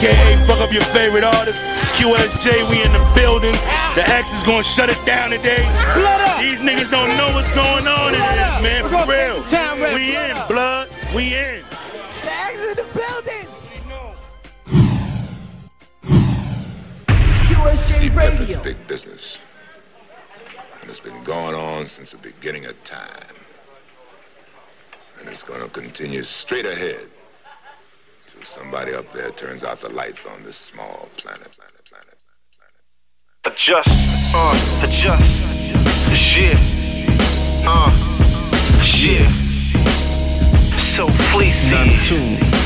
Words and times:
aka 0.00 0.46
fuck 0.46 0.60
up 0.60 0.72
your 0.72 0.84
favorite 0.96 1.24
artist. 1.24 1.62
QSJ, 1.96 2.70
we 2.70 2.82
in 2.82 2.92
the 2.92 3.12
building. 3.14 3.52
The 3.94 4.04
X 4.08 4.32
is 4.32 4.42
gonna 4.42 4.62
shut 4.62 4.88
it 4.90 4.98
down 5.04 5.30
today. 5.30 5.62
These 6.40 6.60
niggas 6.60 6.90
don't 6.90 7.16
know 7.16 7.30
what's 7.34 7.52
going 7.52 7.86
on 7.86 8.14
in 8.14 8.20
this, 8.20 8.62
man. 8.62 8.82
For 8.88 9.04
real. 9.10 9.44
We 9.94 10.16
in, 10.16 10.36
blood. 10.48 10.88
We 11.14 11.36
in. 11.36 11.62
The 12.24 12.32
X 12.32 12.64
in 12.64 12.76
the 12.76 12.86
building. 12.94 13.46
QSJ 17.44 18.00
Deep 18.00 18.12
Pep 18.12 18.32
is 18.32 18.40
Radio. 18.40 18.62
big 18.62 18.88
business. 18.88 19.38
And 20.80 20.88
it's 20.88 21.00
been 21.00 21.22
going 21.24 21.54
on 21.54 21.86
since 21.86 22.12
the 22.12 22.18
beginning 22.18 22.64
of 22.64 22.82
time. 22.84 23.34
And 25.18 25.28
it's 25.28 25.42
going 25.42 25.60
to 25.60 25.68
continue 25.68 26.22
straight 26.22 26.64
ahead 26.64 27.06
till 27.10 27.19
somebody 28.44 28.94
up 28.94 29.12
there 29.12 29.30
turns 29.30 29.64
out 29.64 29.80
the 29.80 29.88
lights 29.88 30.26
on 30.26 30.42
this 30.42 30.56
small 30.56 31.08
planet, 31.16 31.50
planet, 31.52 31.84
planet, 31.84 32.18
planet. 32.56 32.78
Adjust, 33.44 33.88
uh, 34.34 34.84
adjust. 34.84 35.30
Shit, 36.16 36.58
uh, 37.66 37.90
shit. 38.82 39.26
So 40.96 41.08
fleecy. 41.32 42.59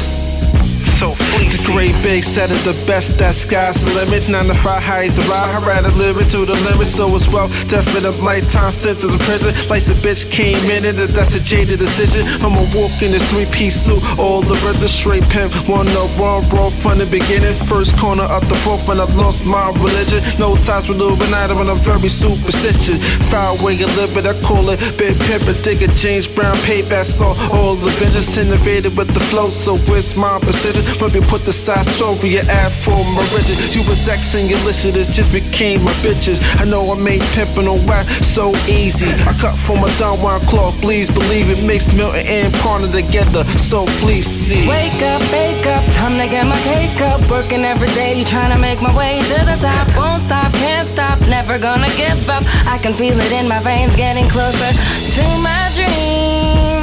So 0.98 1.14
fleecy. 1.14 1.58
The 1.58 1.72
great 1.72 1.96
big 2.02 2.24
set 2.24 2.50
of 2.50 2.62
the 2.64 2.74
best, 2.86 3.18
that 3.18 3.34
sky's 3.34 3.84
the 3.84 3.90
limit. 3.94 4.28
Nine 4.28 4.46
to 4.46 4.54
five 4.54 4.82
highs 4.82 5.18
of 5.18 5.28
I 5.30 5.58
rather 5.66 5.90
live 5.90 6.18
it 6.18 6.30
to 6.30 6.44
the 6.46 6.54
limit. 6.70 6.86
So 6.86 7.14
as 7.14 7.28
well, 7.28 7.48
definite 7.68 8.22
lifetime 8.22 8.72
sentence 8.72 9.12
in 9.12 9.18
prison. 9.20 9.52
Like 9.68 9.84
the 9.84 9.94
bitch 9.94 10.30
came 10.30 10.62
in 10.70 10.84
and 10.84 10.98
that's 10.98 11.34
a 11.34 11.42
jaded 11.42 11.78
decision. 11.78 12.26
I'ma 12.44 12.62
walk 12.74 13.02
in 13.02 13.12
this 13.12 13.24
three 13.30 13.46
piece 13.50 13.74
suit, 13.74 14.02
all 14.18 14.42
the 14.42 14.54
rhythm 14.62 14.88
straight 14.88 15.24
pimp. 15.34 15.52
One 15.68 15.88
up, 15.98 16.10
one 16.18 16.48
wrong 16.50 16.70
from 16.70 16.98
the 16.98 17.06
beginning. 17.06 17.54
First 17.66 17.96
corner 17.98 18.24
up 18.24 18.46
the 18.48 18.58
fourth 18.62 18.86
when 18.86 19.00
I've 19.00 19.14
lost 19.16 19.44
my 19.44 19.70
religion. 19.70 20.22
No 20.38 20.56
ties 20.56 20.88
with 20.88 21.00
Illuminati 21.00 21.54
when 21.54 21.68
I'm 21.68 21.78
very 21.78 22.08
superstitious. 22.08 23.02
Foul 23.30 23.58
way 23.58 23.74
you 23.74 23.86
live 23.98 24.16
it, 24.16 24.26
I 24.26 24.34
call 24.42 24.70
it 24.70 24.78
big 24.96 25.18
pimp. 25.26 25.42
A 25.48 25.54
digger, 25.64 25.90
James 25.94 26.28
Brown, 26.28 26.56
payback 26.68 27.06
saw 27.06 27.34
all 27.50 27.74
the 27.74 27.90
vengeance 27.98 28.36
innovated 28.36 28.96
with 28.96 29.12
the 29.12 29.20
flow. 29.20 29.48
So 29.48 29.76
it's 29.98 30.14
my 30.14 30.38
precision. 30.38 30.83
Maybe 31.00 31.20
put 31.26 31.44
the 31.44 31.52
size 31.52 31.86
12 31.98 32.24
in 32.24 32.30
your 32.32 32.46
ad 32.48 32.72
for 32.72 32.96
my 33.16 33.24
riches. 33.34 33.74
You 33.74 33.82
was 33.88 34.06
Xing 34.06 34.48
listeners, 34.64 35.08
just 35.08 35.32
became 35.32 35.82
my 35.82 35.92
bitches. 36.04 36.38
I 36.60 36.64
know 36.64 36.92
I 36.92 36.96
made 36.98 37.22
pimping 37.34 37.68
on 37.68 37.84
whack 37.86 38.06
so 38.08 38.54
easy. 38.68 39.10
I 39.28 39.32
cut 39.38 39.56
from 39.58 39.84
a 39.84 39.90
Don 39.98 40.20
Juan 40.20 40.40
cloth, 40.46 40.74
please 40.80 41.10
believe 41.10 41.50
it. 41.50 41.62
Mixed 41.64 41.94
Milton 41.94 42.26
and 42.26 42.52
partner 42.54 42.90
together, 42.90 43.44
so 43.58 43.86
please 44.00 44.26
see. 44.26 44.66
Wake 44.68 45.02
up, 45.02 45.22
wake 45.32 45.66
up, 45.66 45.84
time 45.94 46.18
to 46.18 46.26
get 46.26 46.46
my 46.46 46.58
cake 46.62 47.00
up. 47.00 47.20
Working 47.30 47.64
every 47.64 47.88
day, 47.94 48.24
trying 48.24 48.54
to 48.54 48.60
make 48.60 48.80
my 48.80 48.94
way 48.96 49.20
to 49.20 49.38
the 49.44 49.56
top. 49.60 49.88
Won't 49.96 50.24
stop, 50.24 50.52
can't 50.54 50.88
stop, 50.88 51.20
never 51.28 51.58
gonna 51.58 51.90
give 51.96 52.28
up. 52.28 52.44
I 52.66 52.78
can 52.78 52.92
feel 52.92 53.18
it 53.18 53.32
in 53.32 53.48
my 53.48 53.60
veins, 53.60 53.94
getting 53.96 54.28
closer 54.28 54.70
to 55.16 55.24
my 55.42 55.70
dreams. 55.74 56.73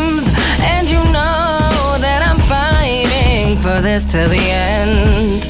For 3.62 3.80
this 3.80 4.12
till 4.12 4.28
the 4.28 4.40
end. 4.40 5.44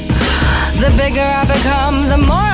The 0.81 0.93
bigger 0.97 1.21
I 1.21 1.45
become, 1.45 2.09
the 2.09 2.17
more 2.17 2.50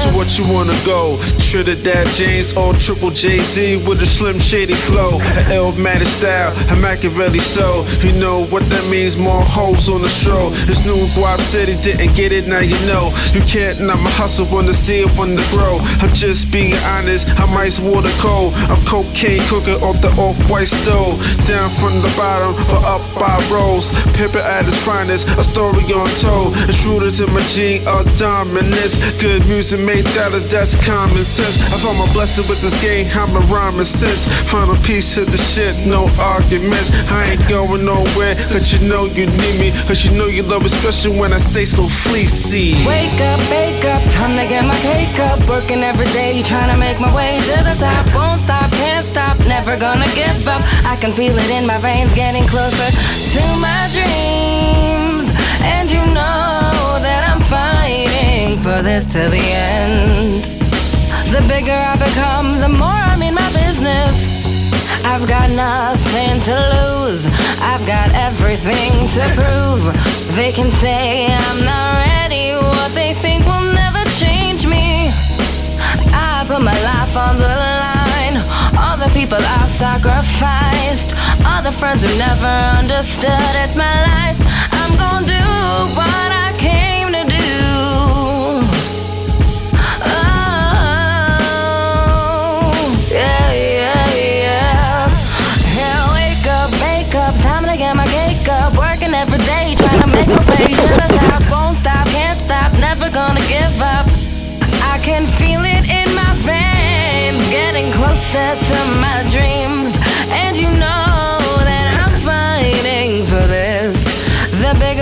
So 0.00 0.08
what 0.16 0.38
you 0.38 0.44
wanna 0.46 0.78
go? 0.84 1.18
Trinidad 1.38 2.06
James 2.16 2.56
or 2.56 2.72
Triple 2.74 3.10
J 3.10 3.38
Z 3.40 3.84
with 3.86 4.02
a 4.02 4.06
slim 4.06 4.38
shady 4.38 4.74
flow, 4.74 5.20
an 5.20 5.44
Illmatic 5.52 6.06
style, 6.06 6.52
a 6.72 6.76
Machiavelli 6.76 7.38
so. 7.38 7.84
You 8.00 8.12
know 8.18 8.46
what 8.46 8.68
that 8.70 8.84
means? 8.90 9.16
More 9.16 9.42
hoes 9.42 9.88
on 9.88 10.02
the 10.02 10.08
stroll. 10.08 10.50
It's 10.70 10.84
new 10.84 11.06
Guap 11.14 11.40
City, 11.40 11.76
didn't 11.82 12.14
get 12.14 12.32
it, 12.32 12.46
now 12.46 12.60
you 12.60 12.78
know. 12.86 13.12
You 13.34 13.42
can't 13.42 13.80
not 13.80 14.00
my 14.00 14.10
hustle, 14.10 14.46
wanna 14.50 14.72
see 14.72 15.00
it 15.00 15.10
to 15.12 15.44
grow. 15.50 15.78
I'm 16.00 16.12
just 16.14 16.50
being 16.50 16.74
honest, 16.96 17.28
I'm 17.40 17.56
ice 17.56 17.78
water 17.78 18.10
cold. 18.18 18.54
I'm 18.72 18.82
cocaine 18.86 19.42
cooking 19.48 19.80
off 19.82 20.00
the 20.00 20.10
off-white 20.20 20.68
stove. 20.68 21.20
Down 21.44 21.70
from 21.76 22.00
the 22.00 22.12
bottom, 22.16 22.54
but 22.66 22.82
up 22.84 23.02
by 23.18 23.36
rolls. 23.52 23.92
Pimpin' 24.16 24.42
at 24.42 24.66
its 24.66 24.76
finest, 24.84 25.28
a 25.38 25.44
story 25.44 25.84
untold. 25.84 26.56
Rooted 26.82 27.20
in 27.20 27.32
my 27.32 27.40
gene 27.42 27.86
of 27.86 28.02
dominance. 28.16 28.98
Good 29.20 29.46
music 29.46 29.78
made 29.84 30.04
dollars, 30.14 30.48
that's 30.48 30.74
common 30.86 31.24
sense. 31.24 31.58
I 31.72 31.76
found 31.78 31.98
my 31.98 32.10
blessing 32.12 32.46
with 32.48 32.60
this 32.62 32.76
game, 32.82 33.06
I'm 33.14 33.34
a 33.36 33.40
rhyming 33.52 33.84
sense. 33.84 34.26
Final 34.50 34.76
piece 34.76 35.16
of 35.18 35.30
the 35.30 35.36
shit, 35.38 35.74
no 35.86 36.08
arguments. 36.18 36.90
I 37.10 37.34
ain't 37.34 37.48
going 37.48 37.84
nowhere, 37.84 38.34
cause 38.52 38.72
you 38.72 38.86
know 38.88 39.06
you 39.06 39.26
need 39.26 39.56
me. 39.58 39.70
Cause 39.86 40.04
you 40.04 40.12
know 40.12 40.26
you 40.26 40.42
love 40.42 40.62
me, 40.62 40.66
especially 40.66 41.18
when 41.18 41.32
I 41.32 41.38
say 41.38 41.64
so 41.64 41.88
fleecy. 41.88 42.86
Wake 42.86 43.20
up, 43.20 43.40
wake 43.50 43.84
up, 43.84 44.02
time 44.14 44.36
to 44.36 44.46
get 44.48 44.64
my 44.64 44.78
cake 44.80 45.18
up. 45.20 45.38
Working 45.48 45.82
every 45.82 46.10
day, 46.12 46.42
trying 46.42 46.72
to 46.72 46.78
make 46.78 47.00
my 47.00 47.12
way 47.14 47.38
to 47.38 47.56
the 47.64 47.74
top. 47.78 48.06
Won't 48.14 48.42
stop, 48.42 48.70
can't 48.72 49.06
stop, 49.06 49.38
never 49.46 49.76
gonna 49.76 50.10
give 50.14 50.46
up. 50.46 50.62
I 50.84 50.96
can 50.96 51.12
feel 51.12 51.36
it 51.36 51.50
in 51.50 51.66
my 51.66 51.78
veins, 51.78 52.14
getting 52.14 52.44
closer 52.44 52.88
to 53.34 53.42
my 53.60 53.88
dreams. 53.92 55.26
And 55.64 55.90
you 55.90 56.00
know 56.14 56.51
that 56.51 56.51
for 58.58 58.82
this 58.82 59.10
till 59.12 59.30
the 59.30 59.38
end. 59.38 60.44
The 61.30 61.42
bigger 61.48 61.72
I 61.72 61.96
become, 61.96 62.58
the 62.58 62.68
more 62.68 63.00
I'm 63.10 63.22
in 63.22 63.34
my 63.34 63.48
business. 63.52 64.16
I've 65.04 65.26
got 65.26 65.48
nothing 65.50 66.40
to 66.48 66.54
lose. 66.74 67.24
I've 67.60 67.84
got 67.86 68.12
everything 68.12 68.92
to 69.16 69.22
prove. 69.38 69.82
They 70.36 70.52
can 70.52 70.70
say 70.70 71.26
I'm 71.26 71.64
not 71.64 72.04
ready. 72.06 72.52
What 72.54 72.92
they 72.94 73.14
think 73.14 73.46
will 73.46 73.72
never 73.72 74.02
change 74.22 74.66
me. 74.66 75.12
I 76.12 76.44
put 76.46 76.62
my 76.62 76.78
life 76.92 77.14
on 77.16 77.38
the 77.38 77.54
line. 77.72 78.36
All 78.82 78.96
the 78.98 79.10
people 79.14 79.38
I've 79.38 79.72
sacrificed. 79.84 81.14
All 81.46 81.62
the 81.62 81.72
friends 81.72 82.02
who 82.02 82.12
never 82.18 82.54
understood. 82.80 83.52
It's 83.64 83.76
my 83.76 83.96
life. 84.10 84.38
I'm 84.80 84.92
gonna 85.02 85.26
do 85.26 85.44
what 85.96 86.28
I 86.46 86.54
came 86.58 86.91
every 99.22 99.38
day, 99.38 99.74
trying 99.78 100.00
to 100.00 100.08
make 100.08 100.26
my 100.26 100.42
way 100.50 100.66
to 100.82 100.88
the 101.00 101.08
top. 101.20 101.42
Won't 101.48 101.78
stop, 101.78 102.06
can't 102.08 102.38
stop, 102.40 102.72
never 102.80 103.08
gonna 103.08 103.44
give 103.46 103.76
up. 103.80 104.06
I 104.92 104.98
can 105.06 105.26
feel 105.38 105.62
it 105.62 105.84
in 106.00 106.08
my 106.20 106.32
veins, 106.50 107.42
getting 107.48 107.92
closer 107.92 108.48
to 108.70 108.78
my 109.04 109.18
dreams. 109.34 109.90
And 110.42 110.56
you 110.56 110.70
know 110.82 111.38
that 111.68 111.86
I'm 112.02 112.14
fighting 112.26 113.24
for 113.30 113.44
this. 113.46 113.94
The 114.62 114.74
bigger 114.84 115.01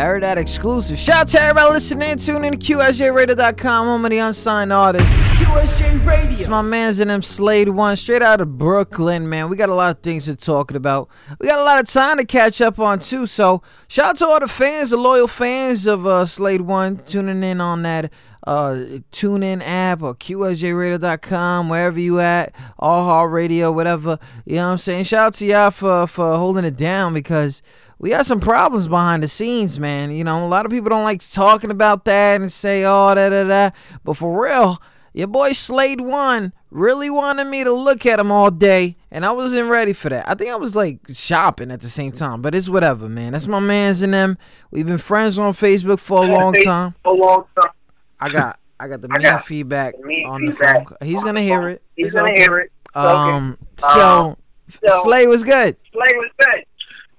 Yeah, 0.00 0.06
I 0.06 0.08
heard 0.08 0.22
that 0.22 0.38
exclusive. 0.38 0.98
Shout 0.98 1.16
out 1.16 1.28
to 1.28 1.42
everybody 1.42 1.74
listening. 1.74 2.16
Tune 2.16 2.42
in 2.46 2.58
to 2.58 2.58
QSJRadio.com, 2.58 3.86
home 3.86 4.02
of 4.06 4.10
the 4.10 4.16
unsigned 4.16 4.72
artists. 4.72 5.10
QSJ 5.10 6.06
Radio. 6.06 6.38
It's 6.38 6.48
my 6.48 6.62
man's 6.62 7.00
in 7.00 7.08
them 7.08 7.20
Slade 7.20 7.68
One, 7.68 7.96
straight 7.96 8.22
out 8.22 8.40
of 8.40 8.56
Brooklyn, 8.56 9.28
man. 9.28 9.50
We 9.50 9.58
got 9.58 9.68
a 9.68 9.74
lot 9.74 9.94
of 9.94 10.02
things 10.02 10.24
to 10.24 10.36
talk 10.36 10.70
about. 10.70 11.10
We 11.38 11.48
got 11.48 11.58
a 11.58 11.64
lot 11.64 11.80
of 11.80 11.86
time 11.86 12.16
to 12.16 12.24
catch 12.24 12.62
up 12.62 12.78
on 12.78 13.00
too. 13.00 13.26
So 13.26 13.60
shout 13.88 14.06
out 14.06 14.16
to 14.16 14.26
all 14.26 14.40
the 14.40 14.48
fans, 14.48 14.88
the 14.88 14.96
loyal 14.96 15.28
fans 15.28 15.86
of 15.86 16.06
uh, 16.06 16.24
Slade 16.24 16.62
One, 16.62 17.02
tuning 17.04 17.44
in 17.44 17.60
on 17.60 17.82
that 17.82 18.10
uh 18.46 18.84
tune 19.10 19.42
in 19.42 19.62
app 19.62 20.02
or 20.02 20.14
QSJRadio.com, 20.14 21.68
wherever 21.68 21.98
you 21.98 22.20
at, 22.20 22.54
All 22.78 23.04
Hall 23.04 23.28
Radio, 23.28 23.70
whatever. 23.72 24.18
You 24.44 24.56
know 24.56 24.66
what 24.66 24.72
I'm 24.72 24.78
saying? 24.78 25.04
Shout 25.04 25.26
out 25.26 25.34
to 25.34 25.46
y'all 25.46 25.70
for 25.70 26.06
for 26.06 26.36
holding 26.36 26.64
it 26.64 26.76
down 26.76 27.14
because 27.14 27.62
we 27.98 28.10
got 28.10 28.24
some 28.24 28.40
problems 28.40 28.88
behind 28.88 29.22
the 29.22 29.28
scenes, 29.28 29.78
man. 29.78 30.10
You 30.10 30.24
know, 30.24 30.44
a 30.44 30.48
lot 30.48 30.64
of 30.64 30.72
people 30.72 30.88
don't 30.88 31.04
like 31.04 31.20
talking 31.30 31.70
about 31.70 32.06
that 32.06 32.40
and 32.40 32.50
say, 32.50 32.82
oh, 32.84 33.14
da 33.14 33.28
da 33.28 33.44
da. 33.44 33.70
But 34.04 34.14
for 34.14 34.42
real, 34.42 34.80
your 35.12 35.26
boy 35.26 35.52
Slade 35.52 36.00
One 36.00 36.54
really 36.70 37.10
wanted 37.10 37.46
me 37.46 37.64
to 37.64 37.72
look 37.72 38.06
at 38.06 38.18
him 38.18 38.30
all 38.30 38.50
day, 38.50 38.96
and 39.10 39.26
I 39.26 39.32
wasn't 39.32 39.68
ready 39.68 39.92
for 39.92 40.08
that. 40.08 40.28
I 40.28 40.34
think 40.34 40.50
I 40.50 40.56
was 40.56 40.74
like 40.74 41.00
shopping 41.12 41.70
at 41.70 41.80
the 41.80 41.88
same 41.88 42.12
time, 42.12 42.40
but 42.40 42.54
it's 42.54 42.68
whatever, 42.68 43.08
man. 43.08 43.32
That's 43.32 43.46
my 43.46 43.58
man's 43.58 44.02
in 44.02 44.12
them. 44.12 44.38
We've 44.70 44.86
been 44.86 44.98
friends 44.98 45.38
on 45.38 45.52
Facebook 45.52 45.98
for 45.98 46.24
a 46.24 46.28
long 46.28 46.54
time. 46.54 46.94
A 47.04 47.12
long 47.12 47.44
time. 47.60 47.72
I 48.20 48.28
got 48.28 48.58
I 48.78 48.88
got 48.88 49.00
the 49.00 49.08
I 49.10 49.14
mean 49.18 49.22
got 49.22 49.44
feedback 49.46 49.98
mean 50.00 50.26
on 50.26 50.44
the 50.46 50.52
phone. 50.52 50.86
He's 51.02 51.18
on 51.18 51.24
gonna 51.24 51.40
hear 51.40 51.60
phone. 51.60 51.70
it. 51.70 51.82
He's 51.96 52.06
It's 52.06 52.14
gonna 52.14 52.30
okay. 52.32 52.40
hear 52.40 52.58
it. 52.58 52.72
It's 52.86 52.96
okay. 52.96 53.08
Um, 53.08 53.34
Um, 53.34 53.58
so, 53.78 54.38
so- 54.86 55.02
Slade 55.04 55.28
was 55.28 55.44
good. 55.44 55.76
Slay 55.92 56.16
was 56.16 56.30
good. 56.38 56.64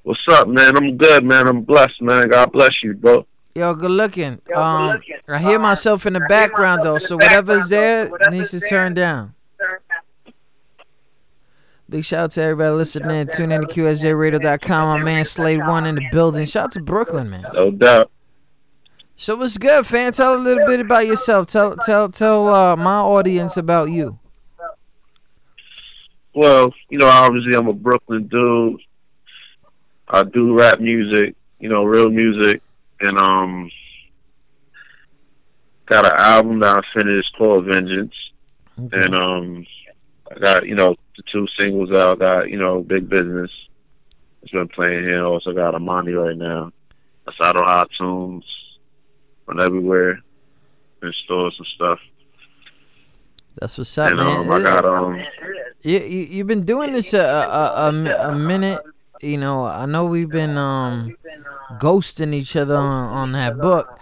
What's 0.03 0.19
up, 0.31 0.47
man? 0.47 0.75
I'm 0.77 0.97
good, 0.97 1.23
man. 1.23 1.47
I'm 1.47 1.61
blessed, 1.61 2.01
man. 2.01 2.27
God 2.29 2.51
bless 2.51 2.71
you, 2.83 2.93
bro. 2.95 3.25
Yo, 3.53 3.73
good 3.75 3.91
looking. 3.91 4.41
Um, 4.55 4.99
I 5.27 5.37
hear 5.39 5.59
myself 5.59 6.05
in 6.05 6.13
the 6.13 6.21
background 6.21 6.81
though, 6.83 6.97
so 6.97 7.17
whatever's 7.17 7.67
there 7.69 8.09
needs 8.31 8.51
to 8.51 8.59
turn 8.61 8.93
down. 8.93 9.33
Big 11.89 12.05
shout 12.05 12.19
out 12.21 12.31
to 12.31 12.41
everybody 12.41 12.73
listening 12.73 13.09
in. 13.15 13.27
Tune 13.27 13.51
in 13.51 13.61
to 13.61 13.67
QSJRadio.com. 13.67 14.87
My 14.99 15.03
man 15.03 15.25
Slade 15.25 15.59
One 15.59 15.85
in 15.85 15.95
the 15.95 16.07
building. 16.11 16.45
Shout 16.45 16.65
out 16.65 16.71
to 16.73 16.81
Brooklyn, 16.81 17.29
man. 17.29 17.45
No 17.53 17.69
doubt. 17.69 18.09
So 19.21 19.35
what's 19.35 19.55
good, 19.55 19.85
fan? 19.85 20.13
Tell 20.13 20.35
a 20.35 20.41
little 20.41 20.65
bit 20.65 20.79
about 20.79 21.05
yourself. 21.05 21.45
Tell 21.45 21.75
tell 21.75 22.09
tell 22.09 22.47
uh, 22.51 22.75
my 22.75 22.95
audience 22.95 23.55
about 23.55 23.91
you. 23.91 24.17
Well, 26.33 26.73
you 26.89 26.97
know, 26.97 27.05
obviously 27.05 27.53
I'm 27.53 27.67
a 27.67 27.73
Brooklyn 27.73 28.25
dude. 28.29 28.81
I 30.07 30.23
do 30.23 30.57
rap 30.57 30.79
music, 30.79 31.35
you 31.59 31.69
know, 31.69 31.83
real 31.83 32.09
music, 32.09 32.63
and 32.99 33.15
um, 33.19 33.69
got 35.85 36.07
an 36.07 36.13
album 36.17 36.59
that 36.61 36.77
I 36.83 36.99
finished 36.99 37.29
called 37.37 37.65
Vengeance, 37.65 38.15
Okay. 38.85 39.03
and 39.03 39.15
um, 39.15 39.67
I 40.35 40.39
got 40.39 40.65
you 40.65 40.73
know 40.73 40.95
the 41.15 41.21
two 41.31 41.45
singles 41.59 41.91
out. 41.91 42.17
Got 42.17 42.49
you 42.49 42.57
know 42.57 42.81
Big 42.81 43.07
Business. 43.07 43.51
It's 44.41 44.51
been 44.51 44.67
playing 44.69 45.03
here. 45.03 45.23
Also 45.23 45.53
got 45.53 45.75
Amani 45.75 46.13
right 46.13 46.35
now. 46.35 46.71
That's 47.27 47.37
out 47.43 47.55
on 47.55 47.85
iTunes, 47.85 48.41
on 49.51 49.61
everywhere, 49.61 50.19
in 51.03 51.13
stores 51.25 51.55
and 51.57 51.67
stuff. 51.75 51.99
That's 53.59 53.77
what's 53.77 53.97
up, 53.97 54.09
and 54.09 54.17
man. 54.17 54.37
um, 54.37 54.51
I 54.51 54.61
got 54.61 54.85
um, 54.85 55.21
You, 55.83 55.99
you 55.99 56.19
you've 56.29 56.47
been 56.47 56.65
doing 56.65 56.93
this 56.93 57.13
a, 57.13 57.19
a, 57.19 57.89
a, 57.91 58.29
a 58.29 58.35
minute. 58.35 58.79
You 59.21 59.37
know, 59.37 59.65
I 59.65 59.85
know 59.85 60.05
we've 60.05 60.29
been 60.29 60.57
um 60.57 61.15
ghosting 61.79 62.33
each 62.33 62.55
other 62.55 62.77
on, 62.77 63.09
on 63.13 63.31
that 63.33 63.57
book. 63.57 63.99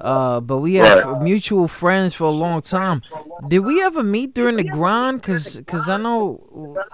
Uh, 0.00 0.40
but 0.40 0.58
we 0.58 0.76
have 0.76 1.04
Right. 1.04 1.22
mutual 1.22 1.68
friends 1.68 2.14
for 2.14 2.24
a 2.24 2.30
long 2.30 2.62
time. 2.62 3.02
Did 3.48 3.58
we 3.60 3.82
ever 3.82 4.02
meet 4.02 4.32
during 4.32 4.56
the 4.56 4.64
grind? 4.64 5.22
Cause, 5.22 5.60
cause 5.66 5.90
I 5.90 5.98
know, 5.98 6.40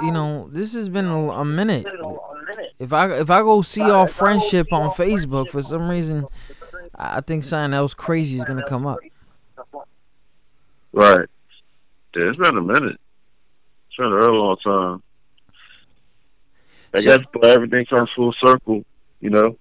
you 0.01 0.11
know, 0.11 0.49
this 0.51 0.73
has 0.75 0.89
been 0.89 1.07
a, 1.07 1.31
a 1.31 1.45
minute. 1.45 1.87
If 2.81 2.93
I 2.93 3.13
if 3.19 3.31
I 3.31 3.43
go 3.43 3.63
see 3.63 3.89
our 3.89 4.09
friendship 4.09 4.73
on 4.73 4.91
Facebook 4.91 5.51
for 5.51 5.63
some 5.63 5.89
reason, 5.89 6.27
I 6.97 7.21
think 7.21 7.45
something 7.45 7.75
else 7.75 7.95
crazy 7.95 8.39
is 8.39 8.45
gonna 8.45 8.67
come 8.67 8.87
up. 8.87 8.99
Right. 10.93 11.29
Yeah, 12.15 12.31
it's 12.31 12.39
been 12.39 12.57
a 12.57 12.63
minute. 12.63 12.99
It's 13.89 13.97
been 13.99 14.07
a 14.07 14.17
real 14.17 14.33
long 14.35 14.57
time. 14.65 15.03
I 16.95 17.01
So- 17.01 17.19
guess 17.19 17.27
but 17.33 17.45
everything 17.45 17.85
comes 17.87 18.09
full 18.17 18.35
circle, 18.43 18.83
you 19.21 19.31
know. 19.31 19.59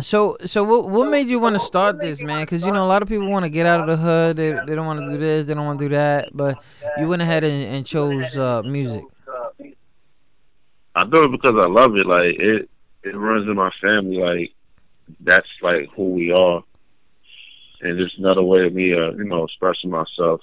So, 0.00 0.36
so 0.44 0.64
what 0.64 0.88
what 0.88 1.08
made 1.08 1.28
you 1.28 1.38
want 1.38 1.54
to 1.54 1.60
start 1.60 2.00
this, 2.00 2.20
man? 2.20 2.42
Because 2.42 2.64
you 2.64 2.72
know 2.72 2.84
a 2.84 2.88
lot 2.88 3.02
of 3.02 3.08
people 3.08 3.28
want 3.28 3.44
to 3.44 3.48
get 3.48 3.64
out 3.64 3.80
of 3.80 3.86
the 3.86 3.96
hood. 3.96 4.36
They 4.36 4.50
they 4.66 4.74
don't 4.74 4.86
want 4.86 4.98
to 5.00 5.08
do 5.08 5.16
this. 5.18 5.46
They 5.46 5.54
don't 5.54 5.66
want 5.66 5.78
to 5.78 5.84
do 5.84 5.94
that. 5.94 6.30
But 6.36 6.58
you 6.98 7.06
went 7.06 7.22
ahead 7.22 7.44
and, 7.44 7.62
and 7.76 7.86
chose 7.86 8.36
uh, 8.36 8.62
music. 8.64 9.04
I 10.96 11.04
do 11.04 11.22
it 11.24 11.30
because 11.30 11.54
I 11.62 11.66
love 11.68 11.94
it. 11.96 12.06
Like 12.06 12.34
it, 12.40 12.68
it 13.04 13.16
runs 13.16 13.46
in 13.48 13.54
my 13.54 13.70
family. 13.80 14.16
Like 14.16 14.52
that's 15.20 15.48
like 15.62 15.88
who 15.96 16.10
we 16.10 16.32
are, 16.32 16.62
and 17.80 18.00
it's 18.00 18.14
another 18.18 18.42
way 18.42 18.66
of 18.66 18.74
me, 18.74 18.92
uh, 18.94 19.10
you 19.12 19.24
know, 19.24 19.44
expressing 19.44 19.90
myself. 19.90 20.40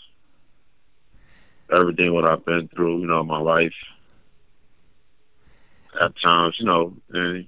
Everything 1.76 2.14
what 2.14 2.30
I've 2.30 2.46
been 2.46 2.70
through, 2.76 3.02
you 3.02 3.08
know, 3.08 3.24
my 3.24 3.40
life. 3.40 3.74
At 6.02 6.14
times, 6.24 6.56
you 6.60 6.66
know, 6.66 6.94
and 7.12 7.46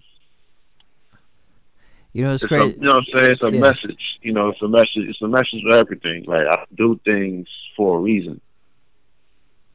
You 2.13 2.25
know 2.25 2.33
it's 2.35 2.43
It's 2.43 2.51
a, 2.51 2.55
crazy. 2.55 2.77
you 2.79 2.85
know 2.85 2.91
what 2.91 2.97
I'm 2.97 3.19
saying? 3.19 3.31
It's 3.33 3.41
a 3.41 3.51
Yeah. 3.51 3.59
message. 3.59 4.19
You 4.21 4.33
know, 4.33 4.49
it's 4.49 4.61
a 4.61 4.67
message. 4.67 5.09
It's 5.09 5.21
a 5.21 5.27
message 5.27 5.63
for 5.67 5.75
everything. 5.75 6.23
Like 6.25 6.47
I 6.47 6.63
do 6.75 6.99
things 7.03 7.47
for 7.75 7.97
a 7.97 8.01
reason. 8.01 8.39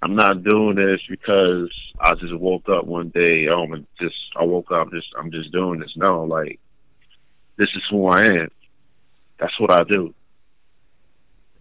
I'm 0.03 0.15
not 0.15 0.45
doing 0.45 0.77
this 0.77 1.01
because 1.09 1.69
I 2.01 2.15
just 2.15 2.37
woke 2.39 2.69
up 2.69 2.85
one 2.87 3.09
day. 3.09 3.49
Oh, 3.49 3.65
I'm 3.65 3.87
just 4.01 4.15
I 4.37 4.45
woke 4.45 4.71
up. 4.71 4.93
Just 4.93 5.09
I'm 5.19 5.33
just 5.33 5.51
doing 5.51 5.81
this. 5.81 5.93
No, 5.97 6.23
like 6.25 6.61
this 7.59 7.69
is 7.75 7.83
who 7.91 8.07
I 8.07 8.25
am. 8.25 8.49
That's 9.39 9.59
what 9.61 9.71
I 9.71 9.85
do. 9.85 10.15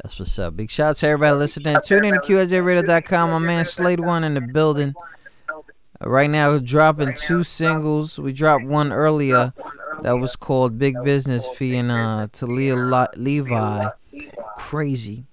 That's 0.02 0.20
what's 0.20 0.38
up. 0.38 0.56
Big 0.56 0.70
shout 0.70 0.92
out 0.92 0.96
to 0.98 1.08
everybody 1.08 1.38
listening. 1.38 1.78
Tune 1.84 2.06
in 2.06 2.14
to 2.14 2.20
QSJRadio.com. 2.20 3.32
My 3.32 3.40
man 3.40 3.66
Slade 3.66 4.00
One 4.00 4.24
in 4.24 4.36
the 4.36 4.42
building. 4.42 4.94
Uh, 5.50 6.10
right 6.10 6.30
now, 6.30 6.58
dropping 6.60 7.16
two 7.16 7.44
singles. 7.44 8.20
We 8.20 8.32
dropped 8.32 8.64
one 8.64 8.94
earlier 8.94 9.54
that 10.04 10.20
was 10.20 10.36
called 10.36 10.78
Big 10.78 10.96
Business 11.04 11.48
featuring 11.58 11.90
uh, 11.90 12.28
Talia 12.32 12.76
Levi. 13.16 13.90
Crazy. 14.56 15.26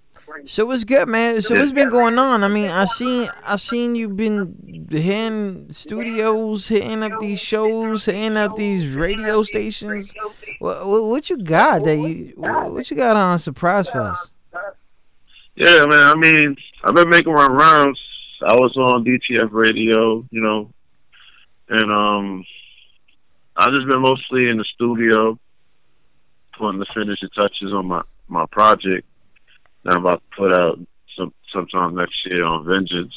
So 0.46 0.66
what's 0.66 0.84
good, 0.84 1.08
man? 1.08 1.40
So 1.40 1.54
what's 1.54 1.72
been 1.72 1.88
going 1.88 2.18
on? 2.18 2.44
I 2.44 2.48
mean, 2.48 2.68
I 2.70 2.84
seen 2.84 3.30
I 3.44 3.56
seen 3.56 3.94
you 3.94 4.10
been 4.10 4.86
hitting 4.90 5.72
studios, 5.72 6.68
hitting 6.68 7.02
up 7.02 7.18
these 7.18 7.40
shows, 7.40 8.04
hitting 8.04 8.36
up 8.36 8.56
these 8.56 8.94
radio 8.94 9.42
stations. 9.42 10.12
What, 10.64 10.86
what, 10.86 11.04
what 11.04 11.28
you 11.28 11.36
got 11.36 11.84
that 11.84 11.98
you 11.98 12.32
what 12.38 12.90
you 12.90 12.96
got 12.96 13.18
on 13.18 13.38
surprise 13.38 13.86
for 13.86 14.00
us? 14.00 14.30
Yeah, 15.56 15.84
man. 15.84 15.92
I 15.92 16.14
mean, 16.14 16.56
I've 16.82 16.94
been 16.94 17.10
making 17.10 17.34
my 17.34 17.48
rounds. 17.48 18.00
I 18.42 18.54
was 18.54 18.74
on 18.78 19.04
DTF 19.04 19.52
radio, 19.52 20.24
you 20.30 20.40
know, 20.40 20.70
and 21.68 21.92
um, 21.92 22.46
I've 23.54 23.72
just 23.72 23.86
been 23.86 24.00
mostly 24.00 24.48
in 24.48 24.56
the 24.56 24.64
studio, 24.74 25.38
putting 26.56 26.80
the 26.80 26.86
finishing 26.94 27.28
touches 27.36 27.70
on 27.74 27.84
my 27.84 28.00
my 28.28 28.46
project. 28.46 29.06
That 29.82 29.96
I'm 29.96 30.06
about 30.06 30.22
to 30.22 30.36
put 30.36 30.52
out 30.54 30.78
some 31.14 31.34
sometime 31.52 31.94
next 31.94 32.16
year 32.24 32.42
on 32.42 32.64
Vengeance. 32.64 33.12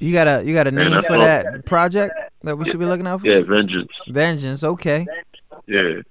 You 0.00 0.12
got 0.12 0.26
a 0.26 0.44
you 0.44 0.54
got 0.54 0.66
a 0.66 0.72
name 0.72 0.90
for 1.04 1.18
that 1.18 1.64
project 1.66 2.14
that 2.42 2.58
we 2.58 2.64
should 2.64 2.80
be 2.80 2.86
looking 2.86 3.06
out 3.06 3.20
for? 3.20 3.28
Yeah, 3.28 3.42
Vengeance. 3.48 3.92
Vengeance, 4.08 4.64
okay. 4.64 5.06
Yeah, 5.68 6.02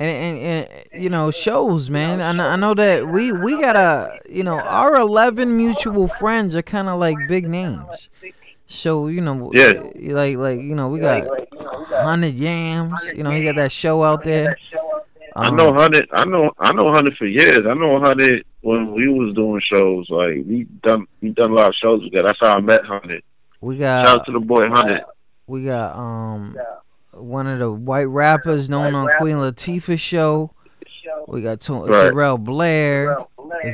And, 0.00 0.38
and, 0.38 0.68
and 0.92 1.02
you 1.02 1.10
know 1.10 1.30
shows, 1.32 1.90
man. 1.90 2.20
I 2.20 2.30
know, 2.32 2.44
I 2.48 2.56
know 2.56 2.74
that 2.74 3.08
we 3.08 3.32
we 3.32 3.60
got 3.60 3.74
a 3.76 4.18
you 4.28 4.44
know 4.44 4.58
our 4.60 4.94
eleven 4.94 5.56
mutual 5.56 6.06
friends 6.06 6.54
are 6.54 6.62
kind 6.62 6.88
of 6.88 7.00
like 7.00 7.16
big 7.28 7.48
names. 7.48 8.08
So 8.68 9.08
you 9.08 9.20
know, 9.20 9.50
Yeah. 9.54 9.72
like 10.14 10.36
like 10.36 10.60
you 10.60 10.74
know 10.76 10.88
we 10.88 11.00
got 11.00 11.26
hundred 11.90 12.34
yams. 12.34 13.00
You 13.14 13.24
know 13.24 13.30
he 13.30 13.42
got 13.42 13.56
that 13.56 13.72
show 13.72 14.04
out 14.04 14.22
there. 14.22 14.56
I 15.34 15.48
Um, 15.48 15.56
know 15.56 15.72
Hundred. 15.72 16.08
I 16.12 16.24
know 16.24 16.52
I 16.58 16.72
know 16.72 16.92
Hundred 16.92 17.16
for 17.16 17.26
years. 17.26 17.62
I 17.66 17.74
know 17.74 17.98
Hundred 18.00 18.44
when 18.60 18.92
we 18.92 19.08
was 19.08 19.34
doing 19.34 19.60
shows. 19.72 20.06
Like 20.10 20.44
we 20.46 20.66
done 20.82 21.06
we 21.20 21.30
done 21.30 21.50
a 21.50 21.54
lot 21.54 21.68
of 21.68 21.74
shows 21.74 22.02
together. 22.04 22.28
That's 22.28 22.38
how 22.40 22.54
I 22.56 22.60
met 22.60 22.84
Hundred. 22.84 23.22
we 23.60 23.78
Shout 23.78 24.04
got 24.06 24.18
out 24.20 24.26
to 24.26 24.32
the 24.32 24.40
boy 24.40 24.68
Hundred. 24.68 25.02
we 25.48 25.64
got 25.64 25.96
um 25.96 26.56
one 27.12 27.46
of 27.46 27.58
the 27.58 27.70
white 27.70 28.04
rappers 28.04 28.68
known 28.68 28.94
on 28.94 29.08
Queen 29.18 29.36
Latifah's 29.36 30.00
show. 30.00 30.52
We 31.26 31.42
got 31.42 31.60
to- 31.62 31.84
Right. 31.84 32.08
Terrell 32.10 32.38
Blair, 32.38 33.16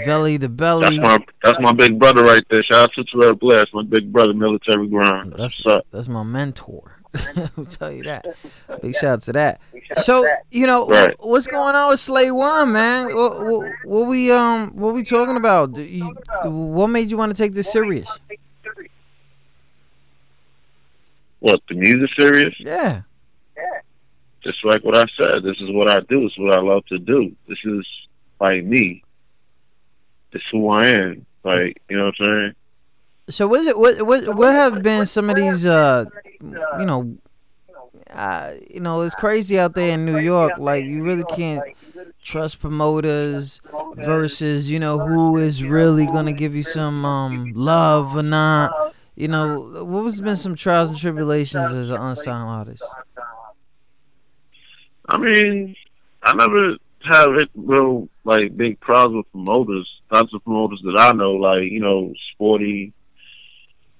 Velly 0.04 0.36
the 0.36 0.48
That's 0.48 0.56
Belly. 0.56 1.00
my 1.00 1.18
that's 1.42 1.58
my 1.60 1.72
big 1.72 1.98
brother 1.98 2.22
right 2.24 2.42
there. 2.50 2.62
Shout 2.62 2.82
out 2.84 2.90
to 2.94 3.04
Terrell 3.04 3.34
Blair. 3.34 3.58
That's 3.58 3.74
my 3.74 3.82
big 3.82 4.12
brother, 4.12 4.32
military 4.32 4.88
ground. 4.88 5.34
That's 5.36 5.64
What's 5.64 5.86
that's 5.90 6.08
my 6.08 6.22
mentor. 6.22 6.98
I'll 7.56 7.64
tell 7.66 7.92
you 7.92 8.02
that. 8.04 8.24
Big 8.82 8.94
shout 8.94 9.04
out 9.04 9.22
to 9.22 9.32
that. 9.34 9.60
So 10.02 10.26
you 10.50 10.66
know 10.66 10.86
Right. 10.86 11.14
what's 11.20 11.46
going 11.46 11.74
on 11.74 11.90
with 11.90 12.00
Slay 12.00 12.30
One, 12.30 12.72
man? 12.72 13.14
What, 13.14 13.40
what, 13.44 13.72
what 13.84 14.06
we 14.06 14.30
um 14.32 14.70
what 14.76 14.94
we 14.94 15.02
talking 15.04 15.36
about? 15.36 15.74
Do 15.74 15.82
you, 15.82 16.14
what 16.44 16.86
made 16.88 17.10
you 17.10 17.16
want 17.16 17.36
to 17.36 17.40
take 17.40 17.52
this 17.54 17.70
serious? 17.70 18.08
What 21.40 21.60
the 21.68 21.74
music 21.74 22.10
serious? 22.18 22.54
Yeah. 22.58 23.02
Just 24.42 24.64
like 24.64 24.84
what 24.84 24.96
I 24.96 25.06
said. 25.18 25.42
This 25.42 25.56
is 25.60 25.70
what 25.70 25.90
I 25.90 26.00
do. 26.00 26.26
It's 26.26 26.38
what 26.38 26.56
I 26.56 26.60
love 26.60 26.84
to 26.86 26.98
do. 26.98 27.34
This 27.48 27.58
is 27.64 27.86
like 28.40 28.64
me. 28.64 29.02
It's 30.32 30.44
who 30.52 30.68
I 30.68 30.86
am. 30.88 31.26
Like 31.44 31.80
you 31.88 31.96
know 31.96 32.06
what 32.06 32.14
I'm 32.20 32.26
saying? 32.26 32.54
So 33.30 33.46
what 33.46 33.60
is 33.60 33.68
it? 33.68 33.78
What 33.78 34.02
what 34.02 34.36
what 34.36 34.52
have 34.52 34.82
been 34.82 35.06
some 35.06 35.30
of 35.30 35.36
these 35.36 35.64
uh 35.64 36.04
you 36.42 36.84
know 36.84 37.16
uh 38.10 38.54
you 38.70 38.80
know 38.80 39.00
it's 39.00 39.14
crazy 39.14 39.58
out 39.58 39.74
there 39.74 39.92
in 39.92 40.04
New 40.04 40.18
York. 40.18 40.52
Like 40.58 40.84
you 40.84 41.02
really 41.02 41.24
can't 41.24 41.62
trust 42.22 42.60
promoters 42.60 43.60
versus 43.96 44.70
you 44.70 44.78
know 44.78 44.98
who 44.98 45.38
is 45.38 45.62
really 45.62 46.06
gonna 46.06 46.32
give 46.32 46.54
you 46.54 46.62
some 46.62 47.04
um 47.04 47.52
love 47.54 48.14
or 48.14 48.22
not. 48.22 48.94
You 49.16 49.28
know 49.28 49.84
what 49.84 50.04
has 50.04 50.20
been 50.20 50.36
some 50.36 50.54
trials 50.54 50.88
and 50.88 50.98
tribulations 50.98 51.72
as 51.72 51.90
an 51.90 52.00
unsigned 52.00 52.48
artist. 52.48 52.84
I 55.08 55.18
mean, 55.18 55.76
I 56.22 56.34
never 56.34 56.76
have 57.10 57.34
it 57.36 57.50
real 57.54 58.08
like 58.24 58.56
big 58.56 58.80
problems 58.80 59.24
with 59.24 59.32
promoters. 59.32 59.88
Lots 60.10 60.32
of 60.32 60.44
promoters 60.44 60.80
that 60.84 60.98
I 60.98 61.12
know, 61.12 61.32
like 61.32 61.70
you 61.70 61.80
know, 61.80 62.14
Sporty 62.32 62.92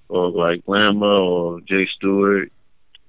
or 0.09 0.31
like 0.31 0.65
Glamour 0.65 1.21
or 1.21 1.61
Jay 1.61 1.87
Stewart. 1.95 2.51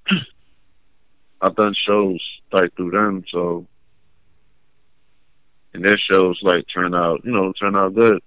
I've 1.41 1.57
done 1.57 1.75
shows 1.87 2.21
like 2.53 2.75
through 2.75 2.91
them, 2.91 3.25
so 3.33 3.67
and 5.73 5.85
their 5.85 5.99
shows 6.11 6.39
like 6.43 6.65
turn 6.73 6.95
out, 6.95 7.25
you 7.25 7.33
know, 7.33 7.53
turn 7.53 7.77
out 7.77 7.95
good. 7.95 8.23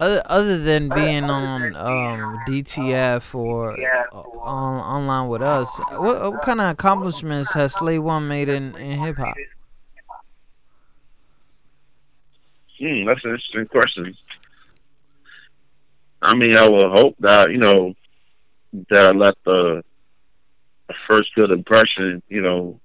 Other, 0.00 0.22
other 0.26 0.58
than 0.58 0.88
being 0.88 1.24
on 1.24 1.76
um, 1.76 2.38
DTF 2.48 3.32
or 3.34 3.72
uh, 3.72 4.18
on 4.40 4.80
online 4.80 5.28
with 5.28 5.40
us, 5.40 5.78
what, 5.92 6.32
what 6.32 6.42
kind 6.42 6.60
of 6.60 6.70
accomplishments 6.70 7.52
has 7.54 7.74
Slay 7.74 8.00
One 8.00 8.26
made 8.26 8.48
in, 8.48 8.74
in 8.76 8.98
hip 8.98 9.16
hop? 9.16 9.36
Hmm, 12.80 13.06
that's 13.06 13.24
an 13.24 13.30
interesting 13.30 13.66
question. 13.66 14.16
I 16.20 16.34
mean, 16.34 16.56
I 16.56 16.68
would 16.68 16.90
hope 16.90 17.14
that 17.20 17.52
you 17.52 17.58
know 17.58 17.94
that 18.90 19.02
I 19.02 19.10
left 19.12 19.46
a 19.46 19.84
first 21.08 21.30
good 21.36 21.52
impression, 21.52 22.22
you 22.28 22.40
know, 22.40 22.80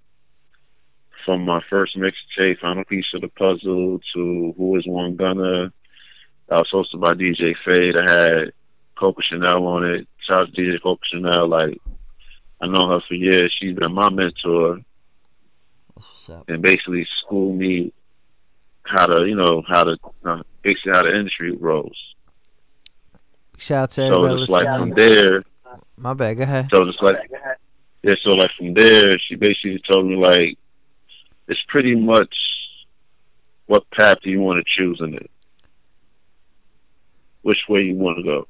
from 1.25 1.43
my 1.43 1.61
first 1.69 1.97
mixtape, 1.97 2.59
Final 2.59 2.83
Piece 2.85 3.05
of 3.13 3.21
the 3.21 3.29
Puzzle, 3.29 3.99
to 4.13 4.53
Who 4.57 4.77
Is 4.77 4.83
One 4.85 5.15
Gunna. 5.15 5.73
I 6.51 6.55
was 6.55 6.69
hosted 6.73 6.99
by 6.99 7.13
DJ 7.13 7.53
Fade. 7.65 7.95
I 7.97 8.11
had 8.11 8.51
Coco 8.97 9.21
Chanel 9.21 9.65
on 9.67 9.85
it. 9.85 10.07
Shout 10.27 10.41
out 10.41 10.53
to 10.53 10.61
DJ 10.61 10.81
Coco 10.81 10.99
Chanel. 11.11 11.47
Like, 11.47 11.77
I 12.61 12.67
know 12.67 12.89
her 12.89 13.01
for 13.07 13.13
years. 13.13 13.55
She's 13.59 13.75
been 13.75 13.93
my 13.93 14.09
mentor 14.09 14.79
and 16.47 16.61
basically 16.61 17.07
schooled 17.21 17.57
me 17.57 17.93
how 18.83 19.05
to, 19.05 19.25
you 19.25 19.35
know, 19.35 19.61
how 19.67 19.83
to, 19.83 19.97
uh, 20.25 20.41
basically 20.63 20.91
how 20.93 21.03
the 21.03 21.15
industry 21.15 21.51
rolls. 21.55 21.97
Shout 23.57 23.83
out 23.83 23.89
to 23.91 23.95
So 23.95 24.07
everybody 24.07 24.41
it's 24.43 24.51
like 24.51 24.79
from 24.79 24.89
there, 24.91 25.43
My 25.97 26.13
bad. 26.13 26.37
Go 26.37 26.43
ahead. 26.43 26.69
so 26.73 26.85
just 26.85 27.03
like 27.03 27.17
yeah, 28.01 28.13
so 28.23 28.29
like 28.31 28.49
from 28.57 28.73
there, 28.73 29.11
she 29.27 29.35
basically 29.35 29.81
told 29.91 30.05
me 30.07 30.15
like 30.15 30.57
it's 31.49 31.59
pretty 31.67 31.93
much 31.95 32.33
what 33.67 33.83
path 33.91 34.17
do 34.23 34.29
you 34.31 34.39
want 34.39 34.65
to 34.65 34.73
choose 34.77 34.99
in 35.01 35.13
it, 35.15 35.29
which 37.41 37.59
way 37.67 37.81
you 37.81 37.95
want 37.95 38.17
to 38.17 38.23
go. 38.23 38.47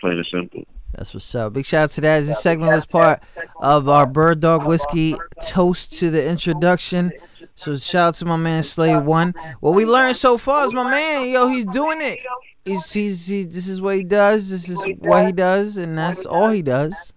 Plain 0.00 0.18
and 0.18 0.26
simple. 0.30 0.64
That's 0.92 1.12
what's 1.12 1.34
up. 1.34 1.54
Big 1.54 1.66
shout 1.66 1.84
out 1.84 1.90
to 1.90 2.00
that. 2.02 2.20
This 2.20 2.40
segment 2.40 2.72
was 2.72 2.86
part 2.86 3.22
of 3.60 3.88
our 3.88 4.06
Bird 4.06 4.40
Dog 4.40 4.64
Whiskey 4.66 5.16
toast 5.44 5.92
to 5.94 6.10
the 6.10 6.24
introduction. 6.24 7.12
So 7.56 7.76
shout 7.76 8.08
out 8.08 8.14
to 8.16 8.24
my 8.24 8.36
man 8.36 8.62
Slade 8.62 9.04
One. 9.04 9.34
What 9.60 9.74
we 9.74 9.84
learned 9.84 10.16
so 10.16 10.38
far 10.38 10.64
is 10.64 10.72
my 10.72 10.88
man, 10.88 11.28
yo, 11.28 11.48
he's 11.48 11.66
doing 11.66 12.00
it. 12.00 12.18
He's 12.64 12.92
he's 12.92 13.26
he, 13.26 13.44
this 13.44 13.68
is 13.68 13.82
what 13.82 13.96
he 13.96 14.04
does. 14.04 14.50
This 14.50 14.68
is 14.68 14.78
what 14.98 15.26
he 15.26 15.32
does, 15.32 15.76
and 15.76 15.98
that's 15.98 16.26
all 16.26 16.50
he 16.50 16.62
does. 16.62 17.12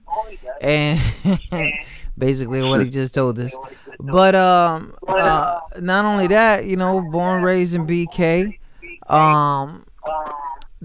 And 0.59 0.99
basically 2.17 2.61
what 2.61 2.81
he 2.81 2.89
just 2.89 3.13
told 3.13 3.39
us. 3.39 3.55
But 3.99 4.35
um, 4.35 4.95
uh, 5.07 5.59
not 5.79 6.05
only 6.05 6.27
that, 6.27 6.65
you 6.65 6.75
know, 6.75 7.01
born 7.01 7.43
raised 7.43 7.75
in 7.75 7.87
BK. 7.87 8.59
Um, 9.07 9.86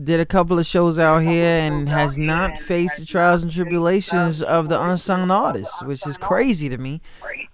did 0.03 0.21
a 0.21 0.27
couple 0.27 0.59
of 0.59 0.65
shows 0.65 0.99
out 0.99 1.19
here 1.19 1.61
and 1.61 1.89
has 1.89 2.17
not 2.17 2.59
faced 2.59 2.99
the 2.99 3.05
trials 3.05 3.43
and 3.43 3.53
tribulations 3.53 4.43
of 4.43 4.69
the 4.69 4.81
unsung 4.81 5.31
artists, 5.31 5.83
which 5.83 6.07
is 6.07 6.17
crazy 6.17 6.69
to 6.69 6.79
me. 6.79 7.01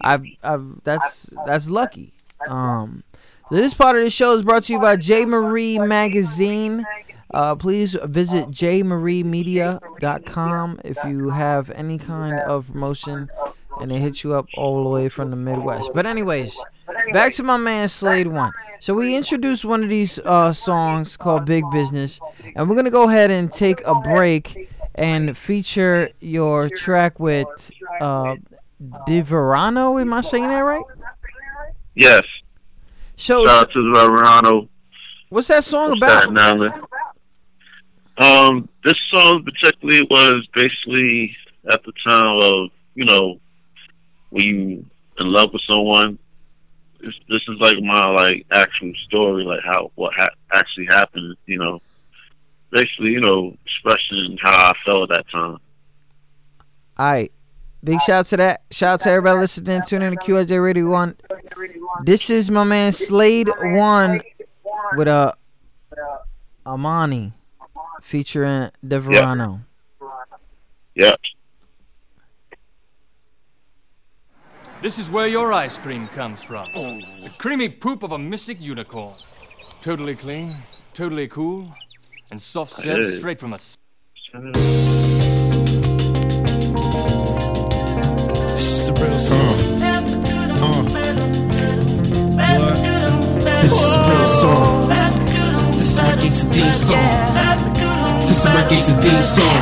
I've, 0.00 0.25
I've 0.42 0.82
that's 0.84 1.30
that's 1.46 1.68
lucky. 1.68 2.12
Um, 2.46 3.02
this 3.50 3.75
part 3.75 3.96
of 3.96 4.04
the 4.04 4.10
show 4.10 4.34
is 4.34 4.42
brought 4.42 4.64
to 4.64 4.75
you 4.75 4.78
by 4.78 4.96
J 4.96 5.25
Marie 5.25 5.78
Magazine. 5.78 6.84
Uh, 7.32 7.56
please 7.56 7.96
visit 8.04 8.50
jmariemedia.com 8.50 10.80
if 10.84 10.98
you 11.04 11.30
have 11.30 11.70
any 11.70 11.96
kind 11.98 12.38
of 12.40 12.66
promotion 12.68 13.28
and 13.80 13.90
they 13.90 13.98
hit 13.98 14.22
you 14.25 14.34
up 14.34 14.46
all 14.56 14.82
the 14.82 14.90
way 14.90 15.08
from 15.08 15.30
the 15.30 15.37
Midwest. 15.37 15.90
But 15.94 16.06
anyways, 16.06 16.58
back 17.12 17.33
to 17.35 17.42
my 17.42 17.57
man 17.57 17.88
Slade 17.88 18.26
One. 18.26 18.52
So 18.80 18.95
we 18.95 19.16
introduced 19.16 19.64
one 19.64 19.83
of 19.83 19.90
these 19.90 20.18
uh, 20.21 20.52
songs 20.52 21.16
called 21.16 21.45
Big 21.45 21.64
Business, 21.73 22.21
and 22.54 22.68
we're 22.68 22.76
gonna 22.76 22.90
go 22.90 23.09
ahead 23.09 23.30
and 23.30 23.52
take 23.52 23.80
a 23.85 23.95
break 23.95 24.71
and 24.95 25.37
feature 25.37 26.11
your 26.21 26.68
track 26.68 27.18
with 27.18 27.47
uh, 28.00 28.37
Diverano. 29.07 30.00
Am 30.00 30.12
I 30.12 30.21
saying 30.21 30.49
that 30.49 30.61
right? 30.61 30.85
Yes. 31.95 32.23
So, 33.16 33.45
Shout 33.47 33.62
out 33.62 33.73
to 33.73 33.92
the 33.92 34.09
Verano. 34.09 34.68
what's 35.28 35.49
that 35.49 35.64
song 35.64 35.90
from 35.90 35.99
about? 35.99 36.23
Staten 36.37 36.73
Um, 38.18 38.68
this 38.85 38.95
song 39.12 39.45
particularly 39.45 40.07
was 40.09 40.47
basically 40.54 41.37
at 41.71 41.83
the 41.85 41.92
time 42.09 42.37
of 42.40 42.71
you 42.95 43.04
know 43.04 43.40
when 44.30 44.45
you 44.45 44.87
in 45.18 45.33
love 45.33 45.50
with 45.52 45.62
someone. 45.68 46.18
This, 47.00 47.14
this 47.28 47.43
is 47.49 47.61
like 47.61 47.76
my 47.81 48.11
like 48.11 48.47
actual 48.52 48.93
story, 49.07 49.45
like 49.45 49.61
how 49.64 49.90
what 49.95 50.12
ha- 50.17 50.35
actually 50.52 50.87
happened. 50.90 51.37
You 51.47 51.59
know, 51.59 51.81
basically, 52.71 53.11
you 53.11 53.21
know, 53.21 53.55
expressing 53.64 54.37
how 54.43 54.71
I 54.71 54.73
felt 54.85 55.11
at 55.11 55.17
that 55.17 55.31
time. 55.31 55.59
All 56.99 57.07
right. 57.07 57.33
Big 57.83 58.00
shout 58.00 58.11
out 58.21 58.26
to 58.26 58.37
that. 58.38 58.62
Shout 58.73 58.95
out 58.95 59.00
to 59.00 59.11
everybody 59.11 59.38
listening, 59.38 59.83
tuning 59.87 60.09
in 60.09 60.19
to 60.19 60.25
QSJ 60.25 60.62
Radio 60.62 60.90
1. 60.90 61.17
This 62.02 62.28
is 62.28 62.50
my 62.50 62.64
man 62.64 62.90
Slade 62.90 63.49
1 63.57 64.21
with 64.97 65.07
a 65.07 65.35
Amani 66.67 67.33
featuring 68.02 68.71
Deverano. 68.85 69.61
Yep. 70.97 71.21
This 74.80 74.99
is 75.00 75.11
where 75.11 75.26
your 75.26 75.52
ice 75.52 75.76
cream 75.76 76.06
comes 76.08 76.40
from. 76.42 76.64
The 76.73 77.30
creamy 77.38 77.68
poop 77.68 78.02
of 78.04 78.12
a 78.12 78.18
mystic 78.18 78.61
unicorn. 78.61 79.12
Totally 79.82 80.14
clean, 80.14 80.54
totally 80.94 81.26
cool, 81.28 81.68
and 82.30 82.40
soft 82.40 82.75
served 82.75 83.11
Hey. 83.11 83.18
straight 83.18 83.40
from 83.40 83.54
us. 83.54 83.76
This 88.54 88.66
is 88.82 88.88
a 88.88 88.92
real 88.92 89.18
song. 89.18 89.82
Uh. 89.82 90.85
What? 92.58 92.76
This 93.62 93.73
is 93.73 93.94
a 93.94 94.00
real 94.08 94.26
song. 94.40 94.88
This 95.73 95.88
is 95.90 95.99
my 95.99 96.12
Gangsta 96.14 96.47
Deep 96.52 96.75
song. 96.75 97.11
This 98.20 98.38
is 98.38 98.44
my 98.47 98.62
Gangsta 98.70 98.94
Deep 99.02 99.25
song. 99.25 99.58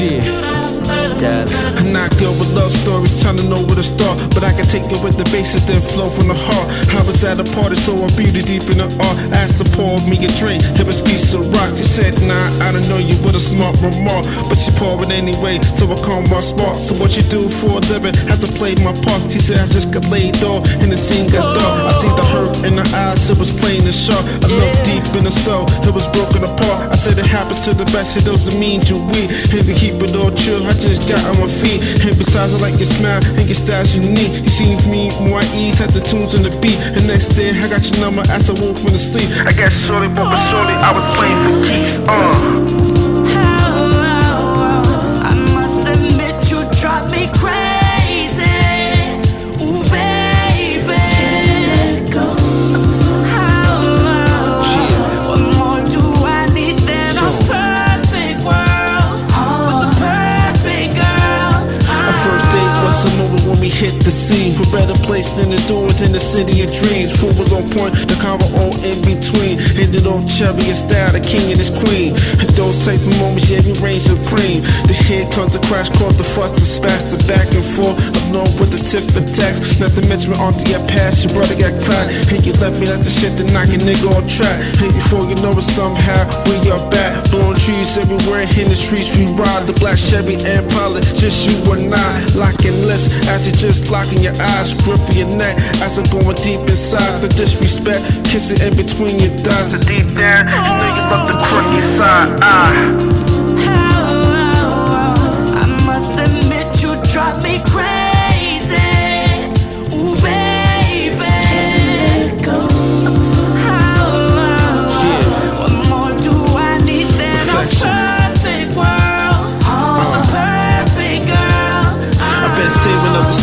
Yeah. 0.00 0.73
I'm 1.12 1.92
not 1.92 2.08
good 2.16 2.32
with 2.40 2.48
love 2.56 2.72
stories, 2.72 3.12
trying 3.20 3.36
to 3.36 3.44
know 3.44 3.60
where 3.68 3.76
to 3.76 3.84
start. 3.84 4.16
But 4.32 4.40
I 4.40 4.56
can 4.56 4.64
take 4.64 4.88
it 4.88 5.00
with 5.04 5.20
the 5.20 5.28
basis, 5.28 5.68
then 5.68 5.84
flow 5.92 6.08
from 6.08 6.32
the 6.32 6.38
heart. 6.38 6.66
I 6.96 7.04
was 7.04 7.20
at 7.28 7.36
a 7.36 7.46
party, 7.52 7.76
so 7.76 7.92
I'm 7.92 8.08
beauty 8.16 8.40
deep 8.40 8.64
in 8.72 8.80
the 8.80 8.88
art. 8.88 9.16
Asked 9.36 9.60
to 9.60 9.66
pour 9.76 10.00
me 10.08 10.16
a 10.24 10.30
drink, 10.40 10.64
it 10.80 10.86
was 10.88 11.04
piece 11.04 11.36
of 11.36 11.44
rock. 11.52 11.76
She 11.76 11.84
said, 11.84 12.16
Nah, 12.24 12.64
I 12.64 12.72
don't 12.72 12.88
know 12.88 12.96
you 12.96 13.12
with 13.20 13.36
a 13.36 13.42
smart 13.42 13.76
remark. 13.84 14.24
But 14.48 14.56
she 14.56 14.72
poured 14.80 15.04
it 15.04 15.12
anyway, 15.12 15.60
so 15.76 15.84
I 15.92 15.96
calm 16.00 16.24
my 16.32 16.40
spark. 16.40 16.80
So 16.80 16.96
what 16.96 17.12
you 17.16 17.24
do 17.28 17.52
for 17.52 17.76
a 17.76 17.82
living? 17.92 18.16
Have 18.32 18.40
to 18.40 18.50
play 18.56 18.72
my 18.80 18.96
part. 19.04 19.20
She 19.28 19.44
said, 19.44 19.60
I 19.60 19.68
just 19.68 19.92
got 19.92 20.08
laid 20.08 20.40
off, 20.40 20.64
and 20.80 20.88
the 20.88 20.96
scene 20.96 21.28
got 21.28 21.52
dark. 21.52 21.74
I 21.84 21.92
see 22.00 22.12
the 22.16 22.26
hurt 22.32 22.54
in 22.64 22.80
her 22.80 22.90
eyes, 22.96 23.28
it 23.28 23.36
was 23.36 23.52
plain 23.52 23.84
and 23.84 23.92
sharp. 23.94 24.24
I 24.40 24.48
looked 24.48 24.80
deep 24.88 25.04
in 25.12 25.28
the 25.28 25.34
soul, 25.34 25.68
it 25.84 25.92
was 25.92 26.08
broken 26.16 26.48
apart. 26.48 26.88
I 26.88 26.96
said, 26.96 27.20
It 27.20 27.28
happens 27.28 27.64
to 27.68 27.76
the 27.76 27.84
best, 27.92 28.16
it 28.16 28.24
doesn't 28.24 28.56
mean 28.56 28.80
you 28.88 28.96
weak. 29.12 29.28
And 29.52 29.64
to 29.68 29.74
keep 29.76 30.00
it 30.00 30.16
all 30.16 30.32
chill, 30.32 30.64
I 30.64 30.72
just 30.72 30.93
got 31.08 31.22
on 31.30 31.40
my 31.42 31.50
feet. 31.50 31.80
And 32.06 32.14
besides, 32.16 32.54
I 32.54 32.58
like 32.58 32.78
your 32.78 32.90
smile 32.90 33.20
and 33.38 33.46
your 33.46 33.58
style's 33.58 33.94
unique. 33.94 34.32
You 34.44 34.50
see 34.50 34.70
me 34.90 35.10
more 35.26 35.40
at 35.40 35.50
ease, 35.54 35.78
had 35.78 35.90
the 35.90 36.00
tunes 36.00 36.34
and 36.34 36.44
the 36.44 36.52
beat. 36.62 36.78
And 36.94 37.06
next 37.06 37.34
day, 37.34 37.50
I 37.50 37.66
got 37.68 37.82
your 37.82 37.98
number 38.00 38.22
as 38.30 38.50
I 38.50 38.54
woke 38.62 38.78
from 38.78 38.92
the 38.94 39.02
sleep. 39.02 39.28
I 39.46 39.52
got 39.52 39.72
shorty, 39.84 40.08
but 40.08 40.26
for 40.30 40.40
shorty, 40.50 40.74
I 40.78 40.90
was 40.94 41.06
playing 41.16 41.40
for 41.42 41.54
keeps. 41.66 41.98
Uh. 42.06 42.84
I 45.26 45.32
must 45.56 45.80
admit 45.82 46.34
you 46.50 46.62
drive 46.78 47.10
me 47.10 47.26
crazy. 47.38 47.73
Hit 63.74 63.98
the 64.06 64.14
scene. 64.14 64.54
For 64.54 64.66
better 64.70 64.94
place 65.02 65.34
than 65.34 65.50
the 65.50 65.58
doors 65.66 65.98
in 66.06 66.14
the 66.14 66.22
city 66.22 66.62
of 66.62 66.70
dreams. 66.70 67.10
Food 67.18 67.34
was 67.34 67.50
on 67.50 67.66
point, 67.74 67.98
the 68.06 68.14
combo 68.22 68.46
all 68.62 68.74
in 68.86 68.98
between. 69.02 69.58
Put 70.04 70.20
on 70.20 70.28
chubby 70.28 70.68
and 70.68 70.76
style, 70.76 71.16
the 71.16 71.20
king 71.24 71.48
and 71.48 71.56
his 71.56 71.72
queen. 71.72 72.12
Those 72.60 72.76
type 72.84 73.00
of 73.00 73.14
moments, 73.24 73.48
yeah, 73.48 73.64
we 73.64 73.72
reign 73.80 73.96
supreme. 73.96 74.60
The 74.84 74.92
head 74.92 75.32
comes 75.32 75.56
the 75.56 75.62
crash, 75.64 75.88
cause 75.96 76.20
the 76.20 76.28
fuss, 76.28 76.52
the 76.52 76.60
spats, 76.60 77.08
the 77.08 77.20
back 77.24 77.48
and 77.56 77.64
forth. 77.64 77.96
I'm 77.96 78.36
known 78.36 78.50
with 78.60 78.68
the 78.76 78.80
tip 78.84 79.02
and 79.16 79.24
tax. 79.24 79.80
Not 79.80 79.96
to 79.96 80.02
mention 80.12 80.36
my 80.36 80.38
auntie 80.44 80.68
got 80.68 80.84
past, 80.92 81.24
your 81.24 81.32
brother 81.32 81.56
got 81.56 81.72
caught. 81.88 82.06
And 82.28 82.44
you 82.44 82.52
left 82.60 82.76
me 82.76 82.84
like 82.84 83.00
the 83.00 83.08
shit 83.08 83.32
that 83.40 83.48
knock 83.56 83.72
a 83.72 83.80
nigga 83.80 84.12
on 84.12 84.28
track. 84.28 84.60
And 84.84 84.92
before 84.92 85.24
you 85.24 85.40
know 85.40 85.56
it, 85.56 85.64
somehow 85.64 86.28
we 86.52 86.60
are 86.68 86.84
back. 86.92 87.16
Blowing 87.32 87.56
trees 87.56 87.96
everywhere, 87.96 88.44
in 88.60 88.68
the 88.68 88.76
streets 88.76 89.16
we 89.16 89.24
ride. 89.40 89.64
The 89.64 89.76
black 89.80 89.96
Chevy 89.96 90.36
and 90.36 90.68
Pilot, 90.68 91.08
just 91.16 91.48
you 91.48 91.56
and 91.72 91.88
I. 91.88 92.12
Locking 92.36 92.76
lips, 92.84 93.08
as 93.32 93.48
you 93.48 93.56
just 93.64 93.90
locking 93.90 94.20
your 94.20 94.36
eyes, 94.38 94.74
gripping 94.84 95.16
your 95.16 95.38
neck. 95.38 95.56
As 95.80 95.96
I'm 95.96 96.04
going 96.12 96.36
deep 96.36 96.60
inside, 96.68 97.20
the 97.22 97.28
disrespect, 97.28 98.02
kissing 98.28 98.60
in 98.60 98.76
between 98.76 99.18
your 99.18 99.32
thighs. 99.40 99.72
So 99.72 99.78
deep 99.88 100.06
down, 100.12 100.48
you 100.52 100.72
know 100.76 100.90
you 100.92 101.04
love 101.08 101.24
the 101.28 101.36
crooked 101.48 101.84
side. 101.96 102.38
Ah. 102.42 102.74
I 105.56 105.66
must 105.86 106.12
admit 106.12 106.82
you 106.82 106.92
drive 107.10 107.42
me 107.42 107.58
crazy. 107.72 108.13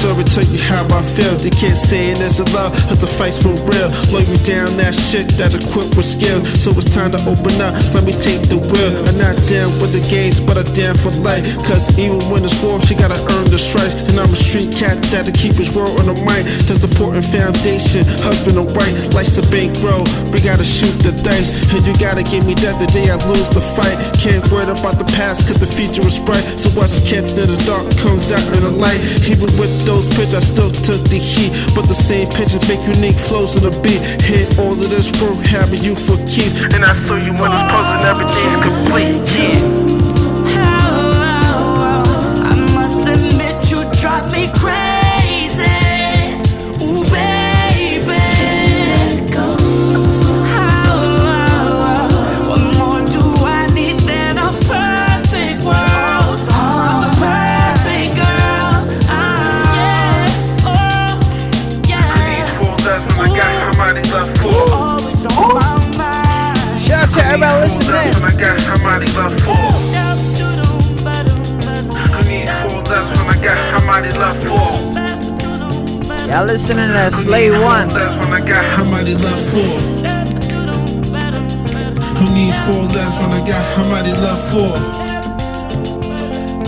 Story, 0.01 0.25
tell 0.25 0.49
you 0.49 0.57
how 0.65 0.81
I 0.89 1.05
feel. 1.05 1.29
They 1.37 1.53
can't 1.53 1.77
say 1.77 2.09
it 2.09 2.19
as 2.25 2.41
a 2.41 2.47
love, 2.57 2.73
but 2.89 2.97
the 2.97 3.05
fight's 3.05 3.37
for 3.37 3.53
real. 3.69 3.89
Lay 4.09 4.25
me 4.25 4.41
down 4.41 4.73
that 4.81 4.97
shit 4.97 5.29
that 5.37 5.53
equipped 5.53 5.93
with 5.93 6.09
skill. 6.09 6.41
So 6.57 6.73
it's 6.73 6.89
time 6.89 7.13
to 7.13 7.21
open 7.29 7.53
up, 7.61 7.77
let 7.93 8.01
me 8.01 8.09
take 8.09 8.41
the 8.49 8.57
wheel. 8.57 8.91
I'm 9.05 9.17
not 9.21 9.37
down 9.45 9.69
with 9.77 9.93
the 9.93 10.01
games, 10.09 10.41
but 10.41 10.57
I'm 10.57 10.65
down 10.73 10.97
for 10.97 11.13
life. 11.21 11.45
Cause 11.69 11.93
even 12.01 12.17
when 12.33 12.41
it's 12.41 12.57
war, 12.65 12.81
she 12.81 12.97
gotta 12.97 13.19
earn 13.37 13.45
the 13.53 13.61
stripes. 13.61 14.09
And 14.09 14.17
I'm 14.17 14.33
a 14.33 14.39
street 14.39 14.73
cat 14.73 14.97
that'll 15.13 15.37
keep 15.37 15.53
his 15.53 15.69
world 15.77 15.93
on 16.01 16.09
the 16.09 16.17
mind. 16.25 16.49
Just 16.65 16.81
the 16.81 16.89
important 16.89 17.29
foundation, 17.29 18.01
husband 18.25 18.57
and 18.57 18.73
wife, 18.73 18.93
life's 19.13 19.37
a 19.37 19.45
bankroll. 19.53 20.01
We 20.33 20.41
gotta 20.41 20.65
shoot 20.65 20.97
the 21.05 21.13
dice, 21.21 21.69
and 21.77 21.85
you 21.85 21.93
gotta 22.01 22.25
give 22.25 22.41
me 22.49 22.57
that 22.65 22.73
the 22.81 22.89
day 22.89 23.13
I 23.13 23.21
lose 23.29 23.53
the 23.53 23.61
fight. 23.61 24.01
Can't 24.17 24.41
worry 24.49 24.65
about 24.65 24.97
the 24.97 25.05
past, 25.13 25.45
cause 25.45 25.61
the 25.61 25.69
future 25.69 26.01
is 26.01 26.17
bright. 26.17 26.41
So 26.57 26.73
what's 26.73 26.97
kept 27.05 27.37
in 27.37 27.45
the 27.45 27.59
dark 27.69 27.85
comes 28.01 28.33
out 28.33 28.45
in 28.57 28.65
the 28.65 28.73
light. 28.73 28.97
Even 29.29 29.51
with 29.61 29.69
those 29.91 30.07
pictures, 30.07 30.35
I 30.35 30.39
still 30.39 30.71
took 30.71 31.03
the 31.11 31.19
heat. 31.19 31.51
But 31.75 31.85
the 31.91 31.97
same 31.97 32.27
pictures 32.31 32.63
make 32.71 32.79
unique 32.87 33.19
flows 33.19 33.59
in 33.59 33.67
the 33.67 33.75
beat. 33.83 33.99
Hit 34.23 34.47
all 34.59 34.73
of 34.73 34.89
this 34.89 35.11
work, 35.19 35.35
having 35.43 35.83
you 35.83 35.95
for 35.95 36.15
keys. 36.23 36.63
And 36.71 36.83
I 36.87 36.95
saw 36.95 37.19
you 37.19 37.35
when 37.35 37.51
it's 37.51 37.65
puzzle, 37.67 37.99
and 37.99 38.05
everything's 38.07 38.59
complete. 38.63 39.19
Yeah. 40.55 40.79
Oh, 40.87 41.19
oh, 41.27 41.67
oh, 41.91 42.51
I 42.51 42.55
must 42.73 43.03
admit 43.03 43.55
you 43.69 43.83
drive 43.99 44.31
me 44.31 44.47
crazy. 44.55 45.00
Mind. 67.37 67.71
Shout 67.71 67.91
out 67.91 68.11
to 68.11 68.11
everybody 68.11 68.11
listening. 68.11 68.23
I 68.23 68.31
got 68.39 68.59
somebody 68.59 69.05
left 69.13 69.39
for. 69.41 69.55
Who 72.11 72.21
needs 72.29 72.51
four 72.61 72.81
left 72.83 73.07
when 73.17 73.27
I 73.27 73.37
got 73.41 73.57
somebody 73.71 74.09
left 74.17 74.43
for? 74.43 74.71
Y'all 76.27 76.45
listening 76.45 76.89
to 76.89 77.11
Slay 77.11 77.51
One. 77.51 77.87
That's 77.89 78.15
when 78.19 78.31
I 78.33 78.39
got 78.47 78.63
somebody 78.77 79.15
left 79.15 79.49
for. 79.51 79.69
Who 82.17 82.25
needs 82.33 82.57
four 82.65 82.83
left 82.83 83.19
when 83.21 83.31
I 83.31 83.41
got 83.47 83.63
somebody 83.75 84.11
left 84.11 84.43
for? 84.51 84.73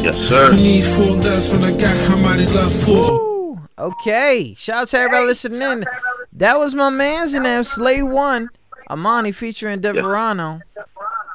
Yes, 0.04 0.17
sir. 0.28 0.52
Who 0.52 0.58
needs 0.58 0.88
four 0.95 1.15
left 1.15 1.52
when 1.52 1.63
I 1.63 1.71
got 1.71 1.95
somebody 2.08 2.45
left 2.45 2.76
for? 2.84 3.60
Okay. 3.78 4.54
Shout 4.58 4.76
out 4.82 4.88
to 4.89 4.97
everybody 4.97 5.26
listening. 5.28 5.62
In. 5.62 5.86
That 6.34 6.58
was 6.60 6.73
my 6.73 6.89
man's 6.89 7.34
name, 7.34 7.63
Slay 7.63 8.02
One. 8.04 8.49
Amani 8.93 9.32
featuring 9.32 9.82
Deverano. 9.82 10.62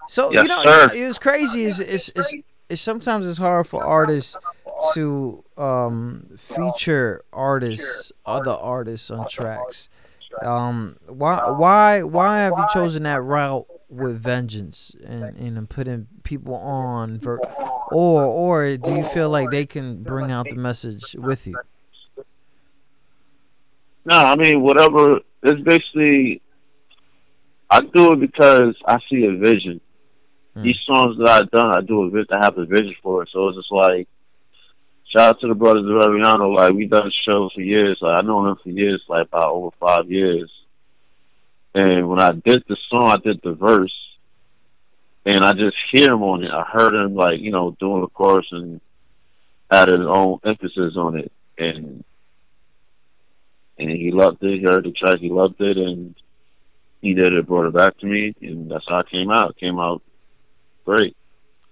So 0.09 0.33
Yes, 0.33 0.43
you 0.43 0.49
know, 0.49 0.63
sir. 0.63 0.91
it 0.95 1.05
was 1.07 1.19
crazy. 1.19 1.65
Is 1.65 1.81
it's, 1.81 2.09
it's, 2.17 2.35
it's 2.69 2.81
sometimes 2.81 3.27
it's 3.29 3.39
hard 3.39 3.67
for 3.67 3.83
artists 3.85 4.37
to 4.95 5.45
um 5.57 6.29
feature 6.37 7.23
artists, 7.33 8.13
other 8.25 8.53
artists 8.53 9.11
on 9.11 9.29
tracks. 9.29 9.89
Um, 10.43 10.97
why 11.09 11.51
why 11.51 12.03
why 12.05 12.39
have 12.39 12.53
you 12.57 12.65
chosen 12.73 13.03
that 13.03 13.23
route 13.23 13.67
with 13.91 14.21
vengeance 14.21 14.95
and 15.05 15.37
and 15.37 15.69
putting 15.69 16.07
people 16.23 16.55
on, 16.55 17.19
ver- 17.19 17.41
or 17.91 18.23
or 18.25 18.77
do 18.77 18.95
you 18.95 19.05
feel 19.05 19.31
like 19.31 19.51
they 19.51 19.67
can 19.67 20.03
bring 20.05 20.31
out 20.31 20.47
the 20.49 20.57
message 20.57 21.17
with 21.19 21.47
you? 21.47 21.57
No, 24.05 24.17
I 24.17 24.37
mean 24.37 24.63
whatever. 24.63 25.21
It's 25.43 25.61
basically 25.63 26.41
I 27.71 27.81
do 27.81 28.13
it 28.13 28.21
because 28.21 28.75
I 28.87 28.99
see 29.11 29.25
a 29.27 29.37
vision. 29.37 29.81
Hmm. 30.55 30.63
These 30.63 30.79
songs 30.87 31.19
that 31.19 31.29
I've 31.29 31.51
done, 31.51 31.77
I 31.77 31.81
do 31.81 32.03
a 32.03 32.11
vis- 32.11 32.27
I 32.31 32.45
have 32.45 32.59
a 32.59 32.65
vision 32.65 32.95
for 33.03 33.23
it. 33.23 33.29
So 33.33 33.49
it's 33.49 33.59
just 33.59 33.73
like 33.73 34.09
shout 35.13 35.37
out 35.37 35.41
to 35.41 35.49
the 35.49 35.55
brothers 35.55 35.85
of 35.85 36.09
Ariano. 36.09 36.55
Like 36.55 36.73
we 36.73 36.87
done 36.87 37.11
shows 37.29 37.53
for 37.53 37.61
years. 37.61 37.99
Like 38.01 38.23
I 38.23 38.27
know 38.27 38.45
them 38.45 38.57
for 38.63 38.71
years, 38.71 39.03
like 39.09 39.27
about 39.27 39.53
over 39.53 39.71
five 39.79 40.11
years. 40.11 40.51
And 41.75 42.09
when 42.09 42.21
I 42.21 42.33
did 42.33 42.65
the 42.69 42.77
song, 42.91 43.11
I 43.11 43.17
did 43.17 43.41
the 43.43 43.53
verse, 43.53 43.95
and 45.27 45.45
I 45.45 45.53
just 45.53 45.77
hear 45.93 46.13
him 46.13 46.23
on 46.23 46.43
it. 46.43 46.51
I 46.51 46.63
heard 46.63 46.95
him 46.95 47.15
like 47.15 47.41
you 47.41 47.51
know 47.51 47.77
doing 47.79 48.01
the 48.01 48.09
chorus 48.09 48.47
and 48.51 48.81
had 49.71 49.89
his 49.89 49.99
own 50.01 50.41
emphasis 50.45 50.97
on 50.97 51.19
it, 51.19 51.31
and 51.59 52.03
and 53.79 53.91
he 53.91 54.11
loved 54.11 54.43
it. 54.43 54.59
He 54.59 54.65
heard 54.65 54.85
the 54.85 54.93
track, 54.93 55.19
he 55.21 55.29
loved 55.29 55.61
it, 55.61 55.77
and 55.77 56.15
he 57.01 57.15
did 57.15 57.33
it, 57.33 57.47
brought 57.47 57.67
it 57.67 57.75
back 57.75 57.97
to 57.99 58.07
me, 58.07 58.35
and 58.43 58.71
that's 58.71 58.85
how 58.89 58.99
it 59.01 59.09
came 59.11 59.31
out. 59.31 59.51
It 59.51 59.57
came 59.59 59.79
out 59.79 60.03
great. 60.85 61.17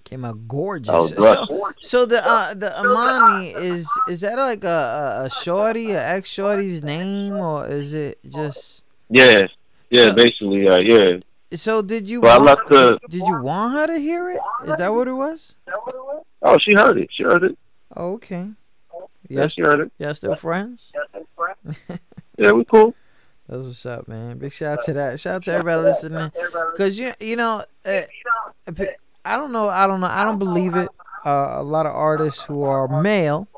Came 0.05 0.25
out 0.25 0.47
gorgeous. 0.47 0.89
I 0.89 0.97
was 0.99 1.13
blessed. 1.13 1.49
So, 1.49 1.73
so 1.81 2.07
the 2.07 2.21
uh, 2.25 2.55
the 2.55 2.79
Amani 2.79 3.49
is 3.51 3.89
is 4.09 4.21
that 4.21 4.37
like 4.39 4.63
a 4.65 5.25
a, 5.27 5.31
shorty, 5.31 5.91
a 5.93 6.01
ex 6.01 6.29
shorty's 6.31 6.83
name, 6.83 7.35
or 7.35 7.67
is 7.67 7.93
it 7.93 8.19
just? 8.29 8.85
Yeah, 9.11 9.47
yeah, 9.91 10.05
So- 10.11 10.15
basically, 10.15 10.69
uh, 10.69 10.79
yeah. 10.81 11.17
So 11.55 11.81
did 11.83 12.09
you? 12.11 12.21
But 12.21 12.41
want, 12.41 12.69
the. 12.69 12.99
Did 13.09 13.23
you 13.27 13.41
want 13.43 13.73
her 13.75 13.87
to 13.89 13.99
hear 13.99 14.31
it? 14.31 14.41
Is 14.69 14.77
that 14.77 14.93
what 14.95 15.07
it 15.09 15.13
was? 15.13 15.55
Oh, 16.43 16.57
she 16.61 16.73
heard 16.75 16.99
it. 16.99 17.09
She 17.13 17.23
heard 17.23 17.43
it. 17.45 17.57
Oh, 17.97 18.13
okay. 18.15 18.49
Yeah, 19.29 19.41
Yes, 19.43 19.53
she 19.55 19.63
heard 19.63 19.81
it. 19.81 19.93
yes, 19.99 20.19
they're 20.21 20.37
friends. 20.37 20.93
Yeah, 22.39 22.53
we 22.53 22.65
cool. 22.67 22.95
That's 23.49 23.63
what's 23.63 23.87
up, 23.87 24.09
man. 24.09 24.39
Big 24.39 24.53
shout 24.53 24.79
out 24.79 24.85
to 24.87 24.93
that. 24.95 25.21
Shout 25.21 25.37
out 25.37 25.43
to 25.45 25.53
everybody 25.53 25.83
listening. 25.83 26.33
Cause 26.77 26.99
you 26.99 27.13
you 27.21 27.37
know, 27.37 27.65
uh, 27.85 28.03
I 29.25 29.37
don't 29.37 29.53
know, 29.53 29.69
I 29.69 29.87
don't 29.87 30.01
know, 30.01 30.09
I 30.09 30.25
don't 30.25 30.39
believe 30.39 30.75
it. 30.75 30.89
Uh, 31.25 31.57
a 31.57 31.63
lot 31.63 31.87
of 31.87 31.93
artists 31.93 32.43
who 32.43 32.63
are 32.63 33.03
male, 33.03 33.49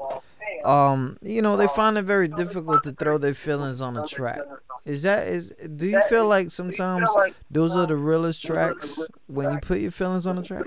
um, 0.64 1.18
you 1.22 1.42
know, 1.42 1.56
they 1.56 1.68
find 1.68 1.98
it 1.98 2.04
very 2.04 2.28
difficult 2.28 2.82
to 2.84 2.92
throw 2.92 3.18
their 3.18 3.34
feelings 3.34 3.80
on 3.80 3.96
a 3.96 4.06
track. 4.06 4.40
Is 4.84 5.02
that 5.02 5.26
is? 5.28 5.50
Do 5.76 5.86
you 5.86 6.00
feel 6.08 6.26
like 6.26 6.50
sometimes 6.50 7.10
those 7.50 7.76
are 7.76 7.86
the 7.86 7.96
realest 7.96 8.42
tracks 8.44 8.98
when 9.26 9.52
you 9.52 9.58
put 9.58 9.80
your 9.80 9.90
feelings 9.90 10.26
on 10.26 10.38
a 10.38 10.42
track? 10.42 10.64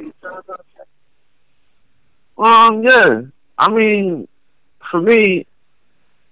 Um, 2.38 2.84
yeah. 2.84 3.22
I 3.58 3.72
mean, 3.72 4.28
for 4.90 5.02
me, 5.02 5.48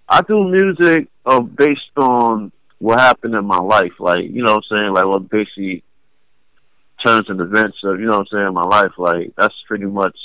I 0.08 0.22
do 0.22 0.44
music 0.44 1.08
uh, 1.26 1.40
based 1.40 1.82
on 1.98 2.52
what 2.80 3.00
happened 3.00 3.36
in 3.36 3.46
my 3.46 3.60
life. 3.60 3.94
Like, 4.00 4.24
you 4.24 4.44
know 4.44 4.56
what 4.56 4.64
I'm 4.72 4.78
saying? 4.78 4.94
Like, 4.94 5.06
what 5.06 5.30
basically 5.30 5.84
turns 7.06 7.30
into 7.30 7.44
events 7.44 7.78
of, 7.84 8.00
you 8.00 8.08
know 8.08 8.20
what 8.20 8.28
I'm 8.32 8.40
saying, 8.40 8.54
my 8.54 8.64
life. 8.64 8.94
Like, 8.98 9.34
that's 9.38 9.56
pretty 9.68 9.86
much 9.86 10.18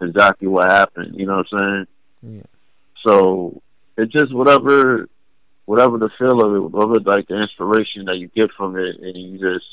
exactly 0.00 0.48
what 0.48 0.70
happened. 0.70 1.14
You 1.16 1.26
know 1.26 1.36
what 1.38 1.46
I'm 1.52 1.86
saying? 2.22 2.36
Yeah. 2.36 2.42
So, 3.04 3.62
it's 3.96 4.12
just 4.12 4.32
whatever, 4.32 5.08
whatever 5.66 5.98
the 5.98 6.10
feel 6.18 6.40
of 6.44 6.54
it, 6.54 6.70
whatever, 6.70 7.00
like, 7.00 7.28
the 7.28 7.40
inspiration 7.40 8.06
that 8.06 8.16
you 8.16 8.28
get 8.28 8.50
from 8.56 8.76
it, 8.76 8.96
and 9.00 9.16
you 9.16 9.38
just, 9.38 9.66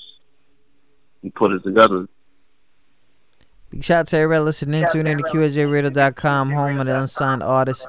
you 1.21 1.31
put 1.31 1.51
it 1.51 1.63
together. 1.63 2.07
Big 3.69 3.83
shout 3.83 3.99
out 3.99 4.07
to 4.07 4.17
everybody 4.17 4.43
listening. 4.43 4.85
Tune 4.91 5.07
in 5.07 5.17
to 5.17 5.23
QSJRadio.com, 5.25 6.51
home 6.51 6.79
of 6.79 6.85
the 6.87 6.99
unsigned 6.99 7.43
artists. 7.43 7.85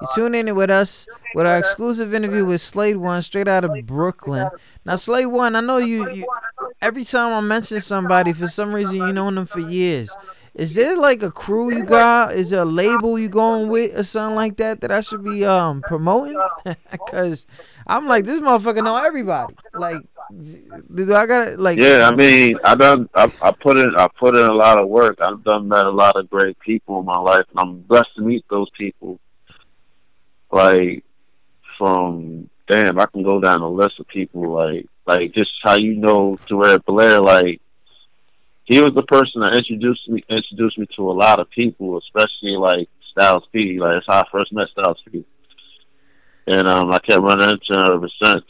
You 0.00 0.08
tune 0.14 0.34
in 0.34 0.54
with 0.54 0.70
us 0.70 1.06
with 1.34 1.46
our 1.46 1.58
exclusive 1.58 2.14
interview 2.14 2.44
with 2.44 2.60
Slade 2.60 2.96
One, 2.96 3.22
straight 3.22 3.48
out 3.48 3.64
of 3.64 3.86
Brooklyn. 3.86 4.48
Now, 4.84 4.96
Slade 4.96 5.26
One, 5.26 5.56
I 5.56 5.60
know 5.60 5.78
you, 5.78 6.10
you 6.10 6.26
every 6.80 7.04
time 7.04 7.32
I 7.32 7.40
mention 7.40 7.80
somebody, 7.80 8.32
for 8.32 8.46
some 8.46 8.74
reason 8.74 8.96
you 8.96 9.12
know 9.12 9.30
them 9.30 9.46
for 9.46 9.60
years. 9.60 10.14
Is 10.54 10.74
there 10.74 10.96
like 10.96 11.22
a 11.22 11.30
crew 11.30 11.72
you 11.72 11.84
got? 11.84 12.34
Is 12.34 12.50
there 12.50 12.62
a 12.62 12.64
label 12.64 13.18
you 13.18 13.28
going 13.28 13.68
with 13.68 13.96
or 13.96 14.02
something 14.02 14.34
like 14.34 14.56
that 14.56 14.80
that 14.80 14.90
I 14.90 15.00
should 15.00 15.22
be 15.22 15.44
um 15.44 15.80
promoting? 15.82 16.40
Cause 17.08 17.46
I'm 17.86 18.06
like 18.08 18.24
this 18.24 18.40
motherfucker 18.40 18.82
know 18.82 18.96
everybody. 18.96 19.54
Like, 19.74 19.98
do 20.94 21.14
I 21.14 21.26
gotta 21.26 21.56
like? 21.56 21.78
Yeah, 21.78 22.08
I 22.10 22.14
mean, 22.14 22.58
I 22.64 22.74
done. 22.74 23.08
I, 23.14 23.32
I 23.42 23.52
put 23.52 23.76
in. 23.76 23.94
I 23.96 24.08
put 24.18 24.34
in 24.34 24.44
a 24.44 24.52
lot 24.52 24.80
of 24.80 24.88
work. 24.88 25.18
I've 25.20 25.44
done 25.44 25.68
met 25.68 25.86
a 25.86 25.90
lot 25.90 26.16
of 26.16 26.28
great 26.28 26.58
people 26.58 26.98
in 26.98 27.04
my 27.04 27.18
life, 27.18 27.44
and 27.50 27.60
I'm 27.60 27.80
blessed 27.82 28.14
to 28.16 28.22
meet 28.22 28.44
those 28.50 28.68
people. 28.76 29.20
Like, 30.50 31.04
from 31.78 32.50
damn, 32.68 32.98
I 32.98 33.06
can 33.06 33.22
go 33.22 33.40
down 33.40 33.60
a 33.60 33.68
list 33.68 33.98
of 34.00 34.08
people. 34.08 34.52
Like, 34.52 34.86
like 35.06 35.32
just 35.32 35.50
how 35.62 35.74
you 35.74 35.96
know 35.96 36.38
Terrell 36.46 36.78
Blair. 36.78 37.20
Like, 37.20 37.60
he 38.64 38.80
was 38.80 38.92
the 38.94 39.02
person 39.02 39.40
that 39.40 39.56
introduced 39.56 40.08
me 40.08 40.24
introduced 40.28 40.78
me 40.78 40.86
to 40.96 41.10
a 41.10 41.12
lot 41.12 41.40
of 41.40 41.50
people, 41.50 41.98
especially 41.98 42.56
like 42.56 42.88
Styles 43.12 43.44
P. 43.52 43.78
Like, 43.80 43.96
that's 43.96 44.06
how 44.08 44.20
I 44.20 44.30
first 44.30 44.52
met 44.52 44.68
Styles 44.68 45.02
P. 45.10 45.24
And 46.46 46.68
um, 46.68 46.90
I 46.90 46.98
kept 46.98 47.22
running 47.22 47.50
into 47.50 47.80
him 47.80 47.92
ever 47.92 48.08
since. 48.22 48.44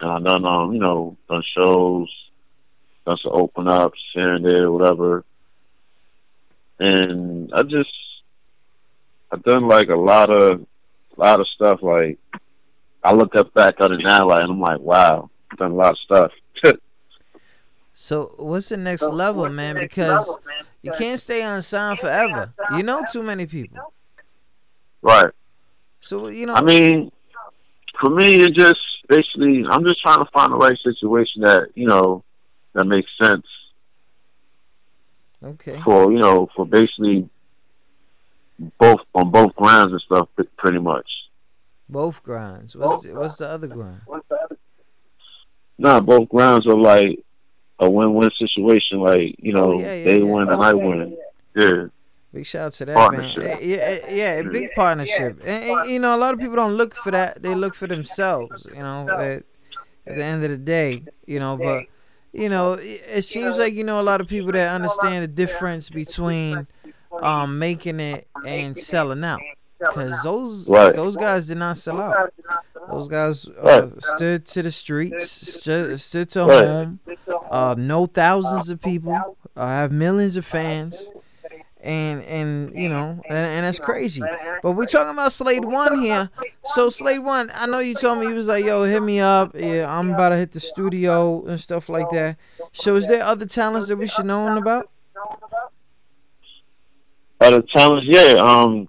And 0.00 0.10
I 0.10 0.20
done 0.20 0.44
um, 0.44 0.72
you 0.72 0.80
know, 0.80 1.16
done 1.28 1.42
shows, 1.56 2.08
done 3.06 3.18
some 3.22 3.32
open 3.34 3.68
ups 3.68 3.98
here 4.14 4.34
and 4.34 4.44
there, 4.44 4.70
whatever. 4.70 5.24
And 6.78 7.52
I 7.52 7.62
just 7.62 7.90
I've 9.32 9.42
done 9.42 9.66
like 9.68 9.88
a 9.88 9.96
lot 9.96 10.30
of 10.30 10.66
a 11.18 11.20
lot 11.20 11.40
of 11.40 11.46
stuff 11.48 11.80
like 11.82 12.18
I 13.02 13.12
look 13.12 13.34
up 13.34 13.52
back 13.54 13.80
on 13.80 13.92
it 13.92 14.00
now 14.02 14.28
like 14.28 14.42
and 14.42 14.52
I'm 14.52 14.60
like, 14.60 14.80
wow, 14.80 15.30
I've 15.50 15.58
done 15.58 15.72
a 15.72 15.74
lot 15.74 15.92
of 15.92 15.98
stuff. 15.98 16.32
So 18.00 18.32
what's 18.36 18.68
the 18.68 18.76
next 18.76 19.02
level, 19.02 19.48
man? 19.48 19.74
Because 19.74 20.36
you 20.82 20.92
can't 20.96 21.18
stay 21.18 21.42
on 21.42 21.60
sound 21.62 21.98
forever. 21.98 22.54
You 22.76 22.84
know 22.84 23.02
too 23.10 23.24
many 23.24 23.44
people. 23.44 23.92
right. 25.02 25.32
So 26.00 26.28
you 26.28 26.46
know. 26.46 26.54
I 26.54 26.60
mean, 26.60 27.10
for 28.00 28.08
me, 28.08 28.42
it 28.42 28.54
just 28.54 28.78
basically, 29.08 29.64
I'm 29.68 29.82
just 29.82 30.00
trying 30.00 30.24
to 30.24 30.30
find 30.32 30.52
the 30.52 30.56
right 30.56 30.78
situation 30.84 31.42
that 31.42 31.70
you 31.74 31.88
know 31.88 32.22
that 32.74 32.84
makes 32.84 33.10
sense 33.20 33.46
okay. 35.42 35.80
for 35.84 36.12
you 36.12 36.20
know 36.20 36.48
for 36.54 36.64
basically 36.64 37.28
both 38.78 39.00
on 39.14 39.30
both 39.30 39.54
grounds 39.56 39.92
and 39.92 40.00
stuff, 40.02 40.28
pretty 40.56 40.78
much. 40.78 41.06
Both 41.88 42.22
grinds. 42.22 42.76
What's 42.76 43.04
the, 43.04 43.14
what's 43.14 43.36
the 43.36 43.48
other 43.48 43.66
grind? 43.66 44.00
Nah, 45.78 46.00
both 46.00 46.28
grounds 46.28 46.66
are 46.66 46.76
like 46.76 47.18
a 47.78 47.88
win-win 47.88 48.30
situation. 48.38 48.98
Like 49.00 49.36
you 49.38 49.52
know, 49.52 49.72
Oh, 49.72 49.80
yeah, 49.80 49.94
yeah, 49.94 50.04
they 50.04 50.18
yeah. 50.18 50.24
win 50.24 50.48
and 50.48 50.62
I 50.62 50.72
win. 50.74 51.16
Yeah, 51.56 51.86
Big 52.32 52.44
shout 52.44 52.66
out 52.66 52.72
to 52.74 52.84
that 52.86 52.94
Partnership. 52.96 53.38
man. 53.38 53.58
Yeah, 53.62 53.98
yeah, 54.10 54.10
yeah, 54.10 54.42
big 54.42 54.68
partnership. 54.74 55.40
And, 55.44 55.64
and, 55.64 55.90
you 55.90 55.98
know, 55.98 56.14
a 56.14 56.18
lot 56.18 56.34
of 56.34 56.40
people 56.40 56.56
don't 56.56 56.74
look 56.74 56.94
for 56.94 57.10
that. 57.10 57.42
They 57.42 57.54
look 57.54 57.74
for 57.74 57.86
themselves. 57.86 58.66
You 58.70 58.80
know, 58.82 59.08
at, 59.08 59.44
at 60.06 60.16
the 60.16 60.22
end 60.22 60.44
of 60.44 60.50
the 60.50 60.58
day, 60.58 61.04
you 61.26 61.40
know. 61.40 61.56
But 61.56 61.84
you 62.32 62.50
know, 62.50 62.74
it, 62.74 63.02
it 63.08 63.22
seems 63.22 63.56
like 63.56 63.72
you 63.72 63.84
know 63.84 63.98
a 64.00 64.02
lot 64.02 64.20
of 64.20 64.28
people 64.28 64.52
that 64.52 64.68
understand 64.68 65.22
the 65.24 65.28
difference 65.28 65.88
between 65.88 66.66
um 67.22 67.58
making 67.58 67.98
it 68.00 68.27
and 68.46 68.78
selling 68.78 69.24
out. 69.24 69.40
Because 69.78 70.22
those 70.24 70.68
Right. 70.68 70.94
those 70.94 71.16
guys 71.16 71.46
did 71.46 71.58
not 71.58 71.76
sell 71.78 72.00
out. 72.00 72.32
Those 72.90 73.06
guys 73.08 73.46
uh, 73.48 73.62
Right. 73.62 74.02
stood 74.02 74.46
to 74.46 74.62
the 74.62 74.72
streets, 74.72 75.30
stood, 75.30 76.00
stood 76.00 76.30
to 76.30 76.44
Right. 76.46 76.64
home. 76.66 77.00
Uh, 77.50 77.74
know 77.78 78.06
thousands 78.06 78.70
of 78.70 78.80
people. 78.80 79.36
Uh, 79.56 79.66
have 79.66 79.92
millions 79.92 80.36
of 80.36 80.44
fans. 80.44 81.10
and 81.80 82.22
and 82.24 82.74
you 82.74 82.88
know 82.88 83.20
and, 83.28 83.38
and 83.38 83.64
that's 83.64 83.78
crazy. 83.78 84.20
but 84.64 84.72
we're 84.72 84.84
talking 84.84 85.12
about 85.12 85.30
slade 85.30 85.64
one 85.64 86.00
here. 86.00 86.28
so 86.74 86.88
slade 86.88 87.20
one 87.20 87.52
i 87.54 87.66
know 87.66 87.78
you 87.78 87.94
told 87.94 88.18
me 88.18 88.26
you 88.26 88.34
was 88.34 88.48
like 88.48 88.64
yo 88.64 88.82
hit 88.82 89.00
me 89.00 89.20
up. 89.20 89.52
Yeah 89.54 89.86
i'm 89.88 90.10
about 90.12 90.30
to 90.30 90.36
hit 90.36 90.50
the 90.50 90.58
studio 90.58 91.44
and 91.46 91.60
stuff 91.60 91.88
like 91.88 92.10
that. 92.10 92.36
so 92.72 92.96
is 92.96 93.06
there 93.06 93.22
other 93.22 93.46
talents 93.46 93.86
that 93.88 93.96
we 93.96 94.08
should 94.08 94.26
know 94.26 94.56
about 94.56 94.90
other 97.40 97.62
talents, 97.62 98.06
yeah. 98.08 98.34
Um, 98.38 98.88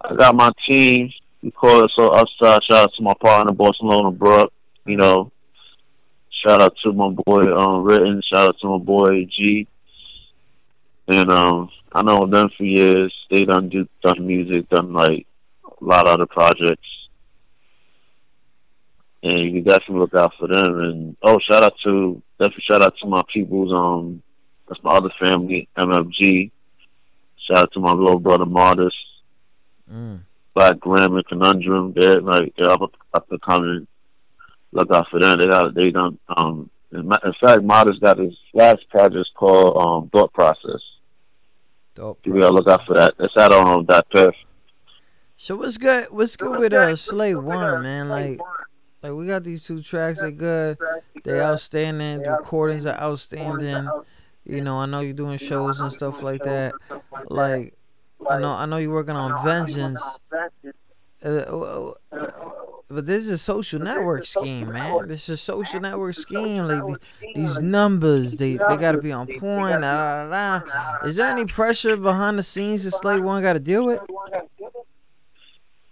I 0.00 0.14
got 0.14 0.36
my 0.36 0.52
team. 0.68 1.12
We 1.42 1.50
call 1.50 1.84
it 1.84 1.90
so 1.96 2.08
upside. 2.08 2.62
Shout 2.64 2.84
out 2.84 2.92
to 2.96 3.02
my 3.02 3.14
partner 3.20 3.52
Barcelona 3.52 4.10
Brook. 4.10 4.52
You 4.84 4.96
know, 4.96 5.32
shout 6.44 6.60
out 6.60 6.74
to 6.84 6.92
my 6.92 7.10
boy 7.10 7.54
um 7.56 7.82
Written. 7.82 8.22
Shout 8.32 8.48
out 8.48 8.56
to 8.60 8.68
my 8.68 8.78
boy 8.78 9.24
G. 9.24 9.66
And 11.08 11.30
um, 11.30 11.70
I 11.92 12.02
know 12.02 12.26
them 12.26 12.50
for 12.56 12.64
years. 12.64 13.14
They 13.30 13.44
done 13.44 13.68
do 13.68 13.88
done 14.02 14.26
music, 14.26 14.68
done 14.68 14.92
like 14.92 15.26
a 15.64 15.84
lot 15.84 16.06
of 16.06 16.14
other 16.14 16.26
projects. 16.26 16.88
And 19.22 19.38
you 19.40 19.52
can 19.52 19.64
definitely 19.64 20.00
look 20.00 20.14
out 20.14 20.34
for 20.38 20.46
them. 20.48 20.80
And 20.80 21.16
oh, 21.22 21.38
shout 21.48 21.64
out 21.64 21.74
to 21.84 22.22
definitely 22.38 22.64
shout 22.68 22.82
out 22.82 22.94
to 23.00 23.08
my 23.08 23.22
people's 23.32 23.72
um 23.72 24.22
that's 24.68 24.82
my 24.82 24.92
other 24.92 25.10
family, 25.20 25.68
MFG. 25.78 26.50
Shout 27.46 27.58
out 27.58 27.72
to 27.72 27.80
my 27.80 27.92
little 27.92 28.18
brother 28.18 28.46
Martis, 28.46 28.94
mm. 29.90 30.20
Black 30.54 30.80
Grammar 30.80 31.22
Conundrum. 31.22 31.92
They're 31.94 32.20
like 32.20 32.54
they're 32.58 32.70
up 32.70 32.92
up 33.14 33.30
and 33.30 33.40
coming. 33.42 33.86
Look 34.72 34.90
out 34.92 35.06
for 35.10 35.20
them. 35.20 35.38
They 35.38 35.46
got 35.46 35.74
they 35.74 35.90
done 35.90 36.18
um 36.28 36.70
in 36.92 37.00
in 37.00 37.32
fact 37.40 37.62
Martis 37.62 37.98
got 38.00 38.18
his 38.18 38.34
last 38.52 38.88
project 38.90 39.28
called 39.34 39.76
um 39.76 40.10
Thought 40.10 40.32
Process. 40.32 40.80
Dope. 41.94 42.18
You 42.24 42.40
gotta 42.40 42.52
look 42.52 42.68
out 42.68 42.84
for 42.86 42.94
that. 42.94 43.14
That's 43.18 43.36
out 43.36 43.52
on 43.52 43.68
um, 43.68 43.86
that 43.86 44.10
path. 44.10 44.34
so 45.36 45.56
what's 45.56 45.78
good 45.78 46.06
what's 46.10 46.36
good 46.36 46.58
with 46.58 46.72
uh 46.72 46.96
slade 46.96 47.36
one 47.36 47.82
man 47.82 48.08
like 48.08 48.40
like 49.02 49.12
we 49.12 49.26
got 49.26 49.44
these 49.44 49.64
two 49.64 49.82
tracks 49.82 50.20
they 50.20 50.32
good 50.32 50.78
they 51.24 51.40
outstanding 51.40 52.22
the 52.22 52.30
recordings 52.32 52.86
are 52.86 52.98
outstanding 53.00 53.88
you 54.46 54.60
know 54.60 54.78
i 54.78 54.86
know 54.86 55.00
you're 55.00 55.12
doing 55.12 55.38
shows 55.38 55.80
and 55.80 55.92
stuff 55.92 56.22
like 56.22 56.42
that 56.42 56.72
like 57.28 57.74
I 58.28 58.38
know, 58.38 58.50
I 58.50 58.66
know 58.66 58.78
you're 58.78 58.92
working 58.92 59.14
on 59.14 59.44
Vengeance, 59.44 60.18
uh, 61.24 61.28
uh, 61.28 61.92
but 62.88 63.06
this 63.06 63.24
is 63.24 63.30
a 63.30 63.38
social 63.38 63.80
network 63.80 64.26
scheme, 64.26 64.72
man. 64.72 65.08
This 65.08 65.24
is 65.24 65.28
a 65.28 65.36
social 65.36 65.80
network 65.80 66.14
scheme. 66.14 66.66
Like 66.66 66.98
these 67.34 67.60
numbers, 67.60 68.36
they 68.36 68.52
they 68.52 68.76
gotta 68.76 69.00
be 69.00 69.12
on 69.12 69.26
point. 69.38 69.80
Da, 69.80 70.28
da, 70.28 70.60
da. 70.60 71.06
Is 71.06 71.16
there 71.16 71.28
any 71.30 71.44
pressure 71.44 71.96
behind 71.96 72.38
the 72.38 72.42
scenes 72.42 72.84
that 72.84 72.92
Slate 72.92 73.22
One 73.22 73.42
got 73.42 73.54
to 73.54 73.60
deal 73.60 73.86
with? 73.86 74.00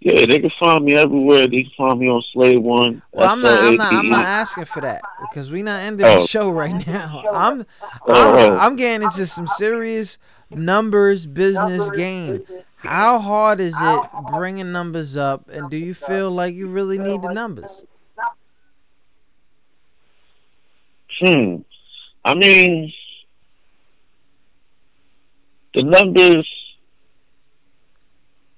Yeah, 0.05 0.23
they 0.27 0.37
can 0.37 0.51
find 0.59 0.85
me 0.85 0.93
everywhere. 0.93 1.47
They 1.47 1.63
can 1.63 1.71
find 1.75 1.99
me 1.99 2.07
on 2.07 2.21
Slave 2.31 2.61
One. 2.61 3.01
Well, 3.11 3.27
I'm 3.27 3.41
not, 3.41 3.63
I'm 3.63 3.75
not, 3.75 3.91
I'm 3.93 4.09
not 4.09 4.23
asking 4.23 4.65
for 4.65 4.81
that 4.81 5.01
because 5.21 5.51
we're 5.51 5.63
not 5.63 5.81
ending 5.81 6.05
Oh. 6.05 6.19
the 6.21 6.27
show 6.27 6.51
right 6.51 6.85
now. 6.85 7.23
I'm, 7.33 7.61
I'm, 7.61 7.65
Oh. 8.07 8.57
I'm 8.59 8.75
getting 8.75 9.03
into 9.03 9.25
some 9.25 9.47
serious 9.47 10.19
numbers 10.51 11.25
business 11.25 11.89
game. 11.89 12.43
How 12.75 13.17
hard 13.17 13.59
is 13.59 13.73
it 13.81 14.09
bringing 14.29 14.71
numbers 14.71 15.17
up, 15.17 15.49
and 15.49 15.71
do 15.71 15.77
you 15.77 15.95
feel 15.95 16.29
like 16.29 16.53
you 16.53 16.67
really 16.67 16.99
need 16.99 17.23
the 17.23 17.33
numbers? 17.33 17.83
Hmm. 21.19 21.55
I 22.23 22.35
mean, 22.35 22.93
the 25.73 25.81
numbers. 25.81 26.47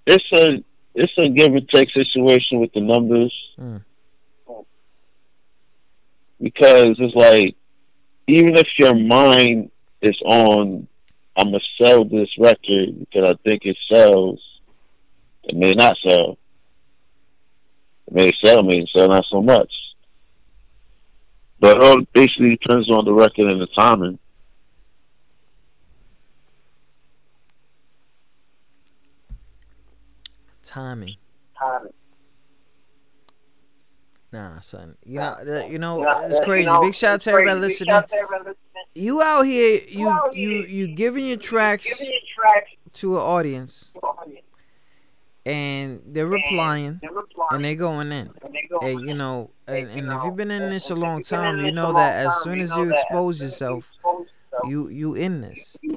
It's 0.06 0.26
a 0.34 0.62
it's 1.00 1.14
a 1.20 1.30
give 1.30 1.54
and 1.54 1.68
take 1.70 1.90
situation 1.92 2.60
with 2.60 2.72
the 2.74 2.82
numbers 2.82 3.34
Mm. 3.60 3.82
because 6.42 6.96
it's 7.00 7.16
like 7.16 7.56
even 8.28 8.56
if 8.58 8.68
your 8.78 8.94
mind 8.96 9.72
is 10.02 10.18
on, 10.26 10.88
I'm 11.38 11.46
gonna 11.52 11.60
sell 11.82 12.04
this 12.04 12.30
record 12.38 13.00
because 13.00 13.30
I 13.30 13.34
think 13.44 13.62
it 13.66 13.78
sells. 13.92 14.40
It 15.44 15.56
may 15.56 15.72
not 15.72 15.96
sell. 16.06 16.38
It 18.08 18.14
may 18.14 18.32
sell, 18.44 18.64
may 18.64 18.86
sell 18.96 19.08
not 19.08 19.26
so 19.32 19.42
much. 19.42 19.72
But 21.60 21.78
it 21.78 21.84
all 21.84 22.02
basically 22.14 22.58
depends 22.58 22.90
on 22.92 23.06
the 23.06 23.14
record 23.14 23.46
and 23.52 23.62
the 23.62 23.68
timing. 23.78 24.20
Timing. 30.78 31.16
Nah, 34.32 34.60
son. 34.60 34.96
You 35.06 35.20
know, 35.20 35.38
the- 35.44 35.68
you 35.70 35.80
know, 35.80 36.04
it's 36.26 36.40
crazy. 36.46 36.70
Big 36.82 36.94
shout 36.94 37.14
out 37.16 37.22
to 37.22 37.30
everybody 37.32 37.60
listening. 37.62 37.88
You 38.94 39.22
out 39.22 39.44
here, 39.44 39.80
you 39.90 40.08
you 40.34 40.50
you 40.64 40.88
giving 40.96 41.26
your 41.28 41.38
tracks 41.38 41.88
to 42.94 43.16
an 43.16 43.22
audience, 43.22 43.92
and 45.46 46.02
they're 46.06 46.26
replying. 46.28 47.00
and 47.52 47.64
they're 47.66 47.76
going 47.76 48.12
in. 48.12 48.32
Hey, 48.82 48.94
you 48.94 49.14
know, 49.14 49.52
and, 49.68 49.88
and 49.90 50.12
if 50.12 50.24
you've 50.26 50.36
been 50.36 50.52
in 50.52 50.70
this 50.70 50.90
a 50.90 50.96
long 50.96 51.24
time, 51.24 51.60
you 51.66 51.72
know 51.72 51.94
that 51.94 52.26
as 52.26 52.36
soon 52.44 52.60
as 52.60 52.70
you 52.72 52.94
expose 52.94 53.42
yourself, 53.42 53.90
you 54.66 54.90
you 54.90 55.14
in 55.16 55.42
this. 55.42 55.78
You 55.82 55.96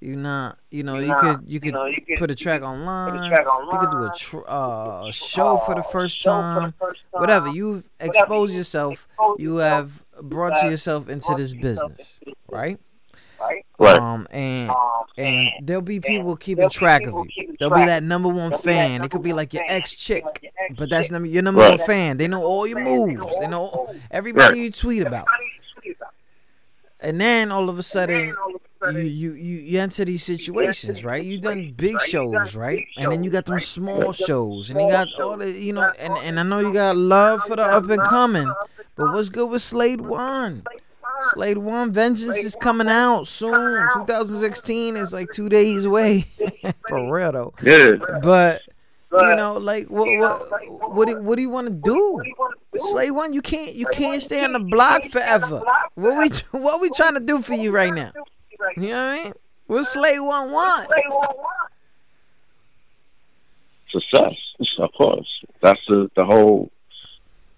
not, 0.00 0.58
you 0.70 0.82
know, 0.84 0.98
you 0.98 1.14
could 1.16 1.40
you 1.46 1.60
could 1.60 1.74
put 2.16 2.30
a 2.30 2.34
track 2.34 2.62
online. 2.62 3.24
You 3.24 3.78
could 3.78 3.90
do 3.90 4.04
a 4.04 4.12
tr- 4.16 4.48
uh, 4.48 5.08
a 5.08 5.12
show 5.12 5.56
for 5.58 5.74
the 5.74 5.82
first 5.82 6.22
time. 6.22 6.74
Whatever. 7.10 7.48
You've 7.48 7.88
exposed 8.00 8.54
yourself. 8.54 9.08
You 9.38 9.56
have 9.56 10.02
brought 10.22 10.62
yourself 10.62 11.08
into 11.08 11.34
this 11.36 11.54
business, 11.54 12.20
right? 12.48 12.78
Right. 13.78 13.98
Um, 13.98 14.26
and 14.32 14.70
and 15.16 15.48
there'll 15.62 15.80
be 15.82 16.00
people 16.00 16.36
keeping 16.36 16.68
track 16.68 17.06
of 17.06 17.14
you. 17.36 17.54
There'll 17.58 17.74
be 17.74 17.84
that 17.84 18.02
number 18.02 18.28
one 18.28 18.52
fan. 18.58 19.04
It 19.04 19.10
could 19.10 19.22
be 19.22 19.32
like 19.32 19.52
your 19.54 19.62
ex 19.68 19.94
chick, 19.94 20.24
but 20.76 20.90
that's 20.90 21.10
number 21.10 21.28
your 21.28 21.42
number 21.42 21.60
Right. 21.60 21.78
one 21.78 21.86
fan. 21.86 22.16
They 22.16 22.26
know 22.28 22.42
all 22.42 22.66
your 22.66 22.80
moves. 22.80 23.38
They 23.40 23.46
know 23.46 23.94
everybody 24.10 24.60
you 24.60 24.70
tweet 24.70 25.02
about. 25.02 25.26
And 27.00 27.20
then 27.20 27.52
all 27.52 27.70
of 27.70 27.78
a 27.78 27.82
sudden, 27.84 28.34
you 28.92 28.98
you 29.00 29.32
you, 29.32 29.56
you 29.58 29.80
enter 29.80 30.04
these 30.04 30.22
situations, 30.22 31.04
right? 31.04 31.24
You 31.24 31.38
done 31.38 31.72
big 31.76 32.00
shows, 32.00 32.54
right? 32.54 32.86
And 32.96 33.10
then 33.10 33.24
you 33.24 33.30
got 33.30 33.46
them 33.46 33.60
small 33.60 34.12
shows, 34.12 34.70
and 34.70 34.80
you 34.80 34.88
got 34.88 35.08
all 35.20 35.36
the 35.36 35.50
you 35.50 35.72
know, 35.72 35.90
and 35.98 36.16
and 36.18 36.40
I 36.40 36.42
know 36.42 36.60
you 36.60 36.72
got 36.72 36.96
love 36.96 37.42
for 37.44 37.56
the 37.56 37.62
up 37.62 37.88
and 37.90 38.02
coming, 38.02 38.52
but 38.96 39.12
what's 39.12 39.28
good 39.28 39.50
with 39.50 39.62
Slade 39.62 40.00
One? 40.00 40.62
Slade 41.32 41.58
One 41.58 41.92
Vengeance 41.92 42.36
is 42.36 42.54
coming 42.54 42.88
out 42.88 43.26
soon. 43.26 43.88
2016 43.92 44.96
is 44.96 45.12
like 45.12 45.30
two 45.32 45.48
days 45.48 45.84
away, 45.84 46.26
for 46.88 47.12
real 47.12 47.32
though. 47.32 47.54
Yeah. 47.60 47.94
But 48.22 48.62
you 49.12 49.36
know, 49.36 49.54
like 49.54 49.88
what 49.88 50.08
what 50.18 50.94
what 50.94 51.08
do, 51.08 51.20
what 51.20 51.36
do 51.36 51.42
you 51.42 51.50
want 51.50 51.66
to 51.66 51.72
do? 51.72 52.22
Slade 52.76 53.10
one, 53.10 53.32
you 53.32 53.42
can't 53.42 53.74
you 53.74 53.86
can't 53.86 54.22
stay 54.22 54.44
on 54.44 54.52
the 54.52 54.60
block 54.60 55.04
forever. 55.06 55.62
What 55.94 56.18
we 56.52 56.58
what 56.60 56.80
we 56.80 56.90
trying 56.90 57.14
to 57.14 57.20
do 57.20 57.42
for 57.42 57.54
you 57.54 57.72
right 57.72 57.92
now? 57.92 58.12
You 58.80 58.90
know 58.90 59.08
what 59.08 59.20
I 59.20 59.24
mean? 59.24 59.32
What 59.66 59.84
Slay 59.84 60.20
one 60.20 60.50
want? 60.52 60.88
Success, 63.90 64.34
of 64.78 64.90
course. 64.96 65.28
That's 65.62 65.80
the 65.88 66.10
the 66.16 66.24
whole. 66.24 66.70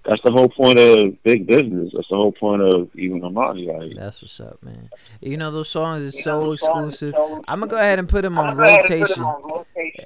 That's 0.07 0.23
the 0.25 0.33
whole 0.33 0.49
point 0.49 0.79
of 0.79 1.23
big 1.25 1.47
business. 1.47 1.93
That's 1.95 2.09
the 2.09 2.17
whole 2.17 2.33
point 2.33 2.63
of 2.63 2.89
even 2.97 3.23
Amani. 3.23 3.67
Like 3.67 3.93
That's 3.97 4.23
what's 4.23 4.41
up, 4.41 4.63
man. 4.63 4.89
You 5.21 5.37
know 5.37 5.51
those 5.51 5.69
songs 5.69 6.03
is 6.03 6.25
so 6.25 6.53
exclusive. 6.53 7.15
I'm 7.47 7.61
gonna 7.61 7.67
go 7.67 7.77
ahead 7.77 7.99
and 7.99 8.09
put 8.09 8.23
them 8.23 8.39
on 8.39 8.57
rotation, 8.57 9.25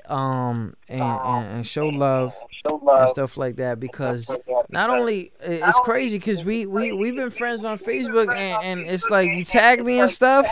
um, 0.06 0.74
and, 0.88 1.00
and, 1.00 1.46
and 1.46 1.66
show 1.66 1.86
love 1.88 2.34
and 2.64 3.08
stuff 3.08 3.36
like 3.36 3.56
that 3.56 3.78
because 3.78 4.34
not 4.68 4.90
only 4.90 5.30
it's 5.40 5.78
crazy 5.80 6.18
because 6.18 6.44
we 6.44 6.66
we 6.66 6.92
we've 6.92 7.16
been 7.16 7.30
friends 7.30 7.64
on 7.64 7.78
Facebook 7.78 8.34
and, 8.34 8.64
and 8.64 8.90
it's 8.90 9.08
like 9.10 9.30
you 9.30 9.44
tag 9.44 9.84
me 9.84 10.00
and 10.00 10.10
stuff, 10.10 10.48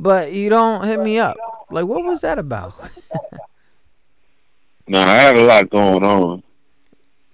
but 0.00 0.32
you 0.32 0.50
don't 0.50 0.84
hit 0.84 0.98
me 0.98 1.18
up. 1.18 1.36
Like 1.70 1.86
what 1.86 2.04
was 2.04 2.22
that 2.22 2.40
about? 2.40 2.74
now, 4.88 5.08
I 5.08 5.14
had 5.14 5.36
a 5.36 5.44
lot 5.44 5.70
going 5.70 6.04
on 6.04 6.42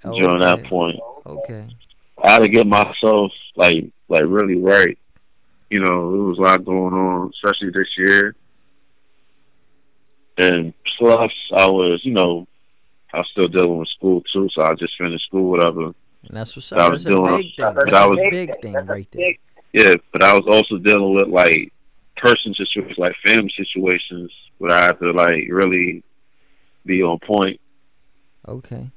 Oh, 0.04 0.18
during 0.18 0.38
that 0.40 0.64
point. 0.64 0.98
Okay. 1.26 1.66
I 2.22 2.30
had 2.32 2.38
to 2.40 2.48
get 2.48 2.66
myself 2.66 3.32
like 3.56 3.90
like 4.08 4.22
really 4.26 4.56
right. 4.56 4.98
You 5.70 5.80
know, 5.80 6.10
there 6.12 6.22
was 6.22 6.38
a 6.38 6.42
lot 6.42 6.64
going 6.64 6.92
on, 6.94 7.30
especially 7.34 7.70
this 7.70 7.88
year. 7.96 8.34
And 10.38 10.72
plus, 10.98 11.30
I 11.56 11.66
was, 11.66 12.00
you 12.02 12.12
know, 12.12 12.46
I 13.12 13.18
was 13.18 13.28
still 13.32 13.48
dealing 13.48 13.78
with 13.78 13.88
school 13.88 14.22
too, 14.32 14.48
so 14.54 14.62
I 14.62 14.74
just 14.74 14.96
finished 14.98 15.26
school, 15.26 15.50
whatever. 15.50 15.86
And 15.86 15.94
that's 16.36 16.56
what's 16.56 16.72
I 16.72 16.78
up. 16.86 16.92
was 16.92 17.04
That's 17.04 17.14
a 17.14 17.16
doing- 17.18 17.36
big 17.36 17.56
thing. 17.56 17.74
That's 17.74 17.92
I 17.92 18.04
a 18.04 18.08
was- 18.08 18.18
big 18.30 18.60
thing 18.62 18.74
right 18.74 19.08
there. 19.12 19.34
Yeah, 19.72 19.94
but 20.12 20.24
I 20.24 20.32
was 20.34 20.44
also 20.48 20.78
dealing 20.78 21.14
with 21.14 21.28
like 21.28 21.72
person 22.16 22.54
situations, 22.54 22.98
like 22.98 23.14
family 23.24 23.52
situations, 23.56 24.32
where 24.58 24.72
I 24.72 24.86
had 24.86 24.98
to 25.00 25.12
like 25.12 25.44
really 25.48 26.02
be 26.84 27.02
on 27.02 27.18
point 27.20 27.60
Okay. 28.48 28.88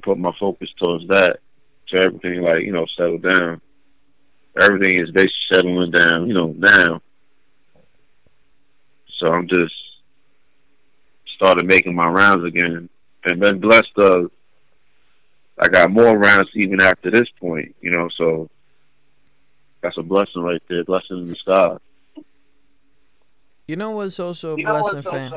And 0.00 0.02
put 0.02 0.18
my 0.18 0.32
focus 0.38 0.68
towards 0.82 1.06
that. 1.08 1.40
So 1.88 2.02
everything 2.02 2.42
like 2.42 2.62
you 2.62 2.72
know 2.72 2.86
settled 2.96 3.22
down. 3.22 3.60
Everything 4.60 5.00
is 5.00 5.10
basically 5.10 5.32
settling 5.52 5.90
down, 5.92 6.26
you 6.26 6.34
know, 6.34 6.54
now. 6.56 7.00
So 9.18 9.28
I'm 9.28 9.48
just 9.48 9.74
started 11.36 11.66
making 11.66 11.94
my 11.94 12.08
rounds 12.08 12.44
again, 12.44 12.88
and 13.24 13.40
been 13.40 13.60
blessed. 13.60 13.92
Of 13.96 14.30
I 15.58 15.68
got 15.68 15.90
more 15.90 16.16
rounds 16.16 16.50
even 16.54 16.80
after 16.80 17.10
this 17.10 17.28
point, 17.38 17.74
you 17.80 17.90
know. 17.90 18.08
So 18.16 18.48
that's 19.82 19.98
a 19.98 20.02
blessing 20.02 20.42
right 20.42 20.62
there, 20.68 20.84
blessing 20.84 21.18
in 21.18 21.28
the 21.28 21.36
sky. 21.36 21.76
You 23.68 23.76
know 23.76 23.92
what's 23.92 24.18
also 24.18 24.54
a 24.54 24.56
blessing, 24.56 25.02
fan? 25.02 25.32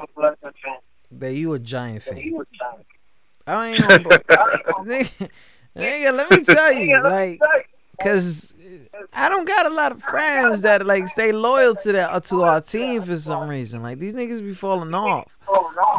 That 1.12 1.34
you 1.36 1.54
a 1.54 1.60
Giant 1.60 2.02
fan. 2.02 2.34
I 3.48 3.68
ain't 3.70 3.82
gonna, 3.82 4.00
nigga, 4.00 5.30
nigga, 5.76 6.14
let 6.16 6.30
me 6.32 6.44
tell 6.44 6.74
you, 6.74 7.02
like, 7.04 7.40
cause 8.02 8.54
I 9.12 9.30
don't 9.30 9.48
got 9.48 9.66
a 9.66 9.70
lot 9.70 9.92
of 9.92 10.02
friends 10.02 10.62
that 10.62 10.86
like 10.86 11.08
stay 11.08 11.32
loyal 11.32 11.76
to 11.76 11.92
that 11.94 12.26
to 12.26 12.42
our 12.44 12.62
team 12.62 13.04
for 13.04 13.16
some 13.16 13.48
reason. 13.48 13.82
Like 13.82 14.00
these 14.00 14.14
niggas 14.14 14.42
be 14.42 14.54
falling 14.54 14.94
off. 14.94 15.36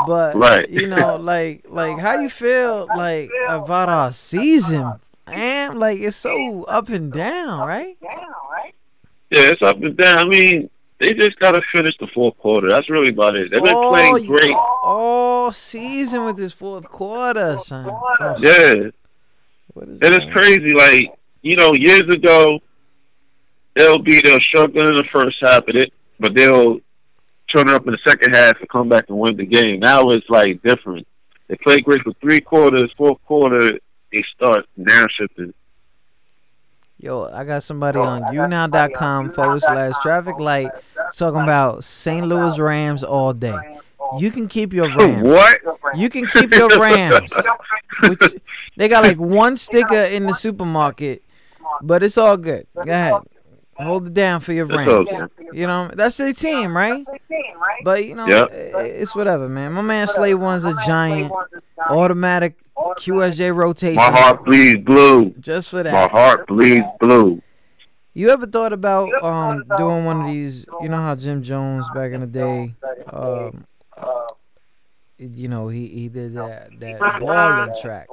But 0.06 0.36
Right. 0.36 0.68
you 0.68 0.86
know, 0.86 1.16
like 1.20 1.66
like 1.68 1.98
how 1.98 2.14
you 2.20 2.28
feel 2.30 2.88
like 2.96 3.30
about 3.48 3.88
our 3.88 4.12
season, 4.12 4.94
man? 5.28 5.78
Like 5.78 6.00
it's 6.00 6.16
so 6.16 6.64
up 6.64 6.88
and 6.88 7.12
down, 7.12 7.66
right? 7.66 7.96
Yeah, 9.30 9.50
it's 9.50 9.62
up 9.62 9.82
and 9.82 9.96
down. 9.96 10.18
I 10.18 10.24
mean, 10.24 10.70
they 11.04 11.14
just 11.14 11.38
gotta 11.38 11.60
finish 11.74 11.94
the 11.98 12.06
fourth 12.14 12.36
quarter. 12.38 12.68
That's 12.68 12.88
really 12.88 13.10
about 13.10 13.36
it. 13.36 13.50
They've 13.50 13.62
been 13.62 13.74
all, 13.74 13.90
playing 13.90 14.26
great. 14.26 14.54
all 14.54 15.52
season 15.52 16.24
with 16.24 16.36
this 16.36 16.52
fourth 16.52 16.88
quarter, 16.88 17.58
son. 17.58 17.88
Ugh, 18.20 18.36
Yeah, 18.40 18.50
oh, 18.50 18.90
what 19.74 19.88
is 19.88 20.00
and 20.00 20.14
it's 20.14 20.32
crazy. 20.32 20.70
Like 20.74 21.18
you 21.42 21.56
know, 21.56 21.72
years 21.74 22.02
ago, 22.02 22.60
they'll 23.76 23.98
be 23.98 24.20
they'll 24.20 24.40
struggle 24.40 24.88
in 24.88 24.96
the 24.96 25.04
first 25.12 25.36
half 25.42 25.68
of 25.68 25.76
it, 25.76 25.92
but 26.18 26.34
they'll 26.34 26.78
turn 27.54 27.68
it 27.68 27.74
up 27.74 27.86
in 27.86 27.92
the 27.92 27.98
second 28.06 28.34
half 28.34 28.58
and 28.58 28.68
come 28.68 28.88
back 28.88 29.04
and 29.08 29.18
win 29.18 29.36
the 29.36 29.46
game. 29.46 29.80
Now 29.80 30.08
it's 30.08 30.28
like 30.28 30.62
different. 30.62 31.06
They 31.48 31.56
play 31.56 31.80
great 31.80 32.00
for 32.02 32.12
three 32.20 32.40
quarters, 32.40 32.90
fourth 32.96 33.18
quarter 33.26 33.78
they 34.14 34.24
start 34.34 34.66
downshifting. 34.78 35.52
Yo, 36.98 37.24
I 37.24 37.44
got 37.44 37.62
somebody 37.62 37.98
on 37.98 38.22
younow.com 38.34 39.32
forward 39.32 39.60
slash 39.60 39.94
traffic 40.00 40.38
light 40.38 40.70
talking 41.16 41.40
about 41.40 41.84
St. 41.84 42.26
Louis 42.26 42.58
Rams 42.58 43.02
all 43.04 43.32
day. 43.32 43.56
You 44.18 44.30
can 44.30 44.48
keep 44.48 44.72
your 44.72 44.94
Rams. 44.96 45.22
what? 45.22 45.58
You 45.96 46.08
can 46.10 46.26
keep 46.26 46.50
your 46.52 46.68
Rams. 46.80 47.32
Which 48.08 48.20
they 48.76 48.88
got 48.88 49.04
like 49.04 49.18
one 49.18 49.56
sticker 49.56 49.94
in 50.02 50.26
the 50.26 50.34
supermarket, 50.34 51.22
but 51.82 52.02
it's 52.02 52.18
all 52.18 52.36
good. 52.36 52.66
Go 52.74 52.82
ahead. 52.82 53.14
Hold 53.76 54.06
it 54.08 54.14
down 54.14 54.40
for 54.40 54.52
your 54.52 54.66
Rams. 54.66 54.88
okay. 54.88 55.26
You 55.52 55.66
know, 55.66 55.90
that's 55.94 56.16
their 56.16 56.32
team, 56.32 56.76
right? 56.76 57.04
But 57.82 58.04
you 58.04 58.14
know, 58.14 58.26
Yep. 58.28 58.50
it's 58.52 59.14
whatever, 59.16 59.48
man. 59.48 59.72
My 59.72 59.82
man 59.82 60.06
Slay 60.06 60.34
One's 60.34 60.64
a 60.64 60.74
giant 60.86 61.32
automatic 61.88 62.56
QSJ 62.76 63.54
rotation. 63.54 63.96
My 63.96 64.10
heart 64.10 64.44
bleeds 64.44 64.82
blue. 64.84 65.30
Just 65.40 65.70
for 65.70 65.82
that. 65.82 65.92
My 65.92 66.08
heart 66.08 66.46
bleeds 66.46 66.86
blue. 67.00 67.42
You 68.16 68.30
ever 68.30 68.46
thought 68.46 68.72
about 68.72 69.10
um 69.22 69.64
doing 69.76 70.04
one 70.04 70.20
of 70.20 70.26
these? 70.26 70.66
You 70.80 70.88
know 70.88 70.98
how 70.98 71.16
Jim 71.16 71.42
Jones 71.42 71.86
back 71.90 72.12
in 72.12 72.20
the 72.20 72.26
day, 72.28 72.74
um, 73.12 73.66
you 75.18 75.48
know 75.48 75.68
he 75.68 75.88
he 75.88 76.08
did 76.08 76.34
that 76.34 76.78
that 76.78 77.20
balling 77.20 77.74
track. 77.82 78.06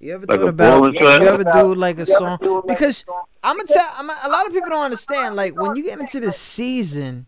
You 0.00 0.14
ever 0.14 0.26
Like 0.26 0.38
thought 0.38 0.48
about? 0.48 0.94
You 0.94 1.08
ever 1.26 1.42
do 1.42 1.74
like 1.74 1.98
a 1.98 2.06
song? 2.06 2.38
Because 2.66 3.04
I'm 3.42 3.56
gonna 3.56 3.66
tell. 3.66 3.90
I'm, 3.96 4.08
a 4.08 4.28
lot 4.28 4.46
of 4.46 4.52
people 4.52 4.70
don't 4.70 4.84
understand. 4.84 5.34
Like 5.34 5.56
when 5.56 5.74
you 5.74 5.82
get 5.82 5.98
into 5.98 6.20
the 6.20 6.30
season 6.30 7.26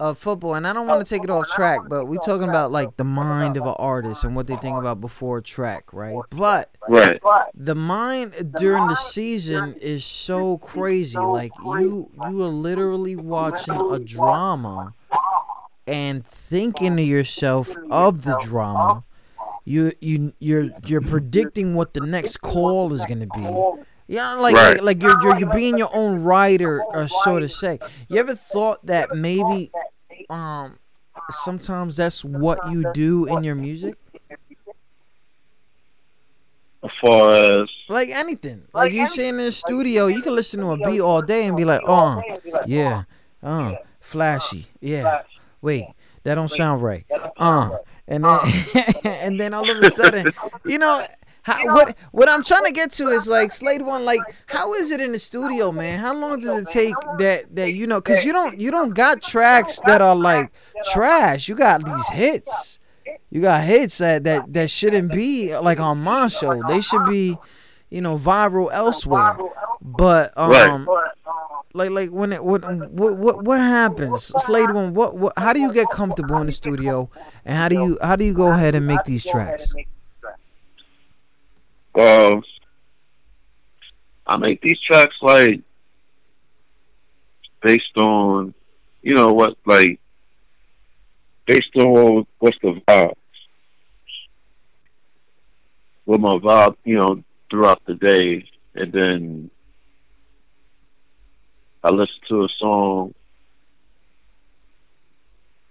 of 0.00 0.16
football, 0.18 0.54
and 0.54 0.66
I 0.66 0.72
don't 0.72 0.86
want 0.86 1.04
to 1.04 1.08
take 1.08 1.24
it 1.24 1.30
off 1.30 1.48
track, 1.48 1.80
but 1.88 2.06
we're 2.06 2.18
talking 2.20 2.48
about 2.48 2.70
like 2.70 2.96
the 2.96 3.04
mind 3.04 3.56
of 3.56 3.66
an 3.66 3.74
artist 3.78 4.24
and 4.24 4.36
what 4.36 4.46
they 4.46 4.56
think 4.56 4.76
about 4.78 5.00
before 5.00 5.40
track, 5.40 5.92
right? 5.92 6.16
But 6.30 6.70
Right. 6.88 7.20
the 7.54 7.74
mind 7.74 8.54
during 8.58 8.86
the 8.88 8.94
season 8.96 9.74
is 9.80 10.04
so 10.04 10.58
crazy. 10.58 11.18
Like 11.18 11.52
you, 11.80 12.10
you 12.28 12.42
are 12.44 12.48
literally 12.48 13.16
watching 13.16 13.74
a 13.90 13.98
drama 13.98 14.94
and 15.86 16.24
thinking 16.26 16.96
to 16.96 17.02
yourself 17.02 17.74
of 17.90 18.22
the 18.22 18.36
drama. 18.38 19.04
You, 19.64 19.92
you, 20.00 20.32
you're, 20.38 20.70
you're 20.86 21.00
predicting 21.02 21.74
what 21.74 21.92
the 21.92 22.00
next 22.00 22.40
call 22.40 22.92
is 22.94 23.04
gonna 23.04 23.26
be. 23.26 23.84
Yeah, 24.08 24.34
like, 24.34 24.54
Right. 24.56 24.70
like 24.82 24.82
like 24.82 25.02
you're, 25.02 25.22
you're 25.22 25.38
you're 25.38 25.52
being 25.52 25.76
your 25.76 25.90
own 25.94 26.22
writer, 26.24 26.82
or 26.82 27.08
so 27.08 27.38
to 27.38 27.48
say. 27.48 27.78
You 28.08 28.18
ever 28.18 28.34
thought 28.34 28.84
that 28.86 29.14
maybe, 29.14 29.70
um, 30.30 30.78
sometimes 31.30 31.96
that's 31.96 32.24
what 32.24 32.58
you 32.70 32.90
do 32.94 33.26
in 33.26 33.44
your 33.44 33.54
music? 33.54 33.94
As 36.82 36.90
far 37.02 37.34
as 37.34 37.68
Like 37.88 38.08
anything. 38.08 38.62
Like 38.72 38.92
you 38.92 39.06
sitting 39.08 39.30
in 39.30 39.44
the 39.44 39.52
studio, 39.52 40.06
you 40.06 40.22
can 40.22 40.34
listen 40.34 40.60
to 40.60 40.70
a 40.70 40.76
beat 40.78 41.00
all 41.00 41.20
day 41.22 41.46
and 41.46 41.56
be 41.56 41.64
like, 41.64 41.82
oh, 41.86 42.22
yeah, 42.66 43.02
uh, 43.42 43.72
flashy, 44.00 44.66
yeah. 44.80 45.22
Wait, 45.60 45.84
that 46.22 46.36
don't 46.36 46.50
sound 46.50 46.82
right. 46.82 47.04
Uh, 47.36 47.76
and 48.06 48.24
then 48.24 48.38
and 49.04 49.40
then 49.40 49.52
all 49.52 49.68
of 49.68 49.76
a 49.82 49.90
sudden, 49.90 50.26
you 50.64 50.78
know, 50.78 51.04
how, 51.48 51.74
what 51.74 51.96
what 52.12 52.28
I'm 52.28 52.42
trying 52.42 52.66
to 52.66 52.72
get 52.72 52.90
to 52.92 53.08
is 53.08 53.26
like 53.26 53.52
Slade 53.52 53.82
One. 53.82 54.04
Like, 54.04 54.20
how 54.46 54.74
is 54.74 54.90
it 54.90 55.00
in 55.00 55.12
the 55.12 55.18
studio, 55.18 55.72
man? 55.72 55.98
How 55.98 56.14
long 56.14 56.40
does 56.40 56.62
it 56.62 56.68
take 56.68 56.94
that 57.18 57.54
that 57.56 57.72
you 57.72 57.86
know? 57.86 58.00
Cause 58.02 58.24
you 58.24 58.32
don't 58.32 58.60
you 58.60 58.70
don't 58.70 58.94
got 58.94 59.22
tracks 59.22 59.80
that 59.86 60.02
are 60.02 60.14
like 60.14 60.52
trash. 60.92 61.48
You 61.48 61.54
got 61.54 61.84
these 61.84 62.08
hits. 62.08 62.78
You 63.30 63.40
got 63.40 63.62
hits 63.64 63.98
that 63.98 64.24
that 64.24 64.52
that 64.52 64.70
shouldn't 64.70 65.10
be 65.10 65.56
like 65.56 65.80
on 65.80 65.98
my 65.98 66.28
show. 66.28 66.60
They 66.68 66.82
should 66.82 67.06
be, 67.06 67.38
you 67.88 68.02
know, 68.02 68.18
viral 68.18 68.70
elsewhere. 68.70 69.38
But 69.80 70.36
um, 70.36 70.86
like 71.72 71.90
like 71.90 72.10
when 72.10 72.34
it 72.34 72.44
what 72.44 72.62
what 72.90 73.16
what, 73.16 73.44
what 73.44 73.58
happens, 73.58 74.32
Slade 74.44 74.70
One? 74.72 74.92
What 74.92 75.16
what? 75.16 75.32
How 75.38 75.54
do 75.54 75.60
you 75.60 75.72
get 75.72 75.88
comfortable 75.90 76.36
in 76.38 76.46
the 76.46 76.52
studio, 76.52 77.08
and 77.46 77.56
how 77.56 77.68
do 77.70 77.76
you 77.76 77.98
how 78.02 78.16
do 78.16 78.24
you 78.26 78.34
go 78.34 78.48
ahead 78.48 78.74
and 78.74 78.86
make 78.86 79.04
these 79.04 79.24
tracks? 79.24 79.72
Um, 81.98 82.42
I 84.26 84.36
make 84.36 84.60
these 84.60 84.78
tracks 84.86 85.16
like 85.22 85.62
based 87.62 87.96
on, 87.96 88.54
you 89.02 89.14
know 89.14 89.32
what, 89.32 89.56
like 89.66 89.98
based 91.46 91.74
on 91.76 92.26
what's 92.38 92.58
the 92.62 92.80
vibe, 92.86 93.14
what 96.04 96.20
my 96.20 96.38
vibe, 96.38 96.76
you 96.84 96.96
know, 96.96 97.22
throughout 97.50 97.82
the 97.86 97.94
day, 97.94 98.44
and 98.74 98.92
then 98.92 99.50
I 101.82 101.90
listen 101.90 102.20
to 102.28 102.44
a 102.44 102.48
song, 102.58 103.14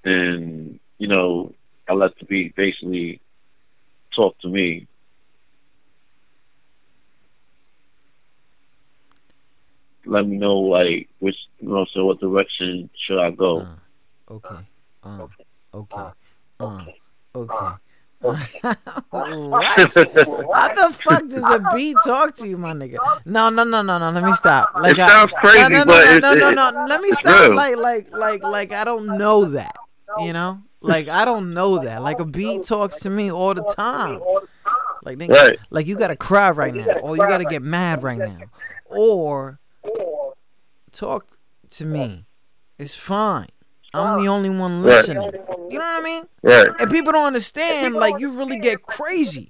and 0.03 0.79
you 0.97 1.07
know, 1.07 1.53
I 1.87 1.93
let 1.93 2.17
the 2.17 2.25
beat 2.25 2.55
basically 2.55 3.21
talk 4.15 4.37
to 4.39 4.49
me. 4.49 4.87
Let 10.07 10.27
me 10.27 10.37
know 10.37 10.55
like 10.57 11.09
which 11.19 11.35
you 11.59 11.69
know 11.69 11.85
so 11.93 12.05
what 12.05 12.19
direction 12.19 12.89
should 13.05 13.19
I 13.19 13.31
go. 13.31 13.67
Okay. 14.29 14.55
Um, 15.03 15.29
okay. 15.73 16.03
Um, 16.59 16.87
okay. 17.35 17.55
what? 18.21 19.63
How 19.65 20.73
the 20.73 20.95
fuck 21.03 21.27
does 21.29 21.43
a 21.43 21.63
beat 21.75 21.95
talk 22.03 22.35
to 22.37 22.47
you, 22.47 22.57
my 22.57 22.73
nigga? 22.73 22.97
No, 23.25 23.49
no, 23.49 23.63
no, 23.63 23.81
no, 23.83 23.97
no. 23.99 24.09
Let 24.09 24.23
me 24.23 24.33
stop. 24.33 24.71
Like, 24.75 24.93
It 24.97 25.07
sounds 25.07 25.31
crazy, 25.39 25.59
no, 25.59 25.67
no, 25.69 25.83
no, 25.83 25.85
but 25.85 26.19
no, 26.21 26.31
it- 26.33 26.39
no, 26.39 26.49
no, 26.51 26.71
no, 26.71 26.85
Let 26.87 27.01
me 27.01 27.11
stop. 27.11 27.41
real. 27.41 27.55
Like, 27.55 27.77
like, 27.77 28.11
like, 28.11 28.43
like. 28.43 28.71
I 28.71 28.83
don't 28.83 29.17
know 29.17 29.45
that. 29.45 29.75
You 30.19 30.33
know, 30.33 30.63
like 30.81 31.09
I 31.09 31.25
don't 31.25 31.53
know 31.53 31.83
that. 31.83 32.01
Like 32.01 32.19
a 32.19 32.25
beat 32.25 32.63
talks 32.63 32.99
to 33.01 33.09
me 33.09 33.29
all 33.31 33.53
the 33.53 33.63
time. 33.63 34.19
Like, 35.03 35.17
nigga, 35.19 35.29
Right. 35.29 35.59
like 35.69 35.85
you 35.85 35.95
gotta 35.95 36.15
cry 36.15 36.49
right 36.51 36.73
now, 36.73 36.85
or 37.03 37.15
you 37.17 37.21
gotta 37.21 37.43
get 37.45 37.61
mad 37.61 38.01
right 38.03 38.17
now, 38.17 38.37
or 38.85 39.59
talk 40.97 41.37
to 41.71 41.85
me. 41.85 42.25
It's 42.77 42.95
fine. 42.95 43.47
I'm 43.93 44.21
the 44.21 44.27
only 44.29 44.49
one 44.49 44.81
Right. 44.83 44.95
listening. 44.97 45.31
You 45.69 45.79
know 45.79 45.85
what 45.85 45.99
I 45.99 46.01
mean? 46.01 46.23
Right. 46.43 46.67
And 46.79 46.91
people 46.91 47.11
don't 47.13 47.25
understand. 47.25 47.95
Like 47.95 48.19
you 48.19 48.31
really 48.31 48.57
get 48.57 48.83
crazy. 48.83 49.49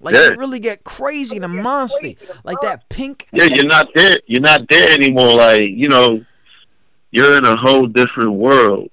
Like 0.00 0.14
Yeah. 0.14 0.30
you 0.30 0.36
really 0.36 0.58
get 0.58 0.84
crazy 0.84 1.36
and 1.38 1.62
monster. 1.62 2.12
Like 2.44 2.60
that 2.62 2.88
pink. 2.88 3.28
Yeah, 3.32 3.48
you're 3.54 3.66
not 3.66 3.88
there. 3.94 4.16
You're 4.26 4.42
not 4.42 4.68
there 4.68 4.90
anymore. 4.92 5.34
Like 5.34 5.62
you 5.64 5.88
know, 5.88 6.24
you're 7.10 7.36
in 7.38 7.44
a 7.46 7.56
whole 7.56 7.86
different 7.86 8.32
world. 8.32 8.90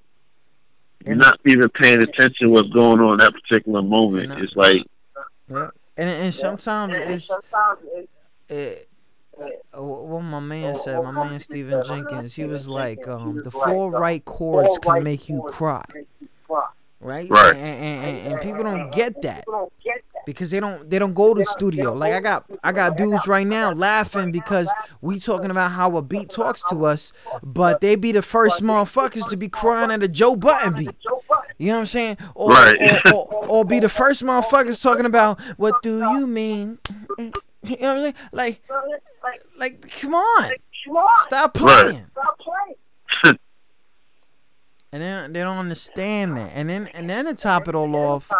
You're 1.04 1.16
not 1.16 1.38
even 1.46 1.68
paying 1.70 2.02
attention 2.02 2.46
to 2.46 2.48
what's 2.48 2.68
going 2.70 3.00
on 3.00 3.20
at 3.20 3.24
that 3.32 3.42
particular 3.42 3.82
moment. 3.82 4.32
It's 4.40 4.54
like 4.56 4.76
Yeah. 5.50 5.70
And 5.96 6.08
and 6.08 6.34
sometimes 6.34 6.96
it's. 6.98 7.30
It, 8.48 8.88
what 9.74 10.20
my 10.22 10.40
man 10.40 10.74
said, 10.74 11.02
my 11.02 11.10
man 11.10 11.40
Steven 11.40 11.82
Jenkins, 11.84 12.34
he 12.34 12.44
was 12.44 12.68
like, 12.68 13.06
um, 13.08 13.42
the 13.42 13.50
four 13.50 13.90
right 13.90 14.24
chords 14.24 14.78
can 14.78 15.02
make 15.02 15.28
you 15.28 15.42
cry, 15.48 15.84
right? 17.00 17.28
Right. 17.28 17.54
And, 17.56 17.56
and, 17.56 18.04
and, 18.18 18.32
and 18.34 18.40
people 18.40 18.62
don't 18.64 18.90
get 18.92 19.20
that 19.22 19.44
because 20.26 20.50
they 20.50 20.60
don't 20.60 20.88
they 20.88 20.98
don't 20.98 21.14
go 21.14 21.34
to 21.34 21.40
the 21.40 21.44
studio. 21.44 21.92
Like 21.92 22.12
I 22.12 22.20
got 22.20 22.44
I 22.62 22.72
got 22.72 22.96
dudes 22.96 23.26
right 23.26 23.46
now 23.46 23.72
laughing 23.72 24.32
because 24.32 24.68
we 25.00 25.18
talking 25.20 25.50
about 25.50 25.70
how 25.72 25.96
a 25.96 26.02
beat 26.02 26.30
talks 26.30 26.62
to 26.70 26.86
us, 26.86 27.12
but 27.42 27.80
they 27.80 27.96
be 27.96 28.12
the 28.12 28.22
first 28.22 28.62
motherfuckers 28.62 29.28
to 29.30 29.36
be 29.36 29.48
crying 29.48 29.90
at 29.90 30.02
a 30.02 30.08
Joe 30.08 30.36
Button 30.36 30.74
beat. 30.74 30.96
You 31.56 31.68
know 31.68 31.74
what 31.74 31.80
I'm 31.80 31.86
saying? 31.86 32.18
Or, 32.34 32.50
Right. 32.50 33.12
or, 33.12 33.14
or, 33.14 33.46
or 33.46 33.64
be 33.64 33.78
the 33.78 33.88
first 33.88 34.24
motherfuckers 34.24 34.82
talking 34.82 35.04
about 35.06 35.40
what 35.56 35.82
do 35.82 35.98
you 36.12 36.26
mean? 36.26 36.78
You 37.66 37.76
know 37.80 37.88
what 37.88 37.96
I'm 37.96 38.02
saying? 38.02 38.14
Like, 38.32 38.62
like, 39.58 39.90
come 40.00 40.14
on, 40.14 40.50
stop 41.26 41.54
playing. 41.54 42.06
Stop 42.12 42.38
playing. 42.38 43.38
And 44.92 45.02
then 45.02 45.32
they 45.32 45.40
don't 45.40 45.56
understand 45.58 46.36
that. 46.36 46.52
And 46.54 46.68
then 46.68 46.86
and 46.94 47.10
then 47.10 47.24
to 47.24 47.34
top 47.34 47.66
it 47.66 47.74
all 47.74 47.96
off, 47.96 48.30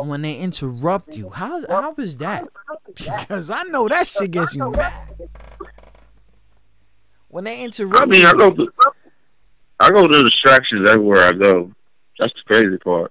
when 0.00 0.20
they 0.20 0.36
interrupt 0.36 1.16
you, 1.16 1.30
how 1.30 1.66
how 1.68 1.94
is 1.96 2.18
that? 2.18 2.46
Because 2.94 3.50
I 3.50 3.62
know 3.64 3.88
that 3.88 4.06
shit 4.06 4.30
gets 4.30 4.54
you 4.54 4.70
mad. 4.72 5.08
When 7.28 7.44
they 7.44 7.64
interrupt 7.64 7.96
I 7.96 8.04
mean, 8.04 8.26
I 8.26 8.32
go 8.32 8.50
to 8.50 8.68
I 9.80 9.90
go 9.90 10.06
to 10.06 10.22
distractions 10.22 10.86
everywhere 10.88 11.24
I 11.28 11.32
go. 11.32 11.72
That's 12.18 12.32
the 12.34 12.42
crazy 12.46 12.76
part. 12.76 13.10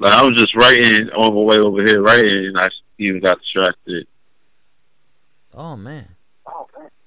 Like 0.00 0.12
I 0.12 0.22
was 0.22 0.36
just 0.36 0.54
writing 0.54 1.08
on 1.16 1.34
my 1.34 1.40
way 1.40 1.58
over 1.58 1.82
here, 1.82 2.02
writing, 2.02 2.46
and 2.46 2.58
I 2.58 2.68
even 2.98 3.20
got 3.22 3.38
distracted. 3.40 4.06
Oh 5.56 5.76
man, 5.76 6.08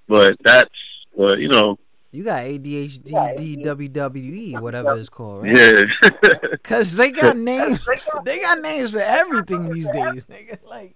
But 0.07 0.38
that's, 0.43 0.69
but 1.17 1.39
you 1.39 1.49
know, 1.49 1.77
you 2.12 2.23
got 2.23 2.43
ADHD, 2.43 3.63
DWWE, 3.63 4.62
whatever 4.62 4.97
it's 4.97 5.10
called, 5.10 5.43
right? 5.43 5.55
yeah. 5.55 5.83
Cause 6.63 6.95
they 6.95 7.12
got 7.12 7.38
names. 7.53 7.79
They 8.25 8.39
got 8.39 8.60
names 8.62 8.91
for 8.91 8.99
everything 8.99 9.69
these 9.69 9.88
days, 9.89 10.25
nigga. 10.25 10.57
Like, 10.65 10.95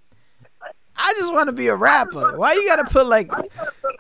I 0.96 1.14
just 1.18 1.34
want 1.34 1.48
to 1.48 1.54
be 1.54 1.68
a 1.68 1.76
rapper. 1.76 2.38
Why 2.38 2.54
you 2.54 2.68
gotta 2.68 2.86
put 2.90 3.06
like 3.08 3.30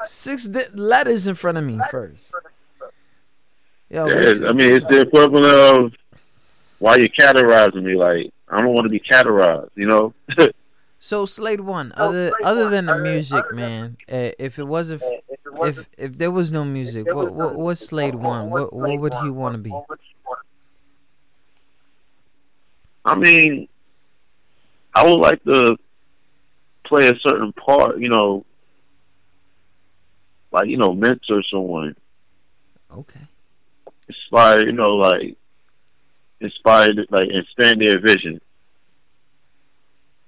six 0.05 0.45
di- 0.45 0.65
letters 0.73 1.27
in 1.27 1.35
front 1.35 1.57
of 1.57 1.63
me 1.63 1.79
first? 1.89 2.33
Yo, 3.89 4.07
Yeah. 4.07 4.47
I 4.47 4.53
mean, 4.53 4.73
it's 4.75 4.85
the 4.89 5.01
equivalent 5.01 5.45
of 5.45 5.93
why 6.79 6.95
you 6.95 7.09
categorizing 7.09 7.83
me. 7.83 7.95
Like, 7.95 8.31
I 8.49 8.59
don't 8.59 8.73
want 8.73 8.85
to 8.85 8.89
be 8.89 8.99
categorized, 9.01 9.69
you 9.75 9.85
know? 9.87 10.13
So 11.03 11.25
Slade 11.25 11.61
one, 11.61 11.91
other 11.97 12.31
other 12.43 12.69
than 12.69 12.85
the 12.85 12.95
music, 12.99 13.51
man. 13.51 13.97
Uh, 14.07 14.29
if 14.37 14.59
it 14.59 14.65
wasn't, 14.65 15.01
if 15.63 15.87
if 15.97 16.15
there 16.19 16.29
was 16.29 16.51
no 16.51 16.63
music, 16.63 17.07
what 17.11 17.33
what 17.33 17.55
what's 17.55 17.87
Slade 17.87 18.13
one? 18.13 18.51
What 18.51 18.71
what 18.71 18.99
would 18.99 19.13
he 19.15 19.31
want 19.31 19.55
to 19.55 19.57
be? 19.57 19.73
I 23.03 23.15
mean, 23.15 23.67
I 24.93 25.03
would 25.03 25.19
like 25.19 25.43
to 25.45 25.75
play 26.85 27.09
a 27.09 27.15
certain 27.27 27.51
part, 27.53 27.97
you 27.97 28.09
know, 28.09 28.45
like, 30.51 30.67
you 30.67 30.77
know, 30.77 30.93
mentor 30.93 31.41
someone. 31.49 31.95
Okay. 32.95 33.21
Inspire, 34.07 34.67
you 34.67 34.73
know, 34.73 34.97
like, 34.97 35.35
inspire, 36.41 36.91
like, 37.09 37.29
expand 37.31 37.81
their 37.81 37.99
vision. 37.99 38.39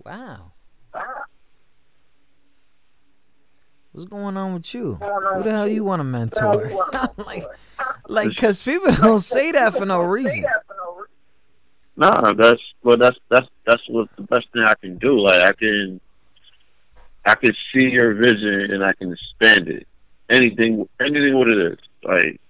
Wow. 0.03 0.52
What's 3.93 4.06
going 4.06 4.36
on 4.38 4.56
with 4.56 4.73
you? 4.73 4.95
Who 4.95 5.43
the 5.43 5.51
hell 5.51 5.67
you 5.67 5.84
want 5.84 5.99
to 5.99 6.03
mentor? 6.03 6.71
like, 7.17 7.45
like, 8.08 8.36
cause 8.36 8.62
people 8.63 8.91
don't 9.01 9.21
say 9.21 9.51
that 9.51 9.76
for 9.76 9.86
no 9.86 10.01
reason. 10.01 10.45
Nah, 11.95 12.34
that's 12.34 12.61
well, 12.84 12.97
that's 12.97 13.17
that's 13.30 13.47
that's 13.67 13.82
what 13.88 14.09
the 14.15 14.24
best 14.24 14.47
thing 14.51 14.63
I 14.65 14.74
can 14.82 14.97
do. 14.97 15.20
Like 15.20 15.43
I 15.43 15.51
can, 15.51 16.01
I 17.24 17.36
can 17.36 17.51
see 17.72 17.89
your 17.91 18.15
vision 18.15 18.72
and 18.72 18.84
I 18.84 18.91
can 18.93 19.13
expand 19.13 19.67
it. 19.67 19.88
Anything, 20.28 20.89
anything, 20.99 21.38
what 21.38 21.51
it 21.51 21.74
is. 21.74 21.80
Like 22.03 22.41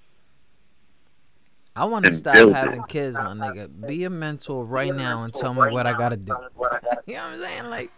I 1.76 1.84
want 1.84 2.06
to 2.06 2.14
stop 2.14 2.36
build 2.36 2.52
it. 2.52 2.56
having 2.56 2.84
kids, 2.84 3.18
my 3.18 3.34
nigga. 3.34 3.86
Be 3.86 4.06
a 4.06 4.10
mentor 4.10 4.64
right 4.64 4.96
now 4.96 5.24
and 5.24 5.34
tell 5.34 5.54
me 5.54 5.74
what 5.74 5.86
I 5.88 5.98
gotta 5.98 6.16
do. 6.16 6.34
you 7.06 7.16
know 7.16 7.20
what 7.20 7.34
I'm 7.34 7.38
saying? 7.38 7.66
Like, 7.66 7.92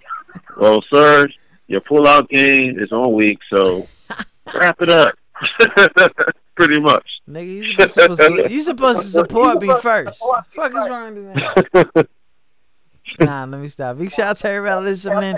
Well, 0.57 0.83
sir, 0.91 1.27
your 1.67 1.81
pull-out 1.81 2.29
game 2.29 2.79
is 2.79 2.91
on 2.91 3.13
week, 3.13 3.39
so 3.53 3.87
wrap 4.53 4.81
it 4.81 4.89
up. 4.89 5.13
pretty 6.55 6.79
much. 6.79 7.05
Nigga, 7.29 7.53
you 7.55 7.63
supposed 7.87 8.19
to, 8.21 8.47
you 8.49 8.61
supposed 8.61 9.01
to 9.01 9.07
support 9.09 9.61
me 9.61 9.69
first. 9.81 10.23
Fuck 10.51 10.71
is 10.71 10.75
wrong 10.89 11.15
with 11.15 11.33
that? 11.73 12.07
Nah, 13.19 13.45
let 13.45 13.61
me 13.61 13.67
stop. 13.69 13.97
Big 13.99 14.11
shout 14.11 14.27
out 14.27 14.37
to 14.37 14.49
everybody 14.49 14.85
listening. 14.87 15.37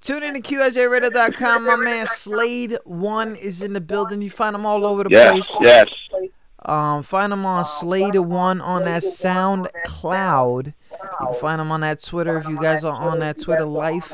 Tune 0.00 0.22
in 0.22 0.34
to 0.34 0.40
QSJRadio.com. 0.40 1.66
My 1.66 1.74
man 1.76 2.06
Slade 2.06 2.78
One 2.84 3.34
is 3.36 3.60
in 3.60 3.72
the 3.74 3.80
building. 3.82 4.22
You 4.22 4.30
find 4.30 4.54
him 4.54 4.64
all 4.64 4.86
over 4.86 5.02
the 5.04 5.10
Yes, 5.10 5.50
place. 5.50 5.58
yes. 5.60 6.30
Um, 6.64 7.02
find 7.02 7.32
him 7.32 7.44
on 7.44 7.64
Slade 7.66 8.16
One 8.16 8.60
on 8.62 8.84
that 8.84 9.02
SoundCloud. 9.02 10.72
You 11.02 11.26
can 11.26 11.40
find 11.40 11.60
them 11.60 11.70
on 11.70 11.80
that 11.80 12.02
Twitter 12.02 12.38
if 12.38 12.46
you 12.46 12.60
guys 12.60 12.84
are 12.84 12.94
on 12.94 13.20
that 13.20 13.38
Twitter 13.38 13.64
Life 13.64 14.12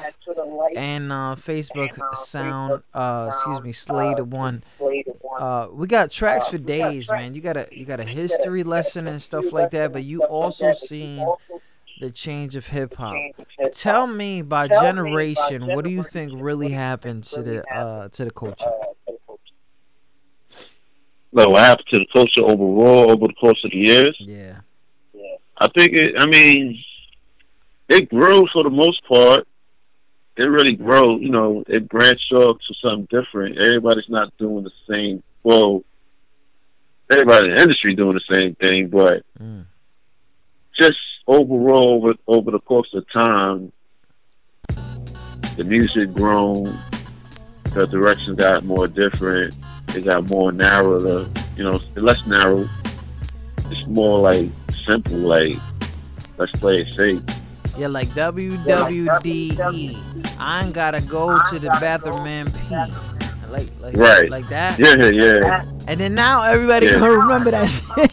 and 0.76 1.12
uh, 1.12 1.36
Facebook 1.38 1.96
Sound. 2.16 2.82
Uh, 2.92 3.30
excuse 3.32 3.62
me, 3.62 3.72
Slade 3.72 4.20
One. 4.20 4.64
Uh, 5.38 5.68
we 5.72 5.86
got 5.86 6.10
tracks 6.10 6.48
for 6.48 6.58
days, 6.58 7.10
man. 7.10 7.34
You 7.34 7.40
got 7.40 7.56
a 7.56 7.68
you 7.72 7.84
got 7.84 8.00
a 8.00 8.04
history 8.04 8.62
lesson 8.62 9.06
and 9.06 9.20
stuff 9.22 9.52
like 9.52 9.70
that, 9.72 9.92
but 9.92 10.04
you 10.04 10.22
also 10.24 10.72
seen 10.72 11.26
the 12.00 12.10
change 12.10 12.56
of 12.56 12.66
hip 12.66 12.94
hop. 12.94 13.16
Tell 13.72 14.06
me 14.06 14.42
by 14.42 14.68
generation, 14.68 15.66
what 15.66 15.84
do 15.84 15.90
you 15.90 16.02
think 16.02 16.32
really 16.34 16.70
happened 16.70 17.24
to 17.24 17.42
the 17.42 17.64
uh 17.74 18.08
to 18.08 18.24
the 18.24 18.30
culture? 18.30 18.70
Like 21.32 21.48
what 21.48 21.62
happened 21.62 21.86
to 21.92 21.98
the 21.98 22.06
culture 22.12 22.42
overall 22.42 23.10
over 23.10 23.26
the 23.26 23.34
course 23.34 23.60
of 23.64 23.72
the 23.72 23.76
years? 23.76 24.16
Yeah. 24.20 24.60
I 25.64 25.68
think 25.76 25.92
it. 25.94 26.14
I 26.18 26.26
mean, 26.26 26.78
it 27.88 28.08
grew 28.10 28.46
for 28.52 28.62
the 28.64 28.70
most 28.70 29.02
part. 29.08 29.46
It 30.36 30.44
really 30.44 30.74
grew. 30.74 31.18
You 31.18 31.30
know, 31.30 31.64
it 31.68 31.88
branched 31.88 32.32
off 32.32 32.58
to 32.68 32.74
something 32.82 33.08
different. 33.10 33.58
Everybody's 33.58 34.08
not 34.08 34.36
doing 34.36 34.64
the 34.64 34.70
same. 34.90 35.22
Well, 35.42 35.82
everybody 37.10 37.48
in 37.48 37.54
the 37.56 37.62
industry 37.62 37.94
doing 37.94 38.18
the 38.18 38.34
same 38.34 38.54
thing, 38.56 38.88
but 38.88 39.22
Mm. 39.40 39.64
just 40.78 40.98
overall, 41.26 42.02
over 42.04 42.14
over 42.26 42.50
the 42.50 42.60
course 42.60 42.92
of 42.94 43.04
time, 43.12 43.72
the 45.56 45.64
music 45.64 46.12
grown. 46.12 46.78
The 47.74 47.86
direction 47.86 48.36
got 48.36 48.64
more 48.64 48.86
different. 48.86 49.54
It 49.96 50.04
got 50.04 50.28
more 50.30 50.52
narrow. 50.52 51.28
You 51.56 51.64
know, 51.64 51.80
less 51.96 52.24
narrow. 52.26 52.68
It's 53.70 53.86
more 53.88 54.20
like 54.20 54.48
simple. 54.86 55.16
Like 55.18 55.56
let's 56.38 56.52
play 56.52 56.80
it 56.82 56.94
safe. 56.94 57.20
Yeah, 57.76 57.88
like 57.88 58.08
WWDE. 58.10 59.56
I 60.38 60.64
ain't 60.64 60.72
gotta 60.74 61.00
go 61.00 61.40
to 61.50 61.58
the 61.58 61.68
bathroom 61.80 62.24
and 62.26 62.52
pee. 62.54 62.76
Like, 63.48 63.68
like, 63.80 63.96
Right. 63.96 64.30
like 64.30 64.48
that. 64.48 64.78
Yeah, 64.78 64.94
yeah. 64.96 65.10
Yeah. 65.40 65.64
And 65.86 66.00
then 66.00 66.14
now 66.14 66.42
everybody 66.42 66.86
Yeah. 66.86 66.98
gonna 66.98 67.18
remember 67.18 67.50
that 67.52 67.68
shit. 67.70 68.10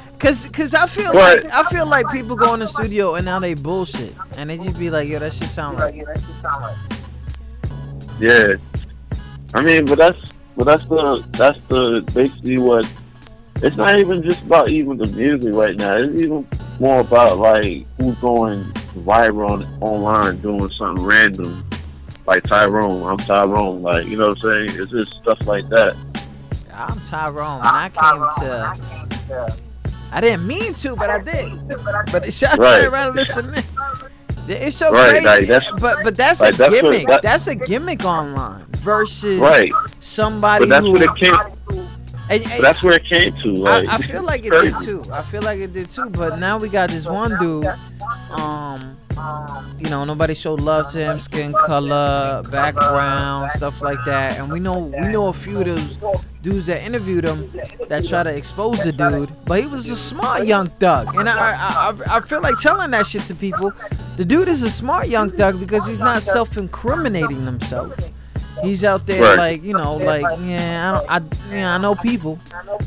Cause, 0.18 0.48
cause 0.52 0.74
I 0.74 0.86
feel 0.86 1.12
But- 1.14 1.44
like 1.44 1.52
I 1.54 1.62
feel 1.70 1.86
like 1.86 2.06
people 2.10 2.36
go 2.36 2.52
in 2.52 2.60
the 2.60 2.66
studio 2.66 3.14
and 3.14 3.24
now 3.24 3.38
they 3.40 3.54
bullshit, 3.54 4.14
and 4.36 4.50
they 4.50 4.58
just 4.58 4.78
be 4.78 4.90
like, 4.90 5.08
"Yo, 5.08 5.18
that 5.18 5.32
shit 5.32 5.48
sound 5.48 5.78
like." 5.78 5.94
Yeah, 8.18 8.52
I 9.54 9.62
mean, 9.62 9.86
but 9.86 9.96
that's 9.96 10.18
but 10.58 10.64
that's 10.64 10.84
the 10.88 11.24
that's 11.30 11.58
the 11.68 12.02
basically 12.12 12.58
what. 12.58 12.86
It's 13.62 13.76
not 13.76 13.98
even 13.98 14.22
just 14.22 14.42
about 14.42 14.70
even 14.70 14.96
the 14.96 15.06
music 15.06 15.52
right 15.52 15.76
now. 15.76 15.96
It's 15.98 16.22
even 16.22 16.46
more 16.78 17.00
about 17.00 17.38
like 17.38 17.86
who's 17.98 18.16
going 18.18 18.64
viral 19.04 19.50
on, 19.50 19.82
online 19.82 20.40
doing 20.40 20.70
something 20.78 21.04
random, 21.04 21.64
like 22.26 22.42
Tyrone. 22.44 23.02
I'm 23.02 23.18
Tyrone. 23.18 23.82
Like 23.82 24.06
you 24.06 24.16
know 24.16 24.28
what 24.28 24.42
I'm 24.44 24.66
saying? 24.68 24.80
It's 24.80 24.90
just 24.90 25.12
stuff 25.20 25.46
like 25.46 25.68
that. 25.68 25.94
I'm 26.72 27.00
Tyrone. 27.02 27.58
When 27.58 27.66
I 27.66 27.88
came 27.90 28.44
to, 28.46 29.56
I 30.12 30.20
didn't 30.22 30.46
mean 30.46 30.72
to, 30.74 30.96
but 30.96 31.10
I 31.10 31.18
did. 31.18 31.68
But 32.10 32.32
shout 32.32 32.52
out 32.52 32.56
to 32.56 32.62
Right. 32.62 32.78
everybody 32.84 33.12
listening. 33.12 33.64
It's 34.48 34.76
so 34.78 34.90
Right, 34.90 35.10
crazy, 35.10 35.26
like, 35.26 35.46
that's- 35.46 35.70
but 35.80 35.98
but 36.02 36.16
that's 36.16 36.40
like, 36.40 36.54
a 36.54 36.56
that's 36.56 36.70
what- 36.72 36.82
gimmick. 36.82 37.06
that- 37.08 37.22
that's 37.22 37.46
a 37.46 37.54
gimmick 37.54 38.04
online 38.06 38.64
versus 38.78 39.38
Right. 39.38 39.70
somebody 40.00 40.62
But 40.64 40.68
that's 40.70 40.86
who. 40.86 40.92
what 40.92 41.02
it 41.02 41.14
came. 41.16 41.34
And- 42.30 42.42
and- 42.46 42.62
that's 42.64 42.82
where 42.82 42.94
it 42.94 43.04
came 43.04 43.32
to. 43.42 43.52
Like 43.52 43.86
I, 43.88 43.94
I 43.96 43.98
feel 43.98 44.22
like 44.22 44.44
it 44.48 44.52
did 44.52 44.74
too. 44.82 45.04
I 45.12 45.22
feel 45.22 45.42
like 45.42 45.58
it 45.60 45.72
did 45.72 45.90
too. 45.90 46.08
But 46.10 46.38
now 46.38 46.58
we 46.58 46.68
got 46.68 46.90
this 46.90 47.06
one 47.06 47.36
dude. 47.38 47.66
Um, 48.30 48.96
you 49.78 49.90
know, 49.90 50.04
nobody 50.04 50.34
showed 50.34 50.60
love 50.60 50.90
to 50.92 50.98
him, 50.98 51.18
skin 51.18 51.52
color, 51.52 52.42
background, 52.50 53.50
stuff 53.52 53.82
like 53.82 53.98
that. 54.06 54.38
And 54.38 54.50
we 54.50 54.60
know 54.60 54.78
we 54.78 55.08
know 55.08 55.26
a 55.28 55.32
few 55.32 55.58
of 55.58 55.66
those 55.66 55.98
dudes 56.42 56.66
that 56.66 56.82
interviewed 56.82 57.24
him 57.24 57.50
that 57.88 58.04
try 58.06 58.22
to 58.22 58.30
expose 58.34 58.82
the 58.82 58.92
dude. 58.92 59.30
But 59.44 59.60
he 59.60 59.66
was 59.66 59.88
a 59.90 59.96
smart 59.96 60.46
young 60.46 60.68
thug, 60.78 61.14
and 61.16 61.28
I 61.28 61.34
I, 61.34 61.90
I, 61.90 62.16
I 62.16 62.20
feel 62.20 62.40
like 62.40 62.56
telling 62.58 62.90
that 62.92 63.06
shit 63.06 63.22
to 63.22 63.34
people. 63.34 63.72
The 64.16 64.24
dude 64.24 64.48
is 64.48 64.62
a 64.62 64.70
smart 64.70 65.08
young 65.08 65.30
thug 65.30 65.58
because 65.60 65.86
he's 65.86 66.00
not 66.00 66.22
self-incriminating 66.22 67.44
himself. 67.44 67.92
He's 68.62 68.84
out 68.84 69.06
there 69.06 69.22
Right. 69.22 69.36
like 69.38 69.64
you 69.64 69.72
know, 69.74 69.96
like 69.96 70.22
yeah, 70.44 71.00
I 71.08 71.18
don't, 71.20 71.32
I 71.50 71.54
yeah, 71.54 71.74
I 71.74 71.78
know 71.78 71.94
people, 71.94 72.38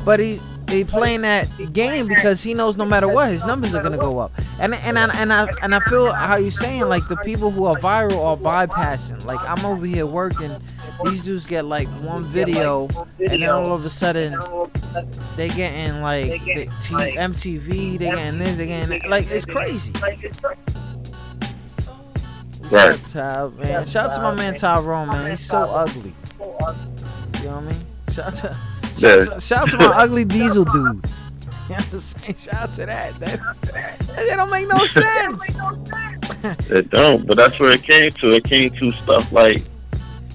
but 0.04 0.20
he 0.20 0.40
he 0.68 0.82
playing 0.82 1.20
that 1.22 1.48
game 1.72 2.08
because 2.08 2.42
he 2.42 2.54
knows 2.54 2.76
no 2.76 2.84
matter 2.84 3.06
what, 3.08 3.30
his 3.30 3.44
numbers 3.44 3.74
are 3.74 3.82
gonna 3.82 3.98
go 3.98 4.18
up. 4.18 4.32
And 4.58 4.74
and 4.74 4.98
I, 4.98 5.14
and 5.16 5.32
I 5.32 5.46
and 5.62 5.74
I 5.74 5.80
feel 5.80 6.12
how 6.12 6.36
you're 6.36 6.50
saying 6.50 6.82
like 6.88 7.06
the 7.08 7.16
people 7.18 7.50
who 7.50 7.64
are 7.66 7.76
viral 7.76 8.24
are 8.24 8.36
bypassing. 8.36 9.24
Like 9.24 9.40
I'm 9.42 9.64
over 9.66 9.84
here 9.86 10.06
working, 10.06 10.56
these 11.04 11.22
dudes 11.22 11.46
get 11.46 11.64
like 11.64 11.88
one 12.02 12.24
video, 12.26 12.88
and 13.20 13.42
then 13.42 13.50
all 13.50 13.72
of 13.72 13.84
a 13.84 13.90
sudden 13.90 14.38
they 15.36 15.48
getting 15.48 16.00
like 16.00 16.30
the 16.44 16.66
T- 16.80 17.16
MTV, 17.16 17.98
they 17.98 18.06
getting 18.06 18.38
this, 18.38 18.56
they 18.56 18.66
getting 18.66 19.00
that. 19.00 19.08
like 19.10 19.28
it's 19.30 19.44
crazy. 19.44 19.92
Right. 22.70 22.98
Shout 23.08 23.16
out, 23.16 23.56
to, 23.56 23.62
man. 23.62 23.86
Shout 23.86 24.10
out 24.10 24.16
to 24.16 24.22
my 24.22 24.34
man 24.34 24.54
Tyrone, 24.54 25.08
man. 25.08 25.30
He's 25.30 25.46
so 25.46 25.62
ugly. 25.62 26.12
You 26.38 26.46
know 26.46 26.56
what 26.56 27.48
I 27.48 27.60
mean? 27.60 27.86
Shout 28.10 28.26
out 28.26 28.34
to, 28.34 28.58
shout, 28.98 29.18
out 29.18 29.34
to, 29.34 29.40
shout 29.40 29.58
out 29.62 29.70
to 29.70 29.76
my 29.78 29.96
ugly 29.96 30.24
diesel 30.24 30.64
dudes. 30.64 31.30
You 31.64 31.70
know 31.70 31.76
what 31.76 31.92
I'm 31.92 31.98
saying? 31.98 32.34
Shout 32.36 32.54
out 32.54 32.72
to 32.72 32.86
that. 32.86 33.20
That, 33.20 33.40
that 34.06 34.36
don't 34.36 34.50
make 34.50 34.68
no 34.68 34.84
sense. 34.84 36.70
It 36.70 36.90
don't, 36.90 37.26
but 37.26 37.36
that's 37.36 37.58
where 37.58 37.72
it 37.72 37.82
came 37.82 38.10
to. 38.10 38.34
It 38.34 38.44
came 38.44 38.74
to 38.78 38.92
stuff 38.92 39.32
like 39.32 39.62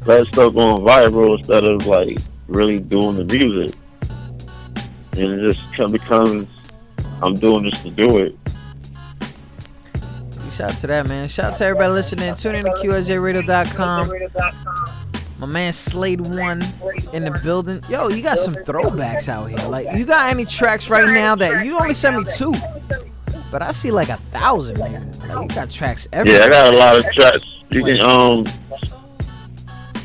that 0.06 0.28
stuff 0.28 0.54
going 0.54 0.84
viral 0.84 1.38
instead 1.38 1.64
of 1.64 1.86
like 1.86 2.18
really 2.48 2.80
doing 2.80 3.18
the 3.18 3.26
music, 3.26 3.76
and 5.14 5.42
it 5.42 5.54
just 5.54 5.62
come 5.76 5.92
becomes 5.92 6.48
I'm 7.22 7.36
doing 7.36 7.64
this 7.64 7.80
to 7.82 7.92
do 7.92 8.20
it. 8.20 8.39
Shout 10.60 10.72
out 10.74 10.78
to 10.80 10.88
that, 10.88 11.08
man. 11.08 11.30
Shout 11.30 11.46
out 11.46 11.56
to 11.56 11.64
everybody 11.64 11.94
listening. 11.94 12.36
Tune 12.36 12.56
in 12.56 12.66
to 12.66 12.72
QSJRadio.com. 12.72 14.12
My 15.38 15.48
man 15.48 15.72
Slade 15.72 16.20
One 16.20 16.62
in 17.14 17.24
the 17.24 17.40
building. 17.42 17.82
Yo, 17.88 18.10
you 18.10 18.22
got 18.22 18.40
some 18.40 18.56
throwbacks 18.56 19.30
out 19.30 19.46
here. 19.46 19.70
Like, 19.70 19.88
you 19.98 20.04
got 20.04 20.30
any 20.30 20.44
tracks 20.44 20.90
right 20.90 21.08
now 21.08 21.34
that 21.38 21.66
you 21.66 21.80
only 21.80 21.94
sent 21.94 22.18
me 22.18 22.30
two, 22.34 22.54
but 23.54 23.62
I 23.62 23.72
see 23.72 23.90
like 23.90 24.10
a 24.10 24.18
thousand, 24.34 24.76
nigga. 24.76 25.30
Like, 25.30 25.50
you 25.50 25.56
got 25.56 25.70
tracks 25.70 26.10
everywhere. 26.12 26.42
Yeah, 26.42 26.48
I 26.48 26.50
got 26.50 26.74
a 26.74 26.78
lot 26.78 26.98
of 26.98 27.06
tracks. 27.14 27.46
You 27.70 27.86
can 27.86 28.02
um, 28.02 28.46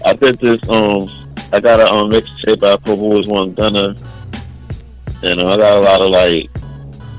I 0.05 0.12
did 0.12 0.38
this 0.38 0.61
um, 0.68 1.11
I 1.52 1.59
got 1.59 1.80
a 1.80 1.92
um 1.92 2.12
mixtape 2.12 2.61
by 2.61 2.76
Purple 2.76 2.96
Boys 2.98 3.26
One 3.26 3.55
Gunner, 3.55 3.96
and 5.20 5.42
uh, 5.42 5.48
I 5.48 5.57
got 5.57 5.78
a 5.78 5.80
lot 5.80 6.00
of 6.00 6.11
like 6.11 6.48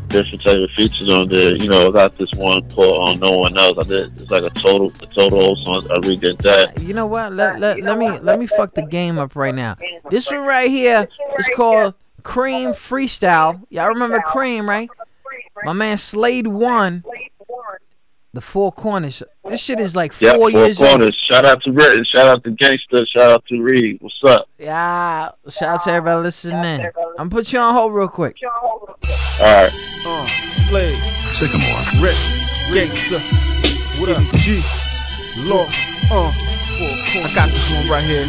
different 0.09 0.43
type 0.43 0.57
of 0.57 0.69
features 0.71 1.09
on 1.09 1.29
there. 1.29 1.55
You 1.55 1.69
know, 1.69 1.87
I 1.87 1.91
got 1.91 2.17
this 2.17 2.31
one 2.35 2.67
called 2.69 3.09
um, 3.09 3.19
No 3.19 3.39
One 3.39 3.57
Else. 3.57 3.77
I 3.79 3.83
did 3.83 4.21
it's 4.21 4.31
like 4.31 4.43
a 4.43 4.49
total 4.51 4.91
a 5.01 5.07
total 5.07 5.55
song. 5.63 5.87
I 5.91 5.99
redid 5.99 6.37
that. 6.41 6.81
You 6.81 6.93
know 6.93 7.05
what? 7.05 7.33
Let, 7.33 7.59
let, 7.59 7.79
let 7.81 7.97
me 7.97 8.09
let 8.19 8.39
me 8.39 8.47
fuck 8.47 8.73
the 8.73 8.83
game 8.83 9.17
up 9.17 9.35
right 9.35 9.55
now. 9.55 9.77
This 10.09 10.29
one 10.29 10.45
right 10.45 10.69
here 10.69 11.07
is 11.37 11.49
called 11.55 11.93
Cream 12.23 12.69
Freestyle. 12.69 13.65
Y'all 13.69 13.89
remember 13.89 14.19
Cream, 14.21 14.67
right? 14.67 14.89
My 15.63 15.73
man 15.73 15.97
Slade 15.97 16.47
One. 16.47 17.03
The 18.35 18.41
Four 18.41 18.73
Corners. 18.73 19.23
This 19.49 19.61
shit 19.61 19.79
is 19.79 19.95
like 19.95 20.11
four 20.11 20.27
Yeah, 20.27 20.33
four 20.35 20.49
years 20.49 20.77
corners. 20.77 21.01
old. 21.03 21.13
Shout 21.31 21.45
out 21.45 21.63
to 21.63 21.71
Britain. 21.71 22.05
Shout 22.13 22.27
out 22.27 22.43
to 22.43 22.51
Gangsta. 22.51 23.05
Shout 23.15 23.31
out 23.31 23.45
to 23.47 23.61
Reed. 23.61 23.97
What's 24.01 24.19
up? 24.25 24.49
Yeah. 24.59 25.29
Shout 25.47 25.69
out 25.75 25.83
to 25.85 25.91
everybody 25.91 26.21
listening. 26.23 26.81
I'm 26.85 26.91
gonna 27.17 27.29
put 27.29 27.53
you 27.53 27.59
on 27.59 27.73
hold 27.73 27.93
real 27.93 28.09
quick. 28.09 28.35
All 28.43 28.51
right. 29.39 29.71
Uh, 30.05 30.27
Slade, 30.43 30.97
Sycamore. 31.31 31.79
Rex, 32.03 32.17
Gangsta, 32.75 33.21
what 34.01 34.09
up, 34.09 34.35
G, 34.35 34.61
Lost, 35.37 35.71
uh, 36.11 36.31
I 36.35 37.31
got 37.33 37.49
this 37.49 37.69
one 37.71 37.87
right 37.89 38.03
here. 38.03 38.25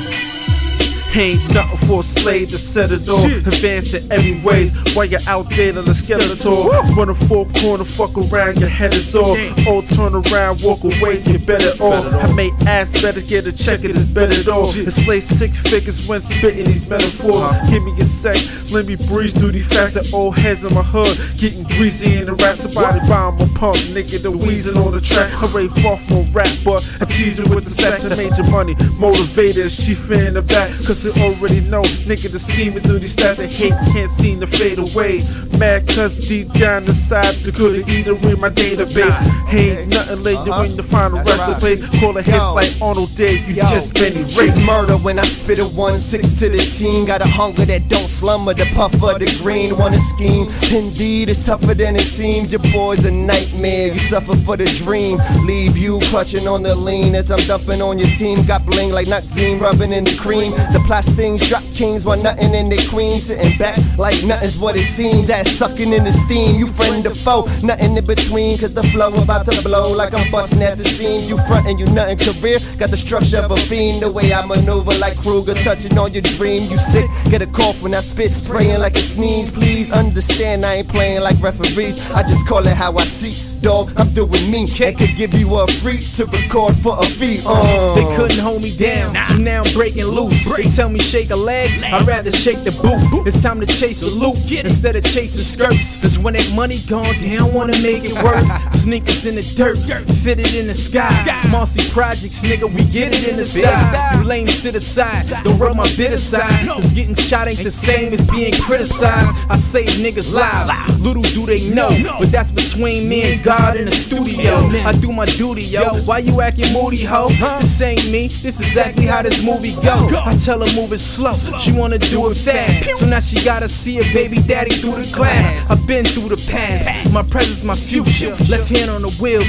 Ain't 1.17 1.49
nothing 1.55 1.89
for 1.89 2.01
a 2.01 2.03
slave 2.03 2.51
to 2.51 2.59
set 2.59 2.93
it 2.93 3.09
off. 3.09 3.25
Advancing 3.25 4.12
every 4.12 4.39
ways 4.43 4.77
while 4.95 5.07
you're 5.07 5.19
out 5.27 5.49
there 5.49 5.73
to 5.73 5.81
the 5.81 5.95
skeleton. 5.95 6.95
Run 6.95 7.09
a 7.09 7.14
four 7.14 7.47
corner, 7.61 7.85
fuck 7.85 8.14
around, 8.19 8.61
your 8.61 8.69
head 8.69 8.93
is 8.93 9.14
off. 9.14 9.39
Or 9.67 9.83
turn 9.83 10.14
around, 10.14 10.61
walk 10.62 10.85
away, 10.85 11.23
you're 11.23 11.39
better 11.39 11.83
off. 11.83 12.05
I 12.12 12.31
may 12.35 12.51
ask 12.67 12.93
better, 13.01 13.23
get 13.23 13.47
a 13.47 13.53
check, 13.53 13.83
it 13.85 13.97
is 13.97 14.11
better 14.11 14.51
off. 14.51 14.77
And 14.77 14.93
slay 14.93 15.21
six 15.21 15.59
figures 15.59 16.07
when 16.07 16.21
spitting 16.21 16.67
these 16.67 16.87
metaphors. 16.87 17.71
Give 17.71 17.83
me 17.83 17.99
a 17.99 18.05
sec, 18.05 18.37
let 18.71 18.85
me 18.85 18.97
breeze 18.97 19.33
through 19.33 19.53
these 19.53 19.67
facts. 19.67 19.95
The 19.95 20.14
old 20.14 20.37
heads 20.37 20.64
in 20.64 20.75
my 20.75 20.83
hood, 20.83 21.17
getting 21.39 21.64
greasy 21.64 22.17
in 22.17 22.27
the 22.27 22.35
rap. 22.35 22.57
Somebody 22.57 23.01
bomb 23.09 23.41
a 23.41 23.47
pump, 23.55 23.79
nigga, 23.97 24.23
the 24.23 24.31
wheezing 24.31 24.77
on 24.77 24.93
the 24.93 25.01
track. 25.01 25.33
Rave 25.55 25.73
off 25.87 26.03
my 26.11 26.29
rap, 26.33 26.53
but 26.62 26.85
I 27.01 27.07
tease 27.07 27.39
it 27.39 27.49
with 27.49 27.64
the 27.64 27.71
stats 27.71 28.05
and 28.05 28.14
major 28.19 28.45
money. 28.51 28.77
Motivated, 28.99 29.73
she 29.73 29.93
in 30.12 30.35
the 30.35 30.43
back, 30.43 30.69
cause 30.85 31.05
they 31.07 31.22
already 31.22 31.61
know, 31.61 31.82
nigga, 31.82 32.30
the 32.30 32.38
steaming 32.38 32.82
through 32.82 32.98
these 32.98 33.14
stats. 33.14 33.36
They 33.36 33.46
hate 33.46 33.74
can't 33.92 34.12
seem 34.12 34.40
to 34.40 34.46
fade 34.46 34.78
away. 34.78 35.22
Mad 35.59 35.86
cause 35.88 36.14
deep 36.28 36.52
down 36.52 36.84
inside, 36.84 37.34
the 37.36 37.52
couldn't 37.52 37.88
either 37.88 38.12
in 38.12 38.40
my 38.40 38.50
database. 38.50 39.52
Ain't 39.52 39.88
nothing 39.88 40.22
later 40.22 40.50
when 40.50 40.76
the 40.76 40.82
final 40.82 41.18
recipe. 41.18 41.98
Call 41.98 42.16
a 42.16 42.22
hits 42.22 42.44
like 42.54 42.72
Arnold 42.82 43.14
did, 43.14 43.46
you 43.46 43.54
Yo, 43.54 43.64
just 43.64 43.94
been 43.94 44.16
erased. 44.16 44.66
murder 44.66 44.96
when 44.96 45.18
I 45.18 45.24
spit 45.24 45.59
a 45.59 45.64
one 45.64 45.98
six 45.98 46.32
to 46.40 46.48
the 46.48 46.59
team. 46.59 47.07
Got 47.07 47.22
a 47.22 47.26
hunger 47.26 47.64
that 47.64 47.88
don't 47.88 48.09
slumber. 48.09 48.54
The 48.54 48.66
puff 48.74 48.94
of 48.94 49.18
the 49.20 49.38
green 49.42 49.76
wanna 49.78 50.00
scheme. 50.00 50.48
Indeed, 50.72 51.30
it's 51.30 51.44
tougher 51.44 51.74
than 51.74 51.96
it 51.96 52.00
seems. 52.00 52.52
Your 52.52 52.62
boy's 52.72 53.04
a 53.04 53.11
nightmare. 53.11 53.92
You 53.92 54.00
suffer 54.00 54.34
for 54.36 54.57
the 54.57 54.66
dream. 54.84 55.18
Leave 55.46 55.76
you 55.76 56.00
clutching 56.11 56.48
on 56.48 56.62
the 56.62 56.74
lean 56.74 57.14
as 57.14 57.30
I'm 57.30 57.40
dumping 57.46 57.80
on 57.80 57.98
your 57.98 58.11
team. 58.11 58.44
Got 58.44 58.66
bling 58.66 58.90
like 58.90 59.07
Nutzine 59.07 59.61
rubbing 59.61 59.92
in 59.92 60.04
the 60.04 60.16
cream. 60.16 60.50
The 60.72 60.82
plastings 60.97 61.47
drop 61.47 61.62
kings 61.74 62.07
while 62.07 62.20
nothing 62.22 62.55
in 62.55 62.68
their 62.70 62.86
queen. 62.88 63.20
Sitting 63.20 63.59
back 63.59 63.78
like 63.99 64.22
nothing's 64.24 64.59
what 64.59 64.76
it 64.76 64.84
seems. 64.84 65.28
Ass 65.28 65.51
sucking 65.51 65.92
in 65.92 66.05
the 66.05 66.12
steam. 66.12 66.59
You 66.59 66.66
friend 66.66 67.07
or 67.07 67.14
foe, 67.14 67.42
nothing 67.62 67.97
in 67.97 68.05
between. 68.05 68.57
Cause 68.57 68.72
the 68.72 68.82
flow 68.84 69.12
about 69.14 69.44
to 69.47 69.62
blow 69.62 69.92
like 69.92 70.14
I'm 70.14 70.30
busting 70.30 70.62
at 70.62 70.78
the 70.78 70.84
seam. 70.84 71.20
You 71.28 71.36
frontin', 71.47 71.78
you 71.78 71.86
nothing 71.86 72.18
career. 72.18 72.59
Got 72.78 72.90
the 72.90 72.97
structure 72.97 73.38
of 73.38 73.51
a 73.51 73.57
fiend. 73.57 74.01
The 74.01 74.11
way 74.11 74.32
I 74.32 74.44
maneuver 74.47 74.94
like 74.99 75.18
Krueger, 75.18 75.55
touching 75.55 75.99
on 75.99 76.14
your 76.14 76.22
dream. 76.22 76.62
You 76.70 76.78
sick, 76.78 77.07
get 77.28 77.42
a 77.42 77.47
cough 77.47 77.82
when 77.82 77.94
I 77.94 78.01
spit, 78.01 78.30
spraying 78.30 78.80
like 78.80 78.97
a 78.97 79.03
sneeze. 79.03 79.51
Please 79.51 79.90
understand, 79.90 80.64
I 80.64 80.76
ain't 80.76 80.88
playing 80.88 81.20
like 81.20 81.40
referees. 81.42 82.11
I 82.12 82.22
just 82.22 82.47
call 82.47 82.66
it 82.66 82.74
how 82.74 82.97
I 82.97 83.05
see. 83.05 83.55
Dog, 83.67 83.91
I'm 83.97 84.14
doing 84.14 84.49
me. 84.49 84.69
And 84.81 84.97
could 84.97 85.17
give 85.17 85.35
you 85.35 85.53
a 85.57 85.67
free 85.67 85.99
to 85.99 86.27
record 86.27 86.77
for 86.77 86.97
a 87.01 87.05
fee. 87.05 87.41
Uh. 87.45 87.97
They 87.97 88.14
couldn't 88.14 88.39
hold 88.39 88.62
me 88.62 88.77
down, 88.77 89.17
so 89.27 89.37
now 89.39 89.64
I'm 89.64 89.75
breaking 89.75 90.05
loose. 90.05 90.39
They 90.57 90.71
tell 90.71 90.89
me 90.89 91.01
shake 91.01 91.31
a 91.31 91.37
leg, 91.37 91.83
I'd 91.83 92.07
rather 92.07 92.31
shake 92.31 92.62
the 92.62 92.71
boot. 92.81 93.27
It's 93.27 93.43
time 93.43 93.59
to 93.61 93.67
chase 93.67 94.05
a 94.05 94.07
loop 94.07 94.37
instead 94.53 94.95
of 94.95 95.03
chasing 95.03 95.41
skirts. 95.41 96.01
Cause 96.01 96.17
when 96.17 96.35
that 96.35 96.49
money 96.55 96.79
gone, 96.87 97.19
they 97.19 97.35
don't 97.35 97.53
wanna 97.53 97.77
make 97.83 98.05
it 98.05 98.14
work. 98.23 98.45
Sneakers 98.75 99.25
in 99.25 99.35
the 99.35 99.43
dirt, 99.57 99.79
fitted 100.23 100.55
in 100.55 100.69
the 100.69 100.75
sky. 100.75 101.11
Mossy 101.51 101.91
projects, 101.91 102.43
nigga, 102.43 102.73
we 102.73 102.85
get 102.85 103.17
it 103.17 103.27
in 103.27 103.35
the 103.35 103.45
sky. 103.45 104.14
You 104.17 104.23
lame 104.23 104.47
sit 104.47 104.77
aside, 104.77 105.29
don't 105.43 105.59
rub 105.59 105.75
my 105.75 105.93
bit 105.97 106.12
aside. 106.12 106.69
Cause 106.69 106.93
getting 106.93 107.17
shot 107.17 107.49
ain't 107.49 107.59
the 107.59 107.73
same 107.73 108.14
as 108.14 108.25
being 108.29 108.53
criticized. 108.53 109.37
I 109.51 109.59
save 109.59 109.89
niggas' 109.89 110.33
lives, 110.33 111.01
little 111.01 111.25
do 111.25 111.47
they 111.47 111.69
know. 111.75 111.91
But 112.21 112.31
that's 112.31 112.53
between 112.53 113.09
me 113.09 113.33
and 113.33 113.43
God 113.43 113.55
in 113.76 113.86
the 113.86 113.90
studio. 113.90 114.54
I 114.84 114.92
do 114.92 115.12
my 115.12 115.26
duty, 115.26 115.62
yo. 115.62 115.94
Why 116.04 116.18
you 116.18 116.40
acting 116.40 116.72
moody, 116.72 117.04
ho? 117.04 117.28
This 117.61 117.80
ain't 117.80 118.11
me, 118.11 118.28
this 118.28 118.61
exactly 118.61 119.07
how 119.07 119.22
this 119.22 119.42
movie 119.42 119.74
go. 119.82 120.09
I 120.24 120.36
tell 120.38 120.64
her 120.64 120.74
move 120.74 120.92
it 120.92 120.98
slow, 120.98 121.32
she 121.59 121.72
wanna 121.72 121.98
do 121.98 122.30
it 122.30 122.36
fast. 122.36 122.98
So 122.98 123.07
now 123.07 123.20
she 123.20 123.42
gotta 123.44 123.68
see 123.68 123.96
her 123.96 124.14
baby 124.14 124.38
daddy 124.40 124.76
through 124.76 125.02
the 125.02 125.12
glass. 125.14 125.70
I've 125.70 125.86
been 125.86 126.04
through 126.04 126.30
the 126.30 126.50
past, 126.50 127.12
my 127.12 127.22
present's 127.22 127.62
my 127.62 127.74
future. 127.74 128.36
Left 128.50 128.68
hand 128.68 128.90
on 128.90 129.02
the 129.02 129.11
wheel, 129.20 129.42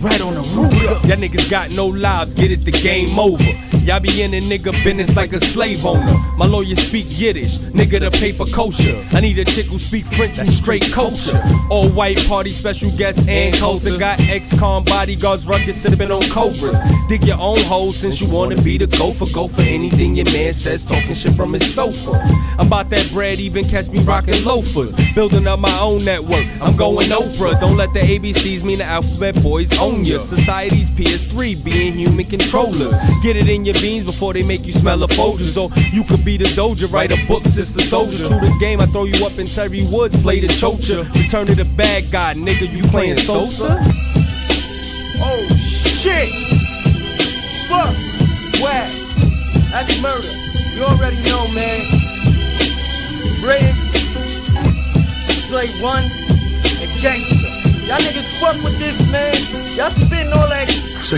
right 0.00 0.20
on 0.20 0.34
the 0.34 0.40
roof. 0.40 0.72
Y'all 1.04 1.16
niggas 1.16 1.50
got 1.50 1.70
no 1.72 1.86
lives, 1.86 2.34
get 2.34 2.50
it, 2.50 2.64
the 2.64 2.70
game 2.70 3.18
over. 3.18 3.42
Y'all 3.84 4.00
be 4.00 4.22
in 4.22 4.34
a 4.34 4.40
nigga 4.40 4.72
business 4.84 5.16
like 5.16 5.32
a 5.32 5.40
slave 5.40 5.84
owner. 5.84 6.14
My 6.36 6.46
lawyer 6.46 6.76
speak 6.76 7.06
Yiddish, 7.08 7.58
nigga 7.72 8.00
the 8.00 8.10
paper 8.10 8.44
kosher. 8.54 9.04
I 9.12 9.20
need 9.20 9.38
a 9.38 9.44
chick 9.44 9.66
who 9.66 9.78
speak 9.78 10.06
French 10.06 10.38
and 10.38 10.48
straight 10.48 10.90
culture. 10.92 11.42
All 11.70 11.88
white 11.88 12.18
party 12.26 12.50
special 12.50 12.90
guest 12.96 13.26
and 13.28 13.54
culture. 13.56 13.96
Got 13.98 14.20
ex-con 14.20 14.84
bodyguards 14.84 15.46
rugged 15.46 15.74
sipping 15.74 16.10
on 16.10 16.22
cobras. 16.30 16.78
Dig 17.08 17.24
your 17.24 17.38
own 17.40 17.58
hole 17.60 17.92
since 17.92 18.20
you 18.20 18.28
wanna 18.30 18.60
be 18.60 18.78
the 18.78 18.86
gopher. 18.86 19.26
Go 19.32 19.48
for 19.48 19.62
anything 19.62 20.14
your 20.14 20.26
man 20.26 20.52
says, 20.52 20.84
talking 20.84 21.14
shit 21.14 21.32
from 21.32 21.52
his 21.54 21.74
sofa. 21.74 22.12
I'm 22.58 22.66
about 22.66 22.90
that 22.90 23.10
bread, 23.12 23.38
even 23.38 23.64
catch 23.64 23.88
me 23.88 24.00
rocking 24.00 24.44
loafers. 24.44 24.92
Building 25.14 25.46
up 25.46 25.58
my 25.58 25.78
own 25.80 26.04
network, 26.04 26.46
I'm 26.60 26.76
going 26.76 27.08
Oprah. 27.08 27.58
Don't 27.60 27.76
let 27.76 27.92
the 27.94 28.00
ABCs 28.00 28.62
mean 28.62 28.78
the 28.78 28.84
alphabet 28.84 29.42
boys 29.42 29.76
own 29.78 29.87
ya. 29.96 30.18
Society's 30.18 30.90
PS3, 30.90 31.64
being 31.64 31.94
human 31.94 32.24
controllers. 32.26 32.92
Get 33.22 33.36
it 33.36 33.48
in 33.48 33.64
your 33.64 33.74
beans 33.74 34.04
before 34.04 34.32
they 34.32 34.42
make 34.42 34.66
you 34.66 34.72
smell 34.72 35.02
of 35.02 35.10
Folgers. 35.10 35.56
Or 35.56 35.70
you 35.92 36.04
could 36.04 36.24
be 36.24 36.36
the 36.36 36.44
Doja, 36.44 36.92
write 36.92 37.12
a 37.12 37.26
book, 37.26 37.44
sister 37.44 37.80
soldier. 37.80 38.26
Through 38.26 38.40
the 38.40 38.56
game, 38.60 38.80
I 38.80 38.86
throw 38.86 39.04
you 39.04 39.24
up 39.26 39.38
in 39.38 39.46
Terry 39.46 39.86
Woods, 39.90 40.20
play 40.22 40.40
the 40.40 40.48
chocha. 40.48 41.12
Return 41.14 41.46
to 41.46 41.54
the 41.54 41.64
bad 41.64 42.10
guy, 42.10 42.34
nigga, 42.34 42.70
you 42.70 42.82
playing 42.88 43.16
Sosa? 43.16 43.78
Oh 45.20 45.46
shit! 45.56 46.28
Fuck! 47.68 47.94
Whack! 48.62 48.90
That's 49.70 50.00
murder. 50.00 50.28
You 50.74 50.84
already 50.84 51.22
know, 51.24 51.48
man. 51.48 51.84
Briggs, 53.40 53.78
Slade 55.48 55.82
One, 55.82 56.04
and 56.04 56.90
Gangsta. 57.00 57.37
Y'all 57.88 57.96
niggas 58.00 58.38
fuck 58.38 58.62
with 58.62 58.78
this, 58.78 59.00
man. 59.10 59.34
Y'all 59.74 59.88
spitting 59.88 60.30
all 60.30 60.46
that 60.46 60.68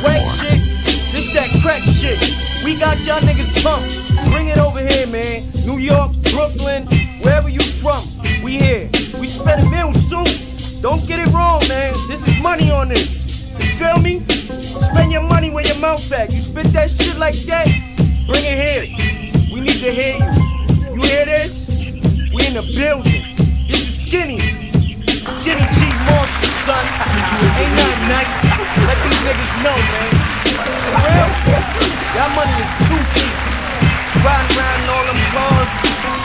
whack 0.05 0.23
shit. 0.39 0.63
This 1.11 1.33
that 1.35 1.51
crack 1.63 1.83
shit. 1.83 2.17
We 2.65 2.79
got 2.79 2.97
y'all 3.01 3.19
niggas 3.19 3.51
pumped. 3.61 3.91
Bring 4.31 4.47
it 4.47 4.57
over 4.57 4.79
here, 4.79 5.09
man. 5.09 5.51
New 5.67 5.79
York, 5.79 6.13
Brooklyn, 6.31 6.87
wherever 7.23 7.49
you 7.49 7.59
from. 7.59 8.05
We 8.45 8.59
here. 8.59 8.89
We 9.19 9.27
spend 9.27 9.67
a 9.67 9.69
meal 9.69 9.93
soon. 10.07 10.81
Don't 10.81 11.05
get 11.09 11.19
it 11.19 11.27
wrong, 11.33 11.59
man. 11.67 11.93
This 12.07 12.23
is 12.29 12.41
money 12.41 12.71
on 12.71 12.91
this. 12.91 13.51
You 13.59 13.67
feel 13.75 13.99
me? 13.99 14.25
Spend 14.63 15.11
your 15.11 15.23
money 15.23 15.51
where 15.51 15.67
your 15.67 15.79
mouth 15.79 16.13
at. 16.13 16.33
You 16.33 16.41
spit 16.41 16.67
that 16.73 16.93
shit 16.93 17.17
like 17.17 17.35
that, 17.51 17.67
bring 18.29 18.45
it 18.47 18.59
here. 18.63 19.53
We 19.53 19.61
need 19.61 19.81
to 19.83 19.91
hear 19.91 20.19
you. 20.19 20.95
You 20.95 21.03
hear 21.03 21.25
this? 21.25 21.69
We 22.33 22.47
in 22.47 22.55
the 22.55 22.63
building. 22.79 23.67
This 23.67 23.89
is 23.89 24.07
skinny. 24.07 24.39
Skinny 25.41 25.81
Monster, 25.81 25.90
son. 26.71 26.87
Ain't 27.59 27.75
nothing 27.75 28.07
nice. 28.07 28.31
Let 28.87 28.99
these 29.03 29.21
niggas 29.27 29.53
know, 29.67 29.75
man. 29.91 30.11
For 30.55 31.03
real? 31.03 31.29
Y'all 32.15 32.31
money 32.39 32.55
is 32.63 32.71
too 32.87 33.03
cheap. 33.15 33.35
Riding 34.23 34.51
around 34.55 34.79
in 34.79 34.89
all 34.95 35.05
them 35.11 35.21
cars, 35.35 35.71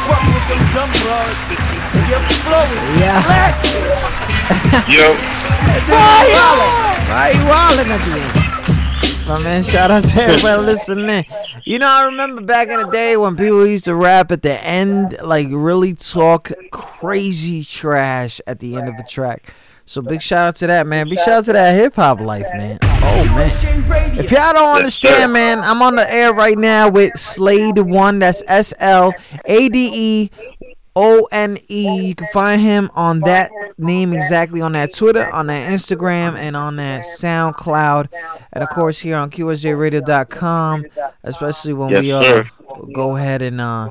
fucking 0.05 0.31
with 0.35 0.47
them 0.51 0.61
dumb 0.75 0.91
broads. 1.01 1.39
Your 2.09 2.21
flow 2.45 2.61
is 2.61 2.99
Yeah. 3.01 3.21
slack. 3.25 3.53
Yo. 4.95 5.07
Why 5.89 6.21
Why 7.09 7.29
you 7.33 7.43
wildin' 7.49 7.89
at 7.89 8.01
the 8.05 8.13
end? 8.21 8.41
My 9.27 9.41
man, 9.43 9.63
shout 9.63 9.89
out 9.89 10.03
to 10.03 10.21
everybody 10.21 10.61
listening. 10.61 11.25
You 11.63 11.79
know, 11.79 11.87
I 11.87 12.05
remember 12.05 12.41
back 12.41 12.67
in 12.67 12.79
the 12.79 12.89
day 12.91 13.17
when 13.17 13.35
people 13.35 13.65
used 13.65 13.85
to 13.85 13.95
rap 13.95 14.31
at 14.31 14.43
the 14.43 14.63
end, 14.63 15.17
like 15.23 15.47
really 15.49 15.95
talk 15.95 16.51
crazy 16.71 17.63
trash 17.63 18.39
at 18.45 18.59
the 18.59 18.75
end 18.75 18.87
of 18.87 18.95
a 18.95 19.03
track. 19.03 19.51
So 19.87 20.01
big 20.01 20.21
shout 20.21 20.47
out 20.47 20.55
to 20.57 20.67
that, 20.67 20.87
man. 20.87 21.07
Big 21.07 21.19
shout 21.19 21.29
out 21.29 21.45
to 21.45 21.53
that 21.53 21.75
hip 21.75 21.95
hop 21.95 22.19
life, 22.19 22.47
man. 22.55 22.79
Oh 22.81 23.23
man. 23.35 23.49
If 24.19 24.31
y'all 24.31 24.53
don't 24.53 24.75
understand, 24.77 25.31
man, 25.33 25.59
I'm 25.59 25.81
on 25.81 25.95
the 25.95 26.11
air 26.11 26.33
right 26.33 26.57
now 26.57 26.89
with 26.89 27.17
Slade 27.19 27.77
One. 27.79 28.19
That's 28.19 28.41
S 28.47 28.73
L 28.79 29.13
A 29.45 29.69
D 29.69 29.91
E 29.93 30.31
O 30.95 31.27
N 31.31 31.57
E. 31.67 32.07
You 32.07 32.15
can 32.15 32.27
find 32.33 32.59
him 32.61 32.89
on 32.95 33.19
that 33.21 33.51
name 33.77 34.11
exactly 34.13 34.59
on 34.61 34.71
that 34.71 34.91
Twitter, 34.93 35.29
on 35.31 35.47
that 35.47 35.69
Instagram, 35.71 36.35
and 36.35 36.55
on 36.55 36.77
that 36.77 37.03
SoundCloud, 37.03 38.07
and 38.53 38.63
of 38.63 38.69
course 38.69 38.99
here 38.99 39.17
on 39.17 39.29
QSJRadio.com. 39.29 40.85
Especially 41.23 41.73
when 41.73 41.89
Yes, 41.89 42.01
we 42.01 42.11
uh 42.11 42.23
sir. 42.23 42.49
go 42.93 43.15
ahead 43.17 43.41
and 43.41 43.61
uh 43.61 43.89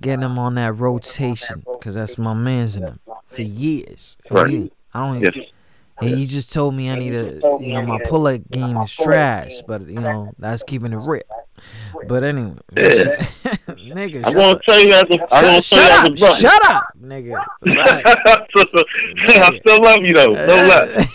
get 0.00 0.20
him 0.20 0.38
on 0.38 0.56
that 0.56 0.76
rotation, 0.76 1.62
cause 1.80 1.94
that's 1.94 2.18
my 2.18 2.34
man's 2.34 2.74
in 2.76 2.82
him 2.82 3.00
for 3.28 3.42
years. 3.42 4.16
Right. 4.30 4.72
He- 4.96 5.02
I 5.02 5.12
don't. 5.12 5.22
Yes. 5.22 5.46
And 5.98 6.20
you 6.20 6.26
just 6.26 6.52
told 6.52 6.74
me 6.74 6.90
I 6.90 6.96
need 6.96 7.14
a, 7.14 7.40
you 7.58 7.72
know, 7.72 7.80
my 7.80 7.98
pull-up 8.04 8.42
game 8.50 8.76
is 8.76 8.92
trash, 8.94 9.62
but 9.66 9.86
you 9.88 9.98
know 9.98 10.30
that's 10.38 10.62
keeping 10.62 10.92
it 10.92 10.96
real. 10.98 11.22
But 12.06 12.22
anyway, 12.22 12.52
Yeah. 12.76 12.84
nigga. 13.96 14.26
I'm 14.26 14.34
gonna 14.34 14.58
tell 14.68 14.78
you 14.78 14.92
as 14.92 15.04
a, 15.04 15.34
I'm 15.34 15.42
gonna 15.42 15.62
Shut, 15.62 15.70
tell 15.70 15.80
you 15.80 15.86
shut 15.86 15.90
as 15.90 15.98
a 15.98 16.12
up, 16.12 16.18
brother. 16.18 16.36
shut 16.36 16.64
up, 16.66 16.84
nigga. 17.02 17.42
I 18.20 19.58
still 19.58 19.82
love 19.82 19.98
you 20.02 20.12
though. 20.12 20.32
No 20.32 20.36
less. 20.46 21.06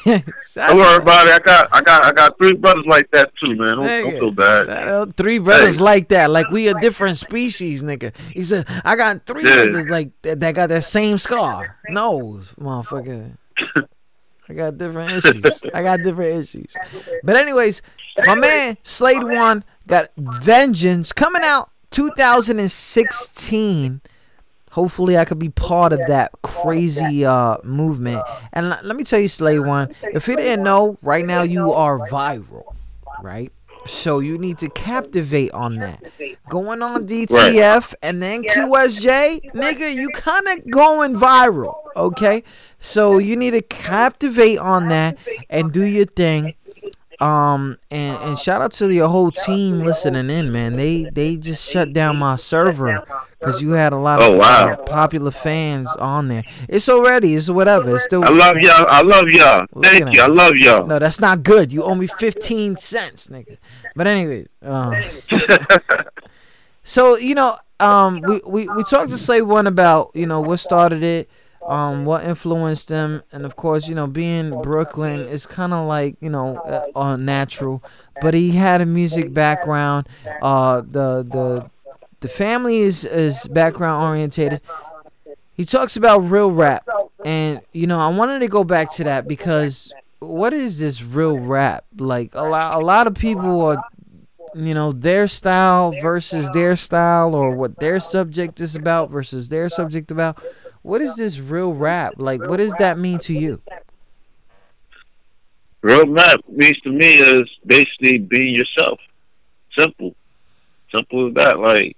Don't 0.56 0.78
worry 0.78 0.98
about 0.98 1.28
it. 1.28 1.34
I 1.34 1.40
got, 1.40 1.68
I 1.72 1.82
got, 1.82 2.06
I 2.06 2.12
got 2.12 2.38
three 2.38 2.54
brothers 2.54 2.86
like 2.88 3.10
that 3.12 3.32
too, 3.44 3.56
man. 3.56 3.78
Don't, 3.78 3.86
don't 3.88 4.12
feel 4.14 4.32
bad. 4.32 4.70
Uh, 4.70 5.06
Three 5.16 5.38
brothers 5.40 5.78
Hey. 5.78 5.84
like 5.84 6.08
that, 6.10 6.30
like 6.32 6.50
we 6.50 6.68
a 6.68 6.74
different 6.80 7.18
species, 7.18 7.84
nigga. 7.84 8.14
He 8.34 8.44
said, 8.44 8.66
"I 8.84 8.96
got 8.96 9.26
three 9.26 9.44
Yeah. 9.44 9.56
brothers 9.66 9.88
like 9.90 10.10
that, 10.24 10.40
that 10.40 10.56
got 10.56 10.70
that 10.70 10.84
same 10.84 11.18
scar." 11.18 11.78
No, 11.90 12.42
motherfucker. 12.60 13.38
I 14.50 14.54
got 14.54 14.78
different 14.78 15.14
issues. 15.14 15.62
I 15.74 15.82
got 15.82 16.04
different 16.04 16.42
issues. 16.42 16.76
But 17.24 17.38
anyways, 17.38 17.82
my 18.26 18.36
man 18.36 18.78
Slade 18.84 19.24
One 19.24 19.64
got 19.88 20.10
Vengeance 20.18 21.14
coming 21.14 21.44
out 21.44 21.70
2016. 21.92 24.02
Hopefully, 24.72 25.18
I 25.18 25.26
could 25.26 25.40
be 25.40 25.50
part 25.50 25.92
of 25.94 26.00
that 26.08 26.32
crazy 26.44 27.26
uh 27.26 27.58
movement. 27.64 28.24
And 28.54 28.68
l- 28.68 28.80
let 28.84 28.96
me 28.96 29.04
tell 29.04 29.20
you, 29.20 29.28
Slade 29.28 29.60
One, 29.60 29.94
if 30.02 30.28
you 30.28 30.36
didn't 30.36 30.64
know, 30.64 30.98
right 31.04 31.26
now 31.26 31.44
you 31.44 31.72
are 31.74 32.00
viral, 32.10 32.64
right? 33.22 33.52
So 33.86 34.20
you 34.20 34.38
need 34.38 34.58
to 34.60 34.70
captivate 34.70 35.52
on 35.52 35.76
that. 35.78 36.04
Going 36.50 36.82
on 36.82 37.08
DTF 37.08 37.94
and 38.04 38.22
then 38.22 38.44
QSJ, 38.44 39.52
nigga, 39.54 39.94
you 39.94 40.10
kind 40.14 40.48
of 40.48 40.70
going 40.70 41.16
viral, 41.16 41.74
okay? 41.96 42.44
So 42.80 43.18
you 43.18 43.36
need 43.36 43.52
to 43.52 43.62
captivate 43.62 44.60
on 44.60 44.90
that 44.90 45.18
and 45.50 45.72
do 45.72 45.84
your 45.84 46.06
thing. 46.06 46.54
Um 47.22 47.78
and 47.92 48.18
and 48.24 48.40
shout 48.40 48.62
out 48.62 48.72
to 48.74 48.92
your 48.92 49.08
whole 49.08 49.30
team 49.32 49.80
listening 49.82 50.30
in, 50.32 50.52
man. 50.52 50.76
They 50.76 51.04
they 51.14 51.36
just 51.38 51.64
shut 51.70 51.94
down 51.94 52.18
my 52.18 52.36
server 52.36 53.04
because 53.40 53.62
you 53.62 53.72
had 53.72 53.94
a 53.94 53.98
lot 53.98 54.20
of 54.22 54.28
Oh, 54.28 54.38
wow. 54.38 54.72
uh, 54.74 54.76
popular 54.78 55.30
fans 55.32 55.88
on 55.98 56.28
there. 56.30 56.44
It's 56.68 56.90
already, 56.90 57.36
it's 57.36 57.48
whatever. 57.50 57.96
It's 57.96 58.06
still. 58.06 58.24
I 58.24 58.30
love 58.30 58.58
y'all. 58.58 58.86
I 58.90 59.02
love 59.02 59.30
y'all. 59.30 59.66
Thank 59.84 60.16
you. 60.16 60.22
I 60.22 60.28
love 60.28 60.54
y'all. 60.56 60.88
No, 60.88 60.98
that's 60.98 61.20
not 61.20 61.44
good. 61.44 61.72
You 61.72 61.84
owe 61.84 61.94
me 61.96 62.08
fifteen 62.08 62.76
cents, 62.76 63.28
nigga. 63.28 63.58
But 63.96 64.08
anyways, 64.08 64.48
um, 64.64 64.96
so 66.84 67.18
you 67.18 67.36
know, 67.36 67.56
um, 67.80 68.22
we, 68.22 68.42
we 68.46 68.68
we 68.70 68.84
talked 68.84 69.12
to 69.12 69.18
Slade 69.18 69.44
One 69.44 69.68
about 69.68 70.12
you 70.16 70.26
know 70.26 70.42
what 70.42 70.60
started 70.60 71.04
it, 71.04 71.30
um, 71.68 72.06
what 72.06 72.26
influenced 72.26 72.88
them, 72.88 73.24
and 73.32 73.46
of 73.46 73.56
course, 73.56 73.88
you 73.88 73.96
know, 73.96 74.08
being 74.08 74.62
Brooklyn 74.62 75.22
is 75.28 75.46
kind 75.46 75.74
of 75.74 75.88
like 75.88 76.16
you 76.20 76.30
know 76.30 76.58
uh, 76.58 76.88
unnatural, 76.96 77.84
but 78.22 78.34
he 78.34 78.52
had 78.52 78.82
a 78.82 78.86
music 78.86 79.34
background. 79.34 80.08
Uh, 80.42 80.82
the 80.82 81.24
the 81.24 81.70
the 82.22 82.28
family 82.28 82.80
is 82.80 83.04
is 83.06 83.48
background 83.48 84.04
orientated. 84.04 84.62
He 85.54 85.66
talks 85.66 85.96
about 85.96 86.20
real 86.20 86.52
rap, 86.52 86.88
and 87.24 87.62
you 87.74 87.88
know, 87.88 88.00
I 88.00 88.08
wanted 88.08 88.40
to 88.40 88.48
go 88.48 88.64
back 88.64 88.92
to 88.94 89.04
that 89.04 89.28
because 89.28 89.94
what 90.20 90.54
is 90.54 90.80
this 90.80 91.04
real 91.04 91.38
rap? 91.38 91.86
Like 91.98 92.34
a 92.36 92.42
lot, 92.42 92.76
a 92.76 92.80
lot 92.84 93.08
of 93.08 93.16
people 93.16 93.62
are, 93.62 93.84
you 94.56 94.74
know, 94.74 94.92
their 94.92 95.28
style 95.28 95.94
versus 96.02 96.50
their 96.52 96.76
style, 96.76 97.36
or 97.36 97.56
what 97.56 97.80
their 97.80 98.00
subject 98.00 98.60
is 98.62 98.76
about 98.76 99.10
versus 99.10 99.50
their 99.50 99.70
subject 99.70 100.10
about. 100.12 100.42
What 100.82 101.02
is 101.02 101.16
this 101.16 101.40
real 101.40 101.74
rap? 101.74 102.16
Like, 102.18 102.42
what 102.42 102.58
does 102.58 102.74
that 102.80 102.98
mean 102.98 103.20
to 103.20 103.34
you? 103.34 103.62
Real 105.82 106.08
rap 106.08 106.40
means 106.48 106.80
to 106.82 106.90
me 106.92 107.16
is 107.16 107.50
basically 107.66 108.20
being 108.20 108.56
yourself. 108.56 109.00
Simple. 109.78 110.16
Simple 110.96 111.30
as 111.30 111.34
that. 111.36 111.60
Like 111.60 111.98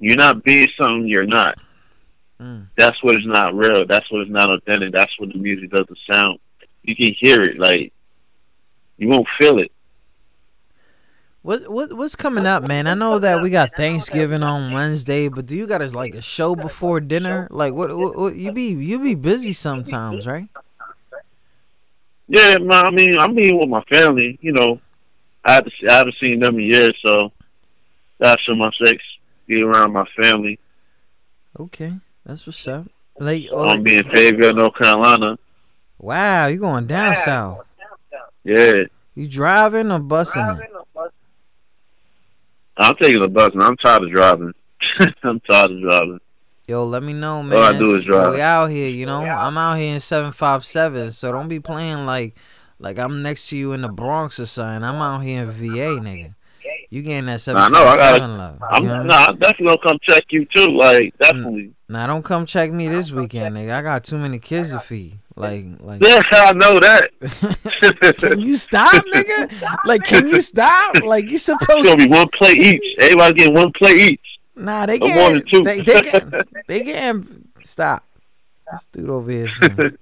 you're 0.00 0.16
not 0.16 0.42
being 0.42 0.68
something 0.80 1.06
you're 1.06 1.26
not. 1.26 1.56
Mm. 2.40 2.66
That's 2.76 3.00
what 3.02 3.16
is 3.16 3.26
not 3.26 3.54
real. 3.54 3.86
That's 3.86 4.10
what 4.10 4.22
is 4.22 4.30
not 4.30 4.50
authentic. 4.50 4.92
That's 4.92 5.12
what 5.18 5.32
the 5.32 5.38
music 5.38 5.70
doesn't 5.70 5.98
sound. 6.10 6.38
You 6.82 6.96
can 6.96 7.14
hear 7.20 7.40
it, 7.42 7.58
like 7.58 7.92
you 8.96 9.08
won't 9.08 9.28
feel 9.38 9.58
it. 9.58 9.70
What 11.42 11.68
what 11.68 11.92
what's 11.94 12.16
coming 12.16 12.44
up, 12.44 12.64
man? 12.64 12.86
I 12.86 12.94
know 12.94 13.18
that 13.18 13.40
we 13.40 13.48
got 13.48 13.74
Thanksgiving 13.74 14.42
on 14.42 14.72
Wednesday, 14.72 15.28
but 15.28 15.46
do 15.46 15.56
you 15.56 15.66
got 15.66 15.80
a, 15.80 15.88
like 15.88 16.14
a 16.14 16.20
show 16.20 16.54
before 16.54 17.00
dinner? 17.00 17.48
Like 17.50 17.72
what, 17.72 17.96
what, 17.96 18.16
what 18.16 18.36
you 18.36 18.52
be 18.52 18.74
you 18.74 18.98
be 18.98 19.14
busy 19.14 19.54
sometimes, 19.54 20.26
right? 20.26 20.48
Yeah, 22.28 22.58
man. 22.58 22.84
I 22.84 22.90
mean, 22.90 23.18
I'm 23.18 23.34
being 23.34 23.58
with 23.58 23.68
my 23.70 23.82
family. 23.90 24.38
You 24.42 24.52
know, 24.52 24.80
I 25.44 25.54
haven't, 25.54 25.72
I 25.88 25.94
haven't 25.94 26.16
seen 26.20 26.40
them 26.40 26.58
in 26.58 26.66
years, 26.66 26.96
so 27.04 27.32
that's 28.18 28.44
for 28.44 28.54
my 28.54 28.70
six. 28.84 29.02
Be 29.46 29.62
around 29.62 29.92
my 29.92 30.04
family. 30.20 30.58
Okay, 31.58 31.94
that's 32.24 32.46
what's 32.46 32.68
up. 32.68 32.86
Like, 33.18 33.48
oh, 33.50 33.68
I'm 33.70 33.82
being 33.82 34.04
Fayetteville, 34.04 34.54
North 34.54 34.74
Carolina. 34.76 35.38
wow, 35.98 36.46
you 36.46 36.58
going 36.58 36.86
down 36.86 37.16
south? 37.16 37.66
Yeah, 38.44 38.84
You 39.14 39.26
driving 39.26 39.90
or 39.90 40.00
busing 40.00 40.60
it? 40.60 40.70
I'm 42.80 42.96
taking 42.96 43.20
the 43.20 43.28
bus, 43.28 43.50
and 43.52 43.62
I'm 43.62 43.76
tired 43.76 44.04
of 44.04 44.10
driving. 44.10 44.52
I'm 45.22 45.40
tired 45.40 45.70
of 45.70 45.80
driving. 45.80 46.20
Yo, 46.66 46.84
let 46.84 47.02
me 47.02 47.12
know, 47.12 47.42
man. 47.42 47.58
All 47.58 47.64
I 47.64 47.78
do 47.78 47.96
is 47.96 48.04
drive. 48.04 48.32
We 48.34 48.40
out 48.40 48.68
here, 48.68 48.88
you 48.88 49.04
know. 49.04 49.24
I'm 49.24 49.58
out 49.58 49.74
here 49.74 49.94
in 49.94 50.00
seven 50.00 50.32
five 50.32 50.64
seven, 50.64 51.10
so 51.10 51.32
don't 51.32 51.48
be 51.48 51.60
playing 51.60 52.06
like 52.06 52.36
like 52.78 52.98
I'm 52.98 53.22
next 53.22 53.48
to 53.48 53.56
you 53.56 53.72
in 53.72 53.82
the 53.82 53.88
Bronx 53.88 54.38
or 54.40 54.46
something. 54.46 54.82
I'm 54.82 54.96
out 54.96 55.20
here 55.20 55.42
in 55.42 55.50
VA, 55.50 56.00
nigga. 56.00 56.34
You 56.90 57.02
getting 57.02 57.26
that 57.26 57.32
Nah, 57.32 57.36
seven 57.36 57.72
no, 57.72 57.84
I 57.84 57.96
gotta. 57.96 58.26
love? 58.26 58.58
I'm 58.68 58.82
you 58.82 58.88
know? 58.88 59.02
nah, 59.04 59.26
I 59.28 59.32
definitely 59.32 59.66
gonna 59.66 59.78
come 59.82 59.98
check 60.08 60.24
you 60.30 60.46
too. 60.54 60.66
Like 60.68 61.02
mm. 61.02 61.18
definitely. 61.18 61.72
Nah, 61.88 62.06
don't 62.06 62.24
come 62.24 62.46
check 62.46 62.72
me 62.72 62.88
this 62.88 63.12
weekend, 63.12 63.56
nigga. 63.56 63.72
I 63.72 63.82
got 63.82 64.04
too 64.04 64.18
many 64.18 64.38
kids 64.38 64.72
to 64.72 64.80
feed. 64.80 65.18
Like, 65.40 65.66
like. 65.80 66.04
Yeah, 66.04 66.22
I 66.32 66.52
know 66.52 66.80
that. 66.80 68.16
can 68.18 68.40
you 68.40 68.56
stop, 68.56 68.92
nigga? 69.14 69.78
Like, 69.84 70.04
can 70.04 70.28
you 70.28 70.40
stop? 70.40 70.96
Like, 71.02 71.30
you 71.30 71.38
supposed 71.50 71.70
It's 71.70 71.88
gonna 71.88 71.96
be 72.04 72.08
one 72.08 72.28
plate 72.38 72.58
each. 72.58 72.82
Everybody 73.00 73.34
getting 73.34 73.54
one 73.54 73.72
play 73.72 73.92
each. 73.92 74.20
Nah, 74.56 74.86
they 74.86 74.98
get 74.98 75.16
more 75.16 75.32
than 75.32 75.44
two. 75.50 75.62
They, 75.62 75.80
they 75.80 76.02
get 76.02 76.32
they 76.68 76.82
get 76.82 77.16
stop. 77.62 78.06
This 78.70 78.86
dude 78.92 79.08
over 79.08 79.30
here. 79.30 79.48
son. 79.50 79.98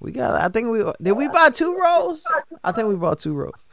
we 0.00 0.12
got. 0.12 0.40
I 0.40 0.48
think 0.48 0.68
we 0.70 0.82
did. 1.02 1.12
We 1.12 1.28
buy 1.28 1.50
two 1.50 1.78
rolls. 1.78 2.24
I 2.64 2.72
think 2.72 2.88
we 2.88 2.96
bought 2.96 3.18
two 3.18 3.34
rolls. 3.34 3.64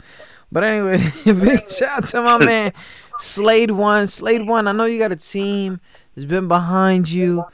But 0.52 0.64
anyway, 0.64 0.98
big 1.26 1.72
shout 1.72 1.90
out 1.90 2.06
to 2.08 2.22
my 2.22 2.44
man 2.44 2.74
Slade 3.20 3.72
One. 3.72 4.08
Slade 4.08 4.48
One. 4.48 4.68
I 4.68 4.72
know 4.72 4.86
you 4.86 5.00
got 5.00 5.12
a 5.12 5.16
team. 5.16 5.80
Has 6.16 6.26
been 6.26 6.48
behind 6.48 7.10
you. 7.10 7.46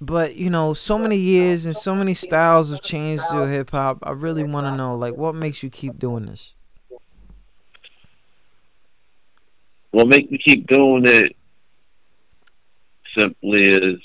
But 0.00 0.36
you 0.36 0.50
know, 0.50 0.74
so 0.74 0.98
many 0.98 1.16
years 1.16 1.64
and 1.64 1.74
so 1.74 1.94
many 1.94 2.12
styles 2.14 2.70
have 2.70 2.82
changed 2.82 3.24
to 3.30 3.46
hip 3.46 3.70
hop. 3.70 3.98
I 4.02 4.10
really 4.10 4.44
want 4.44 4.66
to 4.66 4.76
know, 4.76 4.94
like, 4.94 5.16
what 5.16 5.34
makes 5.34 5.62
you 5.62 5.70
keep 5.70 5.98
doing 5.98 6.26
this? 6.26 6.52
What 9.90 10.08
makes 10.08 10.30
me 10.30 10.38
keep 10.44 10.66
doing 10.66 11.06
it 11.06 11.34
simply 13.18 13.62
is 13.62 14.00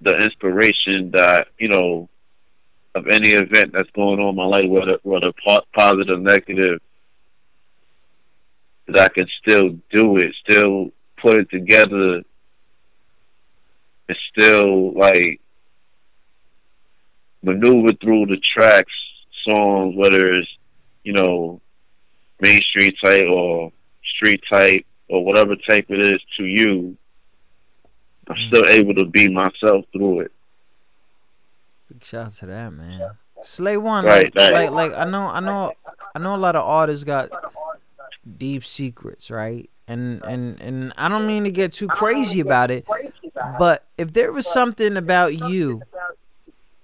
the 0.00 0.16
inspiration 0.16 1.10
that 1.10 1.48
you 1.58 1.68
know 1.68 2.08
of 2.94 3.06
any 3.08 3.30
event 3.30 3.72
that's 3.72 3.90
going 3.90 4.18
on 4.18 4.30
in 4.30 4.36
my 4.36 4.46
life, 4.46 4.66
whether 4.66 4.98
whether 5.02 5.32
po- 5.46 5.64
positive, 5.76 6.20
negative, 6.20 6.80
that 8.88 8.98
I 8.98 9.08
can 9.08 9.28
still 9.42 9.76
do 9.92 10.16
it, 10.16 10.34
still 10.48 10.90
put 11.20 11.40
it 11.40 11.50
together, 11.50 12.22
and 14.10 14.18
still 14.32 14.92
like 14.94 15.40
maneuver 17.42 17.92
through 18.00 18.26
the 18.26 18.40
tracks, 18.54 18.92
songs, 19.48 19.94
whether 19.96 20.32
it's 20.32 20.48
you 21.04 21.12
know 21.12 21.60
mainstream 22.40 22.90
type 23.02 23.26
or 23.26 23.72
street 24.16 24.42
type 24.50 24.84
or 25.08 25.24
whatever 25.24 25.54
type 25.56 25.86
it 25.88 26.02
is 26.02 26.20
to 26.36 26.44
you. 26.44 26.96
I'm 28.28 28.36
mm. 28.36 28.48
still 28.48 28.66
able 28.66 28.94
to 28.94 29.06
be 29.06 29.28
myself 29.28 29.84
through 29.92 30.20
it. 30.20 30.32
Big 31.88 32.04
shout 32.04 32.26
out 32.26 32.34
to 32.34 32.46
that 32.46 32.72
man. 32.72 33.10
Slade 33.42 33.78
one, 33.78 34.04
Right, 34.04 34.34
like, 34.36 34.52
right. 34.52 34.70
like, 34.72 34.90
like 34.90 34.98
I 34.98 35.04
know, 35.08 35.26
I 35.26 35.40
know, 35.40 35.72
I 36.14 36.18
know. 36.18 36.34
A 36.34 36.36
lot 36.36 36.56
of 36.56 36.62
artists 36.62 37.04
got 37.04 37.30
deep 38.36 38.64
secrets, 38.64 39.30
right? 39.30 39.70
And 39.88 40.22
and 40.24 40.60
and 40.60 40.92
I 40.96 41.08
don't 41.08 41.26
mean 41.26 41.44
to 41.44 41.50
get 41.50 41.72
too 41.72 41.88
crazy 41.88 42.40
about 42.40 42.70
it, 42.70 42.86
but 43.58 43.84
if 43.98 44.12
there 44.12 44.32
was 44.32 44.50
something 44.50 44.96
about 44.96 45.34
you 45.48 45.82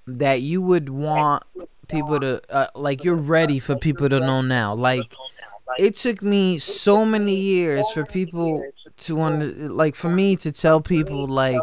that 0.07 0.41
you 0.41 0.63
would 0.63 0.89
want 0.89 1.43
people 1.89 2.21
to 2.21 2.41
uh, 2.51 2.67
like, 2.75 3.05
you're 3.05 3.15
ready 3.15 3.59
for 3.59 3.77
people 3.77 4.09
to 4.09 4.21
know 4.21 4.41
now. 4.43 4.75
Like, 4.75 5.05
it 5.79 5.97
took 5.97 6.23
me 6.23 6.59
so 6.59 7.05
many 7.05 7.35
years 7.35 7.89
for 7.93 8.05
people 8.05 8.65
to 8.99 9.21
under, 9.21 9.47
like, 9.69 9.95
for 9.95 10.09
me 10.09 10.37
to 10.37 10.53
tell 10.53 10.81
people 10.81 11.27
like, 11.27 11.61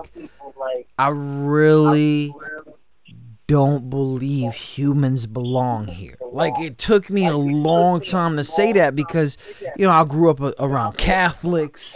I 0.98 1.10
really 1.10 2.34
don't 3.48 3.90
believe 3.90 4.54
humans 4.54 5.26
belong 5.28 5.88
here. 5.88 6.18
Like 6.32 6.58
it 6.60 6.78
took 6.78 7.10
me 7.10 7.28
a 7.28 7.36
long 7.38 8.02
time 8.02 8.38
to 8.38 8.44
say 8.44 8.72
that 8.74 8.96
because 8.96 9.38
you 9.78 9.86
know 9.86 9.92
I 9.92 10.04
grew 10.04 10.30
up 10.30 10.40
around 10.60 10.98
Catholics. 10.98 11.96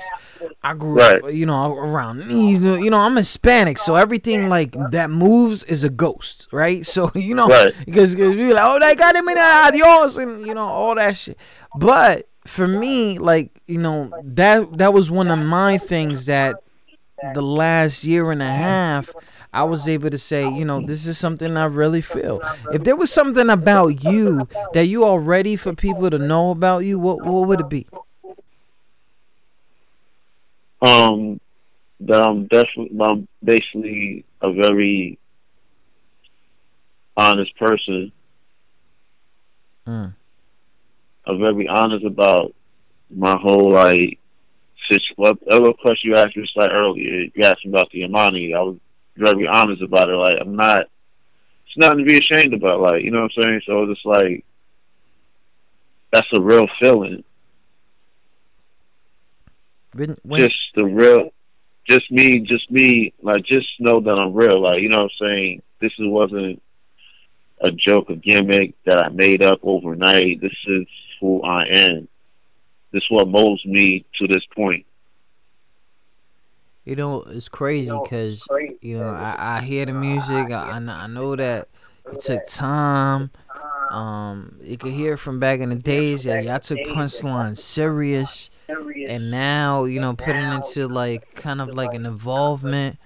I 0.63 0.73
grew 0.73 0.95
Right. 0.95 1.23
up, 1.23 1.33
you 1.33 1.45
know, 1.45 1.73
around. 1.75 2.23
You 2.29 2.89
know, 2.89 2.97
I'm 2.99 3.15
Hispanic, 3.15 3.77
so 3.77 3.95
everything 3.95 4.49
like 4.49 4.75
that 4.91 5.09
moves 5.09 5.63
is 5.63 5.83
a 5.83 5.89
ghost, 5.89 6.47
right? 6.51 6.85
So 6.97 7.11
you 7.15 7.33
know, 7.35 7.47
Right. 7.47 7.73
because 7.85 8.15
we 8.15 8.53
like, 8.53 8.63
oh, 8.65 8.79
they 8.79 8.95
got 8.95 9.15
him 9.15 9.27
in 9.29 9.37
adios, 9.37 10.17
and 10.17 10.45
you 10.45 10.53
know 10.53 10.65
all 10.65 10.95
that 10.95 11.15
shit. 11.15 11.37
But 11.75 12.27
for 12.45 12.67
me, 12.67 13.19
like 13.19 13.51
you 13.67 13.77
know, 13.77 14.11
that 14.23 14.77
that 14.77 14.93
was 14.93 15.09
one 15.09 15.29
of 15.29 15.39
my 15.39 15.77
things 15.77 16.25
that 16.25 16.61
the 17.33 17.41
last 17.41 18.03
year 18.03 18.31
and 18.31 18.41
a 18.41 18.45
half. 18.45 19.13
I 19.53 19.63
was 19.63 19.87
able 19.87 20.09
to 20.09 20.17
say, 20.17 20.49
you 20.49 20.65
know, 20.65 20.81
this 20.81 21.07
is 21.07 21.17
something 21.17 21.55
I 21.57 21.65
really 21.65 22.01
feel. 22.01 22.41
If 22.71 22.83
there 22.83 22.95
was 22.95 23.11
something 23.11 23.49
about 23.49 24.03
you 24.03 24.47
that 24.73 24.87
you 24.87 25.03
are 25.03 25.19
ready 25.19 25.55
for 25.55 25.73
people 25.73 26.09
to 26.09 26.19
know 26.19 26.51
about 26.51 26.79
you, 26.79 26.99
what 26.99 27.21
what 27.23 27.47
would 27.47 27.61
it 27.61 27.69
be? 27.69 27.87
Um, 30.81 31.39
that 32.01 32.21
I'm 32.21 32.45
definitely, 32.47 32.97
I'm 33.01 33.27
basically 33.43 34.25
a 34.41 34.51
very 34.51 35.17
honest 37.15 37.55
person. 37.57 38.11
Mm. 39.87 40.13
I'm 41.25 41.39
very 41.39 41.67
honest 41.67 42.05
about 42.05 42.53
my 43.09 43.37
whole 43.41 43.71
like 43.71 44.19
situation. 44.89 45.15
Whatever 45.15 45.73
question 45.73 46.11
you 46.11 46.15
asked 46.15 46.37
me 46.37 46.47
like 46.55 46.69
earlier, 46.71 47.25
you 47.33 47.43
asked 47.43 47.65
me 47.65 47.71
about 47.71 47.89
the 47.91 48.03
Imani. 48.03 48.53
I 48.53 48.59
was 48.59 48.77
very 49.17 49.47
honest 49.47 49.81
about 49.81 50.09
it. 50.09 50.13
Like 50.13 50.35
I'm 50.39 50.55
not. 50.55 50.81
It's 50.81 51.77
nothing 51.77 51.99
to 51.99 52.05
be 52.05 52.17
ashamed 52.17 52.53
about. 52.53 52.81
Like 52.81 53.03
you 53.03 53.11
know 53.11 53.21
what 53.21 53.31
I'm 53.37 53.43
saying. 53.43 53.61
So 53.65 53.83
it's 53.83 54.01
like 54.05 54.45
that's 56.11 56.27
a 56.33 56.41
real 56.41 56.67
feeling. 56.79 57.23
When, 59.93 60.15
when, 60.23 60.41
just 60.41 60.55
the 60.75 60.85
real, 60.85 61.29
just 61.89 62.09
me, 62.11 62.39
just 62.39 62.69
me. 62.71 63.13
Like 63.21 63.43
just 63.45 63.67
know 63.79 63.99
that 63.99 64.11
I'm 64.11 64.33
real. 64.33 64.61
Like 64.61 64.81
you 64.81 64.89
know 64.89 65.03
what 65.03 65.11
I'm 65.21 65.27
saying. 65.27 65.61
This 65.79 65.91
is, 65.99 66.07
wasn't 66.07 66.61
a 67.61 67.71
joke, 67.71 68.09
a 68.09 68.15
gimmick 68.15 68.73
that 68.85 68.99
I 68.99 69.09
made 69.09 69.43
up 69.43 69.59
overnight. 69.63 70.41
This 70.41 70.55
is 70.67 70.87
who 71.19 71.43
I 71.43 71.65
am. 71.65 72.07
This 72.91 73.03
is 73.03 73.07
what 73.09 73.27
molds 73.27 73.63
me 73.65 74.05
to 74.19 74.27
this 74.27 74.43
point. 74.55 74.86
You 76.87 76.95
know, 76.95 77.23
it's 77.23 77.49
crazy 77.49 77.91
because 77.91 78.41
you 78.79 78.97
know 78.97 79.09
I, 79.09 79.57
I 79.57 79.61
hear 79.61 79.85
the 79.85 79.91
music. 79.91 80.51
I, 80.51 80.71
I 80.71 80.79
know, 80.79 80.93
I 80.93 81.07
know 81.07 81.35
that 81.35 81.67
it 82.13 82.21
took 82.21 82.47
time. 82.47 83.29
Um, 83.91 84.57
you 84.63 84.77
could 84.77 84.93
hear 84.93 85.17
from 85.17 85.37
back 85.37 85.59
in 85.59 85.67
the 85.67 85.75
days 85.75 86.23
that 86.23 86.45
y'all 86.45 86.59
took 86.59 86.77
punchline 86.87 87.57
serious, 87.57 88.49
and 88.69 89.29
now 89.29 89.83
you 89.83 89.99
know 89.99 90.13
putting 90.13 90.49
into 90.49 90.87
like 90.87 91.35
kind 91.35 91.59
of 91.59 91.73
like 91.73 91.93
an 91.93 92.05
involvement 92.05 92.97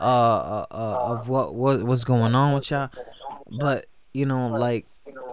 uh, 0.00 0.02
uh, 0.02 0.66
uh 0.68 0.98
of 1.12 1.28
what 1.28 1.54
what 1.54 1.84
what's 1.84 2.02
going 2.02 2.34
on 2.34 2.56
with 2.56 2.68
y'all. 2.72 2.90
But 3.48 3.86
you 4.12 4.26
know, 4.26 4.48
like 4.48 4.86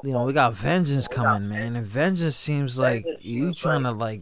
you 0.04 0.12
know, 0.12 0.24
we 0.24 0.34
got 0.34 0.54
vengeance 0.54 1.08
coming, 1.08 1.50
man, 1.50 1.76
and 1.76 1.88
vengeance 1.88 2.36
seems 2.36 2.78
like 2.78 3.08
you 3.22 3.56
trying 3.56 3.82
to 3.84 3.92
like 3.92 4.22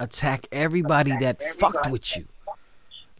attack 0.00 0.48
everybody 0.50 1.16
that 1.18 1.40
fucked 1.60 1.88
with 1.88 2.16
you 2.16 2.26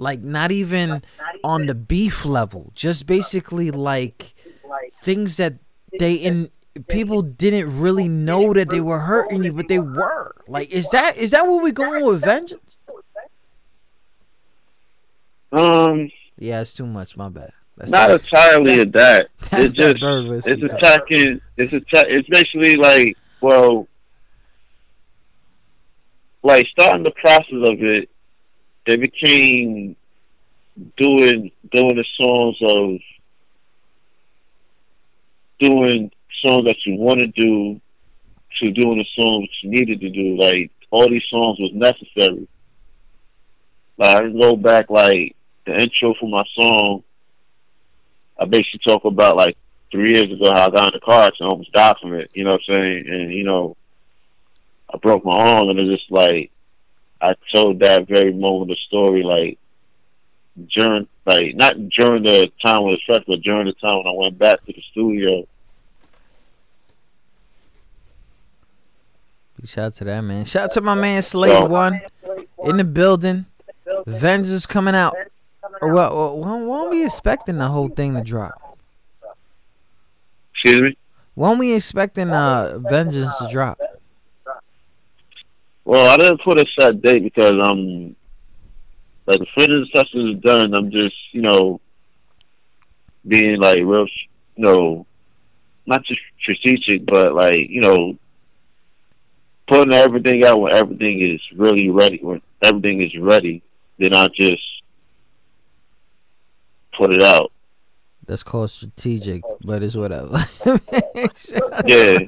like 0.02 0.20
not 0.20 0.50
even 0.52 1.02
on 1.44 1.66
the 1.66 1.74
beef 1.74 2.24
level 2.24 2.72
just 2.74 3.06
basically 3.06 3.70
like 3.70 4.34
things 5.02 5.36
that 5.36 5.54
they 5.98 6.14
in 6.14 6.50
people 6.88 7.22
didn't 7.22 7.68
really 7.80 8.08
know 8.08 8.52
that 8.52 8.68
they 8.70 8.80
were 8.80 9.00
hurting 9.00 9.44
you 9.44 9.52
but 9.52 9.68
they 9.68 9.78
were 9.78 10.34
like 10.48 10.70
is 10.70 10.88
that 10.90 11.16
is 11.16 11.30
that 11.30 11.46
what 11.46 11.62
we're 11.62 11.70
going 11.70 12.04
with 12.04 12.20
vengeance 12.22 12.76
Um, 15.52 16.10
yeah 16.38 16.60
it's 16.62 16.72
too 16.72 16.86
much 16.86 17.16
my 17.16 17.28
bad 17.28 17.52
That's 17.76 17.90
not 17.90 18.08
that- 18.10 18.22
entirely 18.24 18.80
of 18.80 18.92
that. 18.92 19.28
It's 19.52 19.72
just 19.72 19.96
it's 20.48 20.62
attacking. 20.72 21.40
It's 21.56 21.72
atta- 21.72 22.06
It's 22.08 22.28
basically 22.28 22.76
like 22.76 23.16
well, 23.40 23.86
like 26.42 26.66
starting 26.68 27.02
the 27.02 27.10
process 27.10 27.60
of 27.70 27.82
it. 27.82 28.08
They 28.86 28.96
became 28.96 29.96
doing 30.96 31.52
doing 31.70 31.96
the 31.96 32.04
songs 32.16 32.56
of 32.62 33.00
doing 35.60 36.10
songs 36.44 36.64
that 36.64 36.76
you 36.84 36.96
want 36.96 37.20
to 37.20 37.26
do 37.28 37.80
to 38.60 38.70
doing 38.72 38.98
the 38.98 39.22
songs 39.22 39.48
that 39.48 39.62
you 39.62 39.70
needed 39.70 40.00
to 40.00 40.10
do. 40.10 40.36
Like 40.36 40.70
all 40.90 41.08
these 41.08 41.22
songs 41.30 41.58
was 41.60 41.70
necessary. 41.74 42.48
Like 43.98 44.16
I 44.16 44.28
go 44.28 44.56
back 44.56 44.90
like 44.90 45.36
the 45.66 45.72
intro 45.72 46.14
for 46.18 46.28
my 46.28 46.44
song. 46.58 47.04
I 48.38 48.46
basically 48.46 48.80
talk 48.86 49.04
about 49.04 49.36
like 49.36 49.56
three 49.92 50.14
years 50.14 50.32
ago 50.32 50.50
how 50.52 50.66
I 50.66 50.70
got 50.70 50.92
in 50.94 50.98
the 50.98 51.04
car 51.04 51.26
accident 51.26 51.52
almost 51.52 51.72
died 51.72 51.96
from 52.00 52.14
it. 52.14 52.30
You 52.34 52.44
know 52.44 52.52
what 52.52 52.60
I'm 52.68 52.74
saying? 52.74 53.04
And 53.08 53.32
you 53.32 53.44
know, 53.44 53.76
I 54.92 54.98
broke 54.98 55.24
my 55.24 55.36
arm, 55.36 55.68
and 55.68 55.78
it's 55.78 56.00
just 56.00 56.10
like 56.10 56.50
I 57.22 57.34
told 57.54 57.78
that 57.80 58.08
very 58.08 58.32
moment 58.32 58.72
of 58.72 58.78
story, 58.78 59.22
like 59.22 59.56
during, 60.76 61.06
like 61.24 61.54
not 61.54 61.74
during 61.90 62.24
the 62.24 62.50
time 62.64 62.82
when 62.82 62.94
it 62.94 63.00
was 63.08 63.22
but 63.28 63.40
during 63.42 63.66
the 63.66 63.72
time 63.74 63.98
when 63.98 64.06
I 64.08 64.12
went 64.12 64.38
back 64.38 64.64
to 64.66 64.72
the 64.72 64.82
studio. 64.90 65.46
Big 69.56 69.68
shout 69.68 69.84
out 69.84 69.94
to 69.94 70.04
that 70.04 70.20
man. 70.22 70.44
Shout 70.44 70.64
out 70.64 70.72
to 70.72 70.80
my 70.80 70.94
man 70.94 71.22
slade 71.22 71.70
one 71.70 72.00
in 72.64 72.76
the 72.76 72.84
building. 72.84 73.46
Vengeance 74.04 74.66
coming 74.66 74.96
out. 74.96 75.14
Or 75.80 75.92
well, 75.92 76.36
when, 76.38 76.66
when 76.66 76.90
we 76.90 77.04
expecting 77.04 77.58
the 77.58 77.68
whole 77.68 77.88
thing 77.88 78.14
to 78.14 78.20
drop? 78.20 78.78
Excuse 80.54 80.82
me. 80.82 80.96
when 81.34 81.58
we 81.58 81.72
expecting 81.72 82.30
uh 82.30 82.78
vengeance 82.78 83.36
to 83.38 83.48
drop 83.48 83.80
Well, 85.84 86.06
I 86.08 86.16
didn't 86.16 86.42
put 86.42 86.60
a 86.60 86.66
set 86.78 87.02
date 87.02 87.24
because 87.24 87.52
I'm 87.62 88.14
like 89.26 89.38
the 89.38 89.46
fitness 89.56 89.88
session 89.94 90.30
is 90.30 90.40
done. 90.40 90.74
I'm 90.74 90.90
just 90.90 91.16
you 91.32 91.42
know 91.42 91.80
being 93.26 93.60
like 93.60 93.78
real, 93.78 94.06
you 94.56 94.64
know, 94.64 95.06
not 95.86 96.04
just 96.04 96.20
strategic, 96.40 97.06
but 97.06 97.34
like 97.34 97.56
you 97.68 97.80
know 97.80 98.16
putting 99.68 99.92
everything 99.94 100.44
out 100.44 100.60
when 100.60 100.72
everything 100.72 101.20
is 101.22 101.40
really 101.56 101.88
ready. 101.90 102.18
When 102.22 102.42
everything 102.62 103.02
is 103.02 103.16
ready, 103.18 103.62
then 103.98 104.14
I 104.14 104.28
just 104.28 104.62
put 106.96 107.12
it 107.14 107.22
out. 107.22 107.50
That's 108.26 108.42
called 108.44 108.70
strategic, 108.70 109.42
but 109.64 109.82
it's 109.82 109.96
whatever. 109.96 110.44
Yeah. 111.86 112.18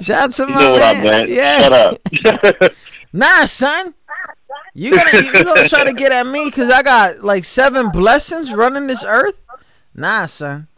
Shout 0.00 0.22
out 0.22 0.32
to 0.34 0.42
You 0.42 0.48
my 0.54 0.60
know 0.60 0.72
what 0.72 0.82
I 0.82 0.92
man. 0.94 1.02
meant. 1.04 1.28
Yeah. 1.28 1.58
Shut 1.60 1.72
up. 1.72 2.72
nah, 3.12 3.44
son. 3.44 3.94
You 4.74 4.96
gonna 4.96 5.10
you 5.14 5.44
gonna 5.44 5.68
try 5.68 5.84
to 5.84 5.92
get 5.92 6.12
at 6.12 6.26
me 6.26 6.44
because 6.46 6.70
I 6.70 6.82
got 6.82 7.22
like 7.24 7.44
seven 7.44 7.90
blessings 7.90 8.52
running 8.52 8.86
this 8.86 9.04
earth? 9.04 9.34
Nah, 9.94 10.26
son. 10.26 10.68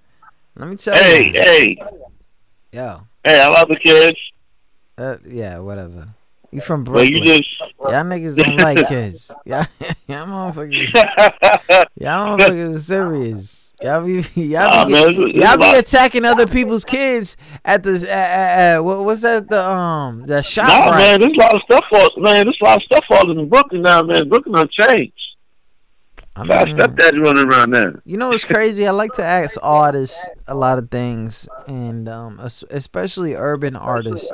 Let 0.57 0.69
me 0.69 0.77
tell 0.77 0.95
hey, 0.95 1.27
you. 1.27 1.33
hey, 1.35 1.43
hey. 1.45 1.77
Yo. 2.73 3.01
hey! 3.25 3.41
I 3.41 3.49
love 3.49 3.69
the 3.69 3.77
kids. 3.77 4.19
Uh, 4.97 5.17
yeah, 5.27 5.59
whatever. 5.59 6.09
You 6.51 6.61
from 6.61 6.85
Brooklyn? 6.85 7.09
you 7.09 7.25
just 7.25 7.49
Y'all 7.81 8.05
niggas 8.05 8.37
don't 8.37 8.57
like 8.61 8.89
kids. 8.89 9.31
Y'all, 9.45 9.67
y'all 10.07 10.27
motherfuckers. 10.27 11.89
y'all 11.97 12.39
motherfuckers 12.39 12.79
serious. 12.81 13.62
Y'all 13.83 14.05
be 14.07 14.13
y'all 14.43 14.69
Nah, 14.71 14.85
be, 14.85 14.93
man, 14.93 15.03
it's- 15.09 15.25
it's 15.35 15.39
y'all 15.39 15.57
be 15.59 15.79
attacking 15.79 16.25
other 16.25 16.47
people's 16.47 16.85
kids 16.85 17.37
at 17.65 17.83
the 17.83 17.95
uh, 18.11 18.83
what 18.83 19.05
was 19.05 19.23
that 19.23 19.49
the 19.49 19.69
um 19.71 20.25
the 20.25 20.43
shop 20.43 20.69
Nah, 20.69 20.91
right? 20.91 20.99
man, 20.99 21.21
there's 21.21 21.33
a 21.37 21.41
lot 21.41 21.55
of 21.55 21.63
stuff. 21.65 21.85
All, 21.93 22.11
man, 22.23 22.45
there's 22.47 22.59
a 22.63 22.65
lot 22.65 22.77
of 22.77 22.83
stuff 22.85 23.05
all 23.11 23.31
in 23.31 23.49
Brooklyn 23.49 23.83
now, 23.83 24.03
man. 24.03 24.29
Brooklyn 24.29 24.55
done 24.55 24.69
changed. 24.79 25.13
I 26.35 26.65
mean- 26.65 26.77
stepdaddy 26.79 27.19
running 27.19 27.47
around 27.47 27.73
there. 27.73 28.01
You 28.07 28.17
know 28.17 28.29
what's 28.31 28.45
crazy? 28.45 28.87
I 28.87 28.91
like 28.91 29.13
to 29.15 29.23
ask 29.25 29.55
artists 29.63 30.19
a 30.49 30.55
lot 30.55 30.79
of 30.79 30.91
things, 30.91 31.47
and 31.67 32.09
um, 32.09 32.41
especially 32.71 33.35
urban 33.35 33.77
artists, 33.77 34.33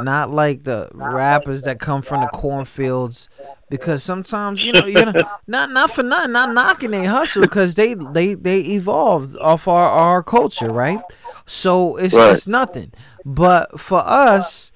not 0.00 0.30
like 0.30 0.64
the 0.64 0.88
rappers 0.94 1.62
that 1.62 1.78
come 1.80 2.00
from 2.00 2.22
the 2.22 2.28
cornfields, 2.28 3.28
because 3.68 4.02
sometimes 4.02 4.64
you 4.64 4.72
know, 4.72 4.86
you 4.86 5.04
know, 5.04 5.12
not 5.46 5.70
not 5.70 5.90
for 5.90 6.02
nothing, 6.02 6.32
not 6.32 6.52
knocking 6.54 6.92
they 6.92 7.04
hustle, 7.04 7.42
because 7.42 7.74
they 7.74 7.92
they 7.94 8.32
they 8.34 8.60
evolved 8.60 9.36
off 9.38 9.68
our 9.68 9.88
our 9.90 10.22
culture, 10.22 10.70
right? 10.72 11.00
So 11.44 11.96
it's 11.96 12.14
Right. 12.14 12.32
it's 12.32 12.46
nothing, 12.46 12.92
but 13.24 13.78
for 13.78 14.00
us. 14.00 14.70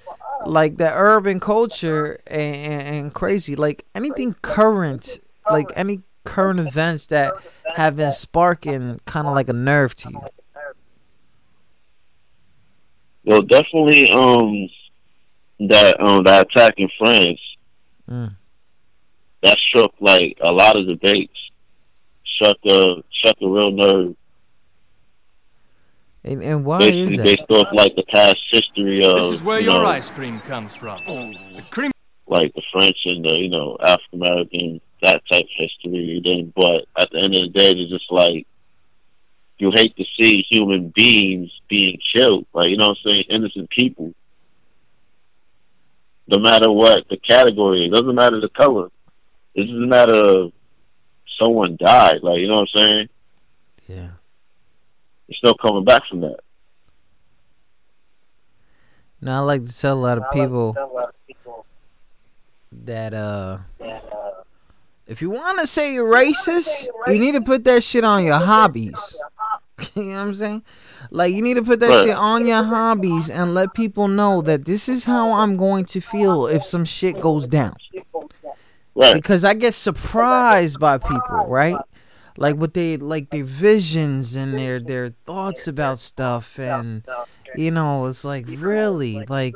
Like 0.46 0.76
the 0.76 0.92
urban 0.94 1.40
culture 1.40 2.20
and, 2.28 2.54
and 2.96 3.12
crazy, 3.12 3.56
like 3.56 3.84
anything 3.92 4.36
current, 4.40 5.18
like 5.50 5.66
any 5.74 6.02
current 6.28 6.60
events 6.60 7.06
that 7.06 7.32
have 7.74 7.96
been 7.96 8.12
sparking 8.12 9.00
kind 9.04 9.26
of 9.26 9.34
like 9.34 9.48
a 9.48 9.52
nerve 9.52 9.94
to 9.96 10.10
you? 10.10 10.20
Well, 13.24 13.42
definitely, 13.42 14.10
um, 14.10 14.68
that 15.68 16.00
um, 16.00 16.24
that 16.24 16.46
attacking 16.50 16.88
France. 16.98 17.40
Mm. 18.10 18.36
that 19.42 19.56
shook 19.74 19.92
like 20.00 20.38
a 20.42 20.50
lot 20.50 20.76
of 20.76 20.86
debates. 20.86 21.36
Struck 22.24 22.56
a 22.70 23.02
struck 23.12 23.36
a 23.42 23.46
real 23.48 23.70
nerve. 23.72 24.14
And, 26.24 26.42
and 26.42 26.64
why 26.64 26.78
Basically 26.78 27.02
is 27.02 27.16
that? 27.16 27.24
based 27.24 27.50
off 27.50 27.66
like 27.72 27.94
the 27.96 28.04
past 28.14 28.36
history 28.50 29.04
of 29.04 29.14
This 29.22 29.32
is 29.40 29.42
where 29.42 29.60
you 29.60 29.66
your 29.70 29.82
know, 29.82 29.86
ice 29.86 30.10
cream 30.10 30.40
comes 30.40 30.74
from. 30.74 30.96
The 31.06 31.64
cream. 31.70 31.90
like 32.26 32.52
the 32.54 32.62
French 32.72 32.96
and 33.04 33.24
the 33.24 33.34
you 33.38 33.50
know 33.50 33.76
African 33.80 34.22
American 34.22 34.80
that 35.02 35.22
type 35.30 35.42
of 35.42 35.48
history. 35.56 36.22
Then, 36.24 36.52
but 36.54 36.86
at 37.00 37.10
the 37.10 37.18
end 37.18 37.36
of 37.36 37.52
the 37.52 37.58
day, 37.58 37.70
it's 37.72 37.90
just 37.90 38.10
like 38.10 38.46
you 39.58 39.72
hate 39.74 39.96
to 39.96 40.04
see 40.18 40.44
human 40.48 40.92
beings 40.94 41.50
being 41.68 41.98
killed. 42.14 42.46
Like 42.52 42.70
you 42.70 42.76
know 42.76 42.88
what 42.88 42.98
I'm 43.04 43.10
saying, 43.10 43.24
innocent 43.30 43.70
people. 43.70 44.14
No 46.28 46.38
matter 46.38 46.70
what 46.70 47.08
the 47.08 47.16
category, 47.16 47.86
it 47.86 47.92
doesn't 47.92 48.14
matter 48.14 48.40
the 48.40 48.50
color. 48.50 48.88
It 49.54 49.64
doesn't 49.64 49.88
matter 49.88 50.44
if 50.44 50.52
someone 51.42 51.76
died. 51.80 52.18
Like 52.22 52.38
you 52.38 52.48
know 52.48 52.60
what 52.60 52.68
I'm 52.76 52.86
saying. 52.86 53.08
Yeah. 53.86 54.10
It's 55.28 55.40
no 55.42 55.54
coming 55.54 55.84
back 55.84 56.02
from 56.08 56.20
that. 56.20 56.40
Now 59.20 59.38
I 59.38 59.40
like 59.40 59.66
to 59.66 59.76
tell 59.76 59.94
a 59.94 60.00
lot 60.00 60.18
of 60.18 60.30
people 60.32 60.76
that 62.70 63.14
uh 63.14 63.58
if 65.08 65.20
you 65.22 65.30
want 65.30 65.58
to 65.58 65.66
say 65.66 65.92
you're 65.94 66.08
racist, 66.12 66.68
you 67.08 67.18
need 67.18 67.32
to 67.32 67.40
put 67.40 67.64
that 67.64 67.82
shit 67.82 68.04
on 68.04 68.24
your 68.24 68.38
hobbies. 68.38 69.16
you 69.94 70.02
know 70.04 70.10
what 70.10 70.18
I'm 70.20 70.34
saying? 70.34 70.62
Like 71.10 71.34
you 71.34 71.42
need 71.42 71.54
to 71.54 71.62
put 71.62 71.80
that 71.80 71.88
Right. 71.88 72.06
shit 72.08 72.16
on 72.16 72.46
your 72.46 72.62
hobbies 72.62 73.30
and 73.30 73.54
let 73.54 73.72
people 73.74 74.06
know 74.08 74.42
that 74.42 74.64
this 74.64 74.88
is 74.88 75.04
how 75.04 75.32
I'm 75.32 75.56
going 75.56 75.84
to 75.86 76.00
feel 76.00 76.46
if 76.46 76.64
some 76.64 76.84
shit 76.84 77.20
goes 77.20 77.46
down. 77.46 77.74
Right. 78.94 79.14
Because 79.14 79.44
I 79.44 79.54
get 79.54 79.74
surprised 79.74 80.80
by 80.80 80.98
people, 80.98 81.46
right? 81.46 81.76
Like 82.36 82.56
what 82.56 82.74
they 82.74 82.96
like 82.96 83.30
their 83.30 83.44
visions 83.44 84.36
and 84.36 84.58
their 84.58 84.78
their 84.80 85.10
thoughts 85.26 85.66
about 85.68 85.98
stuff 85.98 86.58
and 86.58 87.04
you 87.56 87.70
know, 87.70 88.06
it's 88.06 88.24
like 88.24 88.44
really 88.48 89.24
like 89.28 89.54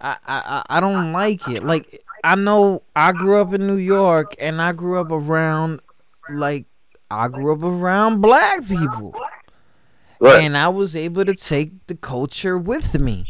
I, 0.00 0.16
I 0.26 0.38
I- 0.60 0.76
I 0.76 0.80
don't 0.80 1.12
like 1.12 1.46
it. 1.48 1.62
Like 1.64 2.02
I 2.24 2.34
know 2.34 2.82
I 2.94 3.12
grew 3.12 3.40
up 3.40 3.52
in 3.52 3.66
New 3.66 3.76
York 3.76 4.34
and 4.38 4.60
I 4.60 4.72
grew 4.72 5.00
up 5.00 5.10
around 5.10 5.80
like 6.28 6.66
I 7.10 7.28
grew 7.28 7.52
up 7.52 7.62
around 7.62 8.20
black 8.20 8.66
people. 8.66 9.14
And 10.20 10.56
I 10.56 10.68
was 10.68 10.96
able 10.96 11.24
to 11.24 11.34
take 11.34 11.86
the 11.86 11.94
culture 11.94 12.58
with 12.58 12.98
me. 12.98 13.26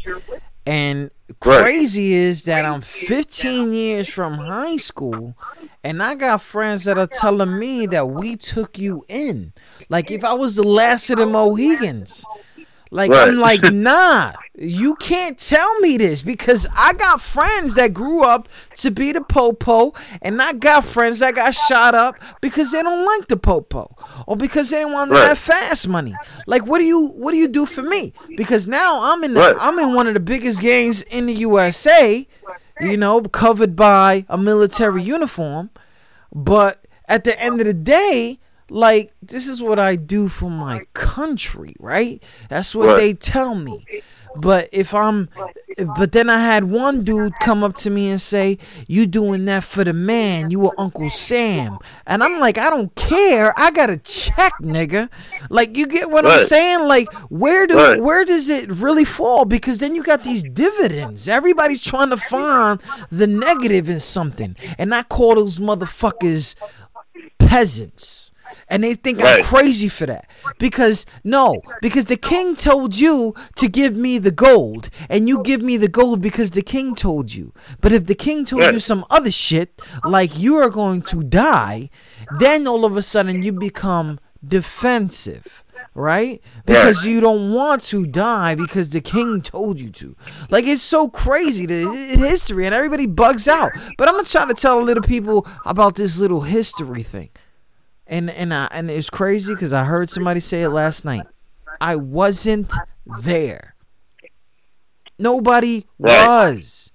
And 0.65 1.11
Right. 1.45 1.61
crazy 1.63 2.13
is 2.13 2.43
that 2.43 2.65
I'm 2.65 2.81
15 2.81 3.73
years 3.73 4.07
from 4.07 4.37
high 4.37 4.77
school 4.77 5.35
and 5.83 6.01
I 6.01 6.15
got 6.15 6.41
friends 6.41 6.85
that 6.85 6.97
are 6.97 7.07
telling 7.07 7.59
me 7.59 7.85
that 7.87 8.09
we 8.09 8.35
took 8.35 8.77
you 8.77 9.05
in. 9.09 9.53
Like 9.89 10.09
if 10.09 10.23
I 10.23 10.33
was 10.33 10.55
the 10.55 10.63
last 10.63 11.09
of 11.09 11.17
the 11.17 11.25
Mohicans. 11.25 12.25
Like 12.91 13.11
Right. 13.11 13.27
I'm 13.27 13.37
like, 13.37 13.61
nah, 13.73 14.33
you 14.57 14.95
can't 14.95 15.37
tell 15.37 15.79
me 15.79 15.97
this 15.97 16.21
because 16.21 16.67
I 16.75 16.93
got 16.93 17.21
friends 17.21 17.75
that 17.75 17.93
grew 17.93 18.23
up 18.23 18.47
to 18.77 18.91
be 18.91 19.11
the 19.11 19.21
popo, 19.21 19.93
and 20.21 20.41
I 20.41 20.53
got 20.53 20.85
friends 20.85 21.19
that 21.19 21.35
got 21.35 21.53
shot 21.53 21.93
up 21.95 22.15
because 22.41 22.71
they 22.71 22.81
don't 22.81 23.05
like 23.05 23.27
the 23.27 23.37
popo 23.37 23.95
or 24.25 24.35
because 24.37 24.69
they 24.69 24.85
want 24.85 25.11
Right. 25.11 25.27
that 25.27 25.37
fast 25.37 25.87
money. 25.87 26.15
Like, 26.47 26.65
what 26.65 26.79
do 26.79 26.85
you 26.85 27.07
what 27.09 27.31
do 27.31 27.37
you 27.37 27.47
do 27.47 27.65
for 27.65 27.81
me? 27.83 28.13
Because 28.35 28.67
now 28.67 29.01
I'm 29.13 29.23
in 29.23 29.33
the, 29.33 29.39
Right. 29.41 29.55
I'm 29.59 29.77
in 29.79 29.93
one 29.93 30.07
of 30.07 30.13
the 30.13 30.19
biggest 30.19 30.61
gangs 30.61 31.01
in 31.03 31.25
the 31.27 31.33
USA, 31.33 32.27
you 32.81 32.97
know, 32.97 33.21
covered 33.21 33.75
by 33.75 34.25
a 34.29 34.37
military 34.37 35.01
uniform, 35.03 35.69
but 36.33 36.85
at 37.07 37.23
the 37.23 37.39
end 37.41 37.59
of 37.59 37.65
the 37.67 37.73
day. 37.73 38.39
Like 38.69 39.13
this 39.21 39.47
is 39.47 39.61
what 39.61 39.79
I 39.79 39.95
do 39.95 40.27
for 40.27 40.49
my 40.49 40.85
country, 40.93 41.75
right? 41.79 42.21
That's 42.49 42.75
what 42.75 42.87
Right. 42.87 42.97
they 42.97 43.13
tell 43.13 43.55
me. 43.55 43.85
But 44.35 44.69
if 44.71 44.93
I'm, 44.93 45.29
but 45.95 46.11
then 46.11 46.29
I 46.29 46.37
had 46.39 46.65
one 46.65 47.03
dude 47.03 47.33
come 47.41 47.63
up 47.63 47.73
to 47.77 47.89
me 47.89 48.11
and 48.11 48.21
say, 48.21 48.59
"You 48.85 49.07
doing 49.07 49.45
that 49.45 49.63
for 49.63 49.83
the 49.83 49.93
man? 49.93 50.51
You 50.51 50.59
were 50.59 50.73
Uncle 50.77 51.09
Sam?" 51.09 51.79
And 52.05 52.21
I'm 52.23 52.39
like, 52.39 52.59
"I 52.59 52.69
don't 52.69 52.93
care. 52.93 53.51
I 53.57 53.71
got 53.71 53.89
a 53.89 53.97
check, 53.97 54.53
nigga. 54.61 55.09
Like, 55.49 55.75
you 55.75 55.87
get 55.87 56.11
what 56.11 56.23
I'm 56.27 56.43
saying? 56.43 56.81
Like, 56.87 57.11
where 57.29 57.65
do 57.65 57.75
Right. 57.77 57.99
where 58.01 58.25
does 58.25 58.47
it 58.47 58.69
really 58.69 59.05
fall? 59.05 59.45
Because 59.45 59.79
then 59.79 59.95
you 59.95 60.03
got 60.03 60.23
these 60.23 60.43
dividends. 60.43 61.27
Everybody's 61.27 61.81
trying 61.81 62.11
to 62.11 62.17
find 62.17 62.79
the 63.09 63.25
negative 63.25 63.89
in 63.89 63.99
something, 63.99 64.55
and 64.77 64.93
I 64.93 65.01
call 65.01 65.33
those 65.35 65.57
motherfuckers 65.57 66.53
peasants. 67.39 68.31
And 68.69 68.83
they 68.83 68.95
think 68.95 69.21
I'm 69.23 69.43
crazy 69.43 69.87
for 69.87 70.05
that. 70.07 70.29
Because, 70.59 71.05
no, 71.23 71.61
because 71.81 72.05
the 72.05 72.17
king 72.17 72.55
told 72.55 72.97
you 72.97 73.33
to 73.55 73.69
give 73.69 73.95
me 73.95 74.17
the 74.17 74.31
gold, 74.31 74.89
and 75.09 75.29
you 75.29 75.41
give 75.41 75.61
me 75.61 75.77
the 75.77 75.87
gold 75.87 76.19
because 76.21 76.51
the 76.51 76.61
king 76.61 76.93
told 76.93 77.33
you. 77.33 77.53
But 77.79 77.93
if 77.93 78.07
the 78.07 78.15
king 78.15 78.43
told 78.43 78.63
Right. 78.63 78.73
you 78.73 78.79
some 78.81 79.05
other 79.09 79.31
shit, 79.31 79.81
like 80.03 80.37
you 80.37 80.55
are 80.57 80.69
going 80.69 81.01
to 81.03 81.23
die, 81.23 81.89
then 82.39 82.67
all 82.67 82.83
of 82.83 82.97
a 82.97 83.01
sudden 83.01 83.41
you 83.41 83.53
become 83.53 84.19
defensive. 84.45 85.63
Right? 85.93 86.41
Because 86.65 87.05
you 87.07 87.19
don't 87.21 87.53
want 87.53 87.81
to 87.85 88.05
die 88.05 88.53
because 88.53 88.91
the 88.91 89.01
king 89.01 89.41
told 89.41 89.79
you 89.79 89.89
to. 89.91 90.15
Like 90.51 90.67
it's 90.67 90.83
so 90.83 91.07
crazy 91.09 91.65
the 91.65 91.91
history 92.19 92.65
and 92.67 92.75
everybody 92.75 93.07
bugs 93.07 93.47
out. 93.47 93.71
But 93.97 94.07
I'm 94.07 94.13
gonna 94.13 94.25
try 94.25 94.45
to 94.45 94.53
tell 94.53 94.79
a 94.79 94.83
little 94.83 95.01
people 95.01 95.47
about 95.65 95.95
this 95.95 96.19
little 96.19 96.41
history 96.41 97.01
thing. 97.01 97.29
And 98.07 98.29
and 98.29 98.53
I, 98.53 98.67
and 98.71 98.89
it's 98.89 99.09
crazy 99.09 99.53
because 99.53 99.73
I 99.73 99.83
heard 99.83 100.09
somebody 100.09 100.39
say 100.39 100.63
it 100.63 100.69
last 100.69 101.03
night. 101.03 101.25
I 101.81 101.95
wasn't 101.97 102.71
there. 103.05 103.75
Nobody 105.19 105.85
Right. 105.99 106.27
was. 106.27 106.91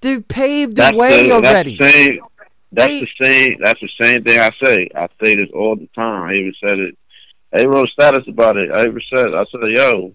They 0.00 0.20
paved 0.20 0.72
the 0.72 0.82
That's 0.82 0.96
way 0.96 1.28
the, 1.28 1.34
already. 1.34 1.76
That's 1.78 1.92
the 1.94 1.98
same. 2.08 2.20
That's 2.72 3.00
the 3.00 3.08
same. 3.22 3.56
That's 3.62 3.80
the 3.80 3.88
same 4.00 4.24
thing 4.24 4.38
I 4.38 4.50
say. 4.62 4.88
I 4.94 5.08
say 5.22 5.36
this 5.36 5.48
all 5.54 5.76
the 5.76 5.88
time. 5.94 6.28
I 6.28 6.34
even 6.34 6.54
said 6.60 6.78
it. 6.78 6.98
I 7.54 7.64
wrote 7.66 7.88
status 7.90 8.24
about 8.28 8.56
it. 8.56 8.70
I 8.72 8.82
even 8.82 9.00
said, 9.14 9.28
I 9.34 9.44
said, 9.50 9.60
yo, 9.76 10.14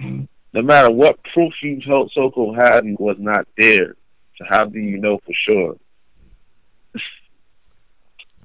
no 0.00 0.62
matter 0.62 0.90
what 0.90 1.18
proof 1.34 1.52
you 1.62 1.80
so 1.86 2.08
so 2.14 2.30
called 2.30 2.56
had 2.56 2.84
was 2.98 3.16
not 3.18 3.46
there, 3.58 3.94
so 4.38 4.44
how 4.48 4.64
do 4.64 4.78
you 4.78 4.98
know 4.98 5.18
for 5.18 5.32
sure? 5.50 5.76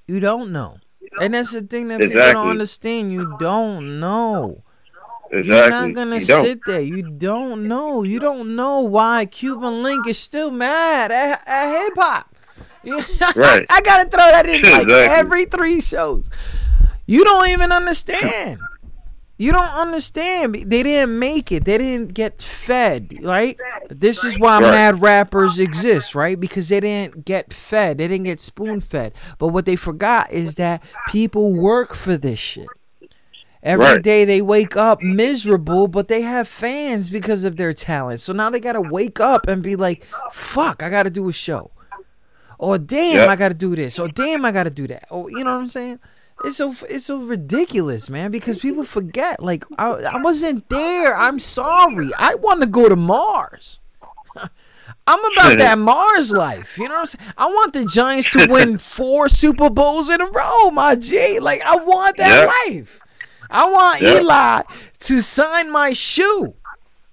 You 0.09 0.19
don't 0.19 0.51
know. 0.51 0.77
And 1.21 1.35
that's 1.35 1.51
the 1.51 1.61
thing 1.61 1.87
that 1.89 1.99
people 2.01 2.15
don't 2.19 2.49
understand. 2.49 3.11
You 3.13 3.35
don't 3.39 3.99
know. 3.99 4.63
Exactly. 5.31 5.47
You're 5.47 5.69
not 5.69 5.93
gonna 5.93 6.17
You 6.17 6.25
don't. 6.25 6.45
sit 6.45 6.59
there. 6.65 6.81
You 6.81 7.11
don't 7.11 7.67
know. 7.67 8.01
You 8.01 8.19
don't 8.19 8.55
know 8.55 8.79
why 8.79 9.27
Cuban 9.27 9.83
Link 9.83 10.07
is 10.07 10.17
still 10.17 10.49
mad 10.49 11.11
at, 11.11 11.43
at 11.47 11.83
hip 11.83 11.93
hop. 11.95 12.35
Right. 13.35 13.65
I 13.69 13.81
gotta 13.81 14.09
throw 14.09 14.25
that 14.31 14.47
in 14.47 14.63
like 14.63 14.81
Exactly. 14.83 14.93
every 14.95 15.45
three 15.45 15.79
shows. 15.79 16.27
You 17.05 17.23
don't 17.23 17.49
even 17.49 17.71
understand. 17.71 18.59
You 19.41 19.53
don't 19.53 19.69
understand. 19.73 20.53
They 20.53 20.83
didn't 20.83 21.17
make 21.17 21.49
it. 21.49 21.63
They 21.63 21.77
didn't 21.77 22.13
get 22.13 22.41
fed, 22.41 23.19
right? 23.23 23.57
This 23.89 24.25
is 24.25 24.37
why 24.37 24.61
Right. 24.61 24.69
mad 24.69 25.01
rappers 25.01 25.59
exist, 25.59 26.13
right? 26.13 26.37
Because 26.37 26.67
they 26.67 26.81
didn't 26.81 27.23
get 27.23 27.53
fed. 27.53 27.97
They 27.99 28.09
didn't 28.09 28.25
get 28.25 28.41
spoon 28.41 28.81
fed. 28.81 29.13
But 29.37 29.47
what 29.47 29.65
they 29.65 29.77
forgot 29.77 30.29
is 30.33 30.55
that 30.55 30.83
people 31.07 31.55
work 31.55 31.95
for 31.95 32.17
this 32.17 32.37
shit. 32.37 32.67
Every 33.63 33.99
day 34.01 34.21
Right. 34.21 34.25
they 34.27 34.41
wake 34.41 34.75
up 34.75 35.01
miserable, 35.01 35.87
but 35.87 36.09
they 36.09 36.21
have 36.23 36.47
fans 36.49 37.09
because 37.09 37.45
of 37.45 37.55
their 37.55 37.73
talent. 37.73 38.19
So 38.19 38.33
now 38.33 38.49
they 38.49 38.59
gotta 38.59 38.81
wake 38.81 39.21
up 39.21 39.47
and 39.47 39.63
be 39.63 39.77
like, 39.77 40.05
"Fuck, 40.33 40.83
I 40.83 40.89
gotta 40.89 41.09
do 41.09 41.29
a 41.29 41.33
show," 41.33 41.71
or 42.57 42.77
"Damn, 42.77 43.15
Yep. 43.15 43.29
I 43.29 43.35
gotta 43.37 43.53
do 43.53 43.73
this," 43.75 43.99
or 43.99 44.09
"Damn, 44.09 44.43
I 44.43 44.51
gotta 44.51 44.69
do 44.69 44.85
that." 44.87 45.05
Or 45.09 45.29
you 45.29 45.43
know 45.45 45.53
what 45.55 45.61
I'm 45.61 45.67
saying? 45.69 45.99
It's 46.45 46.57
so 46.57 46.73
it's 46.89 47.05
so 47.05 47.17
ridiculous, 47.19 48.09
man. 48.09 48.31
Because 48.31 48.57
people 48.59 48.83
forget. 48.83 49.41
Like 49.41 49.65
I, 49.77 49.91
I 49.91 50.21
wasn't 50.21 50.67
there. 50.69 51.15
I'm 51.17 51.39
sorry. 51.39 52.09
I 52.17 52.35
want 52.35 52.61
to 52.61 52.67
go 52.67 52.87
to 52.89 52.95
Mars. 52.95 53.79
I'm 55.07 55.19
about 55.33 55.57
that 55.57 55.77
Mars 55.79 56.31
life. 56.31 56.77
You 56.77 56.85
know 56.87 56.95
what 56.95 56.99
I'm 57.01 57.05
saying? 57.07 57.33
I 57.37 57.47
want 57.47 57.73
the 57.73 57.85
Giants 57.85 58.29
to 58.31 58.47
win 58.49 58.77
four 58.79 59.27
Super 59.27 59.69
Bowls 59.69 60.09
in 60.09 60.21
a 60.21 60.25
row, 60.29 60.71
my 60.71 60.95
G. 60.95 61.39
Like 61.39 61.61
I 61.61 61.75
want 61.75 62.17
that 62.17 62.29
Yeah. 62.67 62.75
life. 62.75 62.99
I 63.49 63.69
want 63.69 64.01
Yeah. 64.01 64.19
Eli 64.19 64.61
to 64.99 65.21
sign 65.21 65.71
my 65.71 65.93
shoe. 65.93 66.53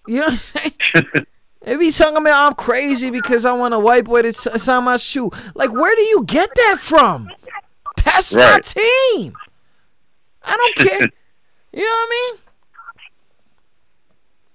You 0.06 0.20
know 0.20 0.26
what 0.26 0.32
I'm 0.32 0.38
saying? 0.38 1.26
They 1.62 1.76
be 1.76 1.90
talking 1.90 2.18
about 2.18 2.46
I'm 2.46 2.54
crazy 2.54 3.10
because 3.10 3.44
I 3.44 3.50
want 3.52 3.74
a 3.74 3.78
white 3.80 4.04
boy 4.04 4.22
to 4.22 4.32
sign 4.32 4.84
my 4.84 4.98
shoe. 4.98 5.30
Like, 5.56 5.72
where 5.72 5.96
do 5.96 6.02
you 6.02 6.22
get 6.24 6.48
that 6.54 6.76
from? 6.78 7.28
That's 8.16 8.34
my 8.34 8.58
team. 8.60 9.34
I 10.42 10.56
don't 10.76 10.88
care. 10.88 11.08
you 11.72 11.80
know 11.82 11.84
what 11.84 12.08
I 12.08 12.32
mean? 12.32 12.40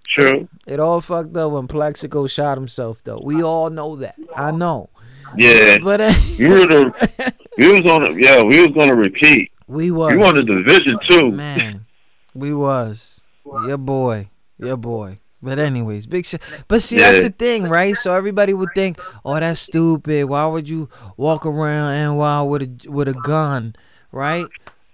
True. 0.10 0.48
It 0.68 0.80
all 0.80 1.00
fucked 1.00 1.36
up 1.38 1.52
when 1.54 1.68
Plaxico 1.68 2.28
shot 2.28 2.58
himself, 2.58 3.02
though. 3.04 3.22
We 3.24 3.42
all 3.44 3.70
know 3.70 3.96
that. 3.98 4.16
I 4.36 4.52
know. 4.52 4.90
Yeah. 5.38 5.78
But 5.82 6.02
uh, 6.02 6.14
we 6.38 6.48
were 6.50 6.68
the, 6.68 7.34
we 7.58 7.72
was 7.72 7.82
on. 7.90 8.04
The, 8.04 8.18
yeah, 8.20 8.44
we 8.44 8.60
was 8.60 8.70
gonna 8.78 8.96
repeat. 8.96 9.52
We 9.68 9.90
was. 9.92 10.12
We 10.12 10.18
won 10.18 10.36
the 10.36 10.44
division 10.44 10.98
too. 11.10 11.32
Man, 11.32 11.86
we 12.34 12.54
was. 12.54 13.22
Your 13.46 13.78
boy. 13.78 14.30
Your 14.58 14.76
boy. 14.78 15.20
But 15.44 15.58
anyways, 15.58 16.06
big 16.06 16.26
shit. 16.26 16.42
But 16.68 16.82
see, 16.84 16.98
that's 16.98 17.24
the 17.24 17.32
thing, 17.32 17.64
right? 17.68 17.96
So 17.96 18.14
everybody 18.14 18.54
would 18.54 18.70
think, 18.76 19.00
"Oh, 19.26 19.40
that's 19.40 19.60
stupid. 19.60 20.26
Why 20.26 20.46
would 20.46 20.70
you 20.70 20.88
walk 21.18 21.46
around 21.46 21.94
and 21.94 22.18
while 22.18 22.48
with 22.48 22.62
a 22.62 22.90
with 22.90 23.08
a 23.08 23.14
gun, 23.14 23.76
right?" 24.12 24.46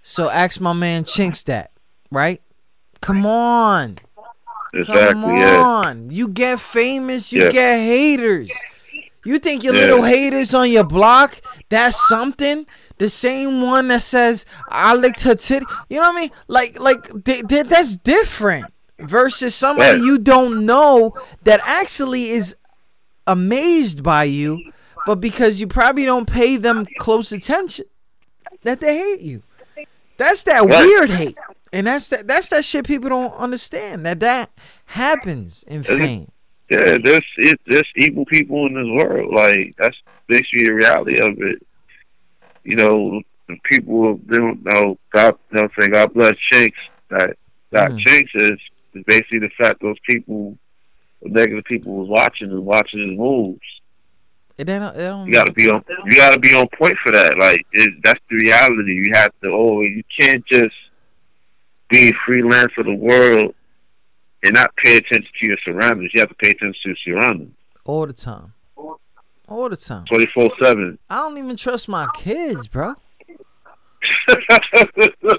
So 0.02 0.30
ask 0.30 0.58
my 0.60 0.72
man 0.72 1.04
Chinks 1.04 1.42
that, 1.44 1.70
right? 2.10 2.40
Come 3.02 3.26
on, 3.26 3.98
Exactly. 4.72 5.12
come 5.22 5.36
Yeah. 5.36 5.62
on. 5.62 6.10
You 6.10 6.28
get 6.28 6.60
famous, 6.60 7.30
you 7.32 7.44
Yeah. 7.44 7.50
get 7.50 7.78
haters. 7.80 8.50
You 9.24 9.38
think 9.38 9.62
your 9.62 9.74
Yeah. 9.74 9.82
little 9.82 10.02
haters 10.04 10.54
on 10.54 10.70
your 10.70 10.84
block, 10.84 11.40
that's 11.68 12.08
something? 12.08 12.64
The 12.98 13.10
same 13.10 13.60
one 13.60 13.88
that 13.88 14.00
says, 14.02 14.46
I 14.70 14.94
licked 14.94 15.22
her 15.22 15.34
titty. 15.34 15.66
You 15.90 15.96
know 16.00 16.08
what 16.08 16.16
I 16.16 16.20
mean? 16.20 16.30
Like, 16.48 16.80
like 16.80 17.24
they, 17.24 17.42
they, 17.42 17.62
that's 17.62 17.96
different 17.98 18.66
versus 18.98 19.54
somebody 19.54 19.98
you 20.00 20.18
don't 20.18 20.66
know 20.66 21.14
that 21.44 21.60
actually 21.64 22.30
is 22.30 22.54
amazed 23.26 24.02
by 24.02 24.24
you, 24.24 24.72
but 25.06 25.16
because 25.16 25.60
you 25.60 25.66
probably 25.66 26.04
don't 26.04 26.26
pay 26.26 26.56
them 26.56 26.86
close 26.98 27.32
attention, 27.32 27.86
that 28.62 28.80
they 28.80 28.98
hate 28.98 29.20
you. 29.20 29.42
That's 30.16 30.42
that 30.44 30.66
weird 30.66 31.10
hate. 31.10 31.38
And 31.72 31.86
that's 31.86 32.08
that 32.08 32.26
that's 32.26 32.48
that 32.48 32.64
shit 32.64 32.86
people 32.86 33.08
don't 33.10 33.32
understand. 33.34 34.04
That 34.06 34.20
that 34.20 34.50
happens 34.86 35.64
in 35.68 35.84
fame. 35.84 36.30
Yeah, 36.70 36.98
there's 37.02 37.24
it, 37.38 37.60
there's 37.66 37.88
evil 37.96 38.24
people 38.26 38.66
in 38.66 38.74
this 38.74 39.04
world. 39.04 39.32
Like 39.32 39.74
that's 39.78 39.96
basically 40.26 40.64
the 40.64 40.74
reality 40.74 41.20
of 41.20 41.32
it. 41.38 41.66
You 42.64 42.76
know, 42.76 43.22
the 43.48 43.56
people 43.64 44.18
they 44.26 44.38
don't 44.38 44.64
know 44.64 44.98
God. 45.12 45.36
They 45.52 45.60
don't 45.60 45.72
I'm 45.80 45.90
God 45.90 46.14
bless 46.14 46.34
Chinks. 46.50 46.78
That 47.10 47.36
that 47.70 47.90
Mm. 47.90 48.06
Chinks 48.06 48.30
is 48.34 48.58
is 48.94 49.04
basically 49.06 49.40
the 49.40 49.50
fact 49.58 49.80
those 49.82 49.96
people, 50.08 50.56
the 51.22 51.28
negative 51.30 51.64
people, 51.64 51.94
was 51.96 52.08
watching 52.08 52.50
and 52.50 52.64
watching 52.64 53.00
his 53.08 53.18
moves. 53.18 53.60
It 54.56 54.64
don't, 54.64 54.82
it 54.96 55.08
don't 55.08 55.26
You 55.26 55.32
got 55.32 55.46
to 55.46 55.52
be 55.52 55.70
on. 55.70 55.84
You 56.06 56.16
got 56.16 56.32
to 56.34 56.40
be 56.40 56.52
on 56.54 56.66
point 56.76 56.96
for 57.04 57.12
that. 57.12 57.38
Like 57.38 57.64
it, 57.72 57.90
that's 58.02 58.20
the 58.28 58.36
reality. 58.36 58.92
You 58.92 59.12
have 59.14 59.30
to. 59.44 59.50
Oh, 59.52 59.82
you 59.82 60.02
can't 60.20 60.44
just 60.50 60.74
be 61.90 62.12
freelance 62.26 62.72
for 62.74 62.82
the 62.84 62.94
world 62.94 63.54
and 64.42 64.54
not 64.54 64.70
pay 64.84 64.96
attention 64.96 65.30
to 65.40 65.48
your 65.48 65.56
surroundings. 65.64 66.10
You 66.12 66.20
have 66.20 66.28
to 66.30 66.34
pay 66.34 66.50
attention 66.50 66.74
to 66.82 66.88
your 66.88 66.96
surroundings. 67.20 67.54
all 67.84 68.06
the 68.06 68.12
time. 68.12 68.52
All 69.48 69.68
the 69.68 69.76
time. 69.76 70.04
Twenty 70.06 70.26
four 70.34 70.50
seven. 70.60 70.98
I 71.08 71.16
don't 71.18 71.38
even 71.38 71.56
trust 71.56 71.88
my 71.88 72.08
kids, 72.14 72.66
bro. 72.66 72.94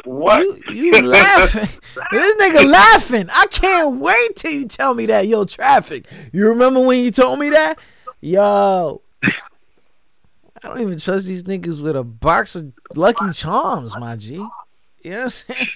What? 0.05 0.69
You, 0.69 0.95
you 0.95 1.01
laughing? 1.01 1.61
this 2.11 2.35
nigga 2.35 2.69
laughing. 2.69 3.27
I 3.31 3.47
can't 3.47 3.99
wait 3.99 4.35
till 4.35 4.51
you 4.51 4.65
tell 4.65 4.93
me 4.93 5.05
that. 5.07 5.27
Yo, 5.27 5.45
traffic. 5.45 6.05
You 6.33 6.47
remember 6.47 6.81
when 6.81 7.03
you 7.03 7.11
told 7.11 7.39
me 7.39 7.49
that? 7.49 7.79
Yo. 8.21 9.01
I 9.23 10.67
don't 10.67 10.81
even 10.81 10.99
trust 10.99 11.27
these 11.27 11.43
niggas 11.43 11.81
with 11.81 11.95
a 11.95 12.03
box 12.03 12.55
of 12.55 12.73
Lucky 12.95 13.31
Charms, 13.31 13.97
my 13.97 14.15
G. 14.15 14.35
You 14.35 15.11
know 15.11 15.17
what 15.17 15.23
I'm 15.23 15.29
saying? 15.29 15.67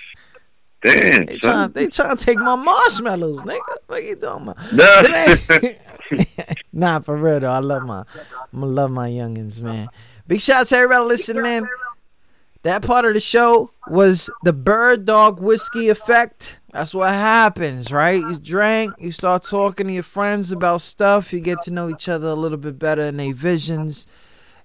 Damn. 0.85 1.25
They 1.25 1.37
trying, 1.37 1.71
they 1.71 1.87
trying 1.87 2.17
to 2.17 2.25
take 2.25 2.37
my 2.39 2.55
marshmallows, 2.55 3.41
nigga. 3.41 3.59
What 3.87 4.03
you 4.03 4.15
talking 4.15 4.49
about? 4.49 4.73
Nah. 4.73 5.69
Nah, 6.73 6.99
for 6.99 7.15
real 7.15 7.39
though. 7.39 7.51
I 7.51 7.59
love 7.59 7.83
my, 7.83 7.99
I'm 8.51 8.59
gonna 8.59 8.65
love 8.71 8.91
my 8.91 9.09
youngins, 9.09 9.61
man. 9.61 9.87
Big 10.27 10.41
shout 10.41 10.61
out 10.61 10.67
to 10.67 10.75
everybody 10.75 11.05
listening, 11.05 11.43
man. 11.43 11.67
That 12.63 12.81
part 12.81 13.03
of 13.03 13.13
the 13.13 13.19
show 13.19 13.71
was 13.89 14.29
the 14.43 14.53
bird 14.53 15.05
dog 15.05 15.41
whiskey 15.41 15.89
effect. 15.89 16.57
That's 16.71 16.95
what 16.95 17.09
happens, 17.09 17.91
right? 17.91 18.21
You 18.21 18.39
drink, 18.39 18.93
you 18.97 19.11
start 19.11 19.43
talking 19.43 19.87
to 19.87 19.93
your 19.93 20.01
friends 20.01 20.51
about 20.51 20.81
stuff, 20.81 21.33
you 21.33 21.41
get 21.41 21.61
to 21.63 21.71
know 21.71 21.89
each 21.89 22.07
other 22.07 22.29
a 22.29 22.33
little 22.33 22.57
bit 22.57 22.79
better 22.79 23.01
and 23.01 23.19
their 23.19 23.33
visions, 23.33 24.07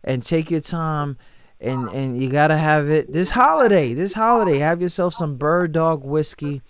and 0.04 0.22
take 0.22 0.50
your 0.50 0.60
time. 0.60 1.18
And, 1.60 1.88
and 1.88 2.22
you 2.22 2.30
gotta 2.30 2.56
have 2.56 2.88
it 2.88 3.12
this 3.12 3.30
holiday. 3.30 3.92
This 3.94 4.12
holiday, 4.12 4.58
have 4.58 4.80
yourself 4.80 5.12
some 5.12 5.36
bird 5.36 5.72
dog 5.72 6.04
whiskey. 6.04 6.62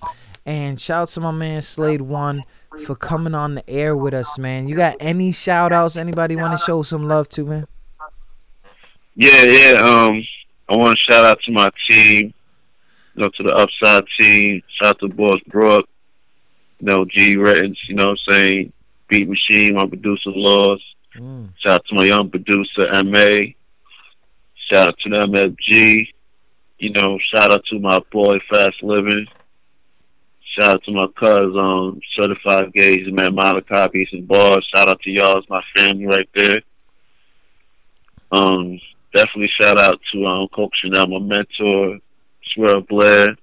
And 0.47 0.81
shout 0.81 1.03
out 1.03 1.09
to 1.11 1.20
my 1.20 1.31
man 1.31 1.61
Slade 1.61 2.01
One 2.01 2.43
for 2.87 2.97
coming 2.97 3.35
on 3.35 3.55
the 3.55 3.68
air 3.68 3.95
with 3.95 4.14
us, 4.14 4.39
man. 4.39 4.66
You 4.66 4.76
got 4.76 4.97
any 4.99 5.31
shout 5.31 5.72
outs? 5.72 5.97
Anybody 5.97 6.37
want 6.37 6.59
to 6.59 6.64
show 6.64 6.83
some 6.83 7.07
love 7.07 7.29
to, 7.31 7.45
man? 7.45 7.66
Yeah, 9.14 9.43
yeah. 9.43 9.72
Um, 9.72 10.24
I 10.69 10.77
want 10.77 10.97
to 10.99 11.12
shout 11.12 11.25
out 11.25 11.39
to 11.45 11.53
my 11.53 11.71
team. 11.91 12.35
You 13.14 13.23
know, 13.23 13.29
to 13.29 13.43
the 13.43 13.55
Upside 13.55 14.05
team. 14.19 14.62
Shout 14.81 14.91
out 14.91 15.01
to 15.01 15.09
Boss 15.09 15.41
Brook. 15.49 15.89
You 16.81 16.87
know, 16.87 17.05
G 17.05 17.37
Rettins. 17.37 17.79
You 17.89 17.97
know, 17.97 18.09
what 18.09 18.19
I'm 18.29 18.33
saying 18.35 18.73
Beat 19.09 19.29
Machine. 19.29 19.75
My 19.75 19.87
producer 19.87 20.31
Laws. 20.31 20.83
Mm. 21.16 21.51
Shout 21.64 21.77
out 21.77 21.87
to 21.87 21.95
my 21.95 22.05
young 22.05 22.31
producer 22.31 22.87
Ma. 23.05 23.39
Shout 24.71 24.89
out 24.89 24.99
to 24.99 25.11
the 25.11 25.27
MFG. 25.27 26.09
You 26.79 26.91
know, 26.91 27.19
shout 27.35 27.51
out 27.51 27.64
to 27.71 27.79
my 27.79 27.99
boy 28.12 28.39
Fast 28.51 28.83
Living. 28.83 29.27
Shout 30.59 30.75
out 30.75 30.85
to 30.85 30.93
my 30.93 31.07
cousin, 31.19 31.59
um 31.59 32.01
certified 32.19 32.73
gauge 32.73 33.07
man 33.12 33.37
Peace 33.93 34.09
and 34.12 34.27
Bars. 34.27 34.69
Shout 34.75 34.89
out 34.89 35.01
to 35.03 35.11
y'all, 35.11 35.39
it's 35.39 35.49
my 35.49 35.62
family 35.77 36.07
right 36.07 36.29
there. 36.35 36.61
Um 38.33 38.81
definitely 39.19 39.51
shout 39.61 39.79
out 39.79 40.01
to 40.12 40.27
um 40.27 40.49
Coach 40.49 40.73
Chanel, 40.83 41.07
my 41.09 41.19
mentor, 41.19 41.99
Swear 42.55 42.81
Blair. 42.81 43.37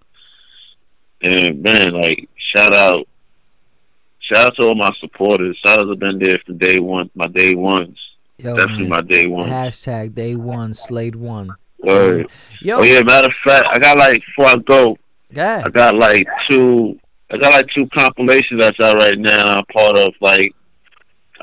And 1.21 1.61
man, 1.61 1.93
like 1.93 2.29
shout 2.55 2.73
out 2.73 3.07
shout 4.21 4.47
out 4.47 4.55
to 4.57 4.67
all 4.67 4.75
my 4.75 4.91
supporters. 4.99 5.57
Shout 5.65 5.79
out 5.79 5.85
to 5.85 5.95
been 5.95 6.19
there 6.19 6.37
from 6.45 6.57
day 6.57 6.79
one, 6.79 7.09
my 7.15 7.27
day 7.27 7.55
ones. 7.55 7.97
Yo, 8.37 8.55
Definitely 8.55 8.87
man. 8.87 8.89
my 8.89 9.01
day 9.01 9.25
one. 9.27 9.49
Hashtag 9.49 10.13
day 10.13 10.35
one, 10.35 10.73
Slade 10.73 11.15
one. 11.15 11.55
Word. 11.79 12.29
Yo, 12.61 12.79
Oh 12.79 12.83
yeah, 12.83 13.01
matter 13.03 13.27
of 13.27 13.33
fact, 13.45 13.67
I 13.71 13.79
got 13.79 13.97
like 13.97 14.21
before 14.25 14.45
I 14.51 14.55
go, 14.55 14.97
yeah. 15.31 15.63
I 15.65 15.69
got 15.69 15.95
like 15.95 16.25
two 16.49 16.99
I 17.31 17.37
got 17.37 17.53
like 17.53 17.67
two 17.75 17.87
compilations 17.97 18.59
that's 18.59 18.79
out 18.79 18.97
right 18.97 19.17
now 19.17 19.57
I'm 19.57 19.65
part 19.65 19.97
of 19.97 20.13
like 20.21 20.53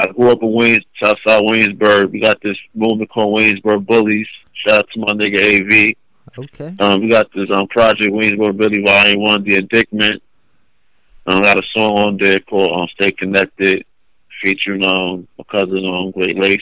I 0.03 0.07
grew 0.13 0.33
up 0.33 0.43
in 0.43 0.49
Waynes 0.49 0.85
Southside 1.01 1.45
Waynesburg. 1.45 2.11
We 2.11 2.21
got 2.21 2.41
this 2.43 2.57
movement 2.75 3.09
called 3.11 3.39
Waynesburg 3.39 3.87
Bullies. 3.87 4.27
Shout 4.53 4.81
out 4.81 4.89
to 4.93 5.01
my 5.01 5.13
nigga 5.13 5.39
AV. 5.61 5.95
Okay. 6.37 6.75
Um 6.81 7.03
we 7.03 7.09
got 7.09 7.29
this 7.33 7.49
um 7.53 7.69
project 7.69 8.11
Waynesburg 8.11 8.57
Billy 8.57 8.83
Volume 8.85 9.21
One, 9.23 9.45
The 9.45 9.57
Indictment. 9.57 10.21
Um, 11.27 11.39
I 11.39 11.43
got 11.43 11.59
a 11.59 11.63
song 11.77 11.99
on 11.99 12.17
there 12.17 12.39
called 12.41 12.73
um 12.73 12.89
Stay 12.95 13.13
Connected 13.13 13.85
featuring 14.43 14.85
um 14.85 15.29
my 15.39 15.45
cousin 15.49 15.87
um 15.87 16.11
Great 16.11 16.37
Lace. 16.37 16.61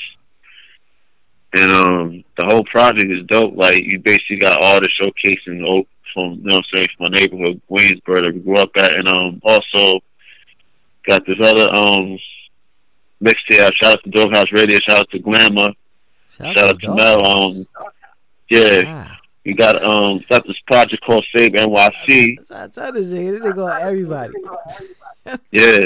And 1.55 1.71
um 1.71 2.25
the 2.37 2.45
whole 2.47 2.65
project 2.65 3.11
is 3.11 3.27
dope. 3.27 3.57
Like 3.57 3.81
you 3.83 4.01
basically 4.01 4.37
got 4.37 4.63
all 4.63 4.75
artists 4.75 5.01
showcasing 5.01 5.65
old 5.67 5.87
from 6.13 6.33
you 6.33 6.43
know 6.43 6.57
what 6.57 6.65
I'm 6.75 6.75
saying 6.75 6.89
from 6.99 7.07
my 7.11 7.19
neighborhood, 7.21 7.63
Waynesburg 7.71 8.25
that 8.25 8.35
we 8.35 8.41
grew 8.41 8.59
up 8.59 8.71
at 8.77 8.99
and 8.99 9.09
um 9.09 9.41
also 9.45 10.01
got 11.07 11.25
this 11.27 11.39
other 11.41 11.75
um 11.75 12.19
mixtape. 13.23 13.71
Shout 13.83 13.93
out 13.93 14.05
to 14.05 14.11
Dope 14.11 14.35
House 14.35 14.53
Radio, 14.53 14.79
shout 14.89 14.99
out 14.99 15.11
to 15.11 15.19
Glamour, 15.19 15.71
shout, 16.39 16.59
out 16.59 16.81
to 16.81 16.95
Mel, 16.95 17.27
um 17.27 17.67
yeah. 18.51 19.17
We 19.47 19.55
got 19.55 19.83
um 19.83 20.21
got 20.29 20.47
this 20.47 20.59
project 20.67 21.03
called 21.05 21.25
Save 21.35 21.53
NYC. 21.53 22.37
I 22.51 22.69
tell 22.69 22.93
this 22.93 23.09
nigga, 23.09 23.33
this 23.33 23.41
nigga 23.41 23.73
on 23.73 23.83
everybody. 23.83 24.35
Yeah. 25.53 25.85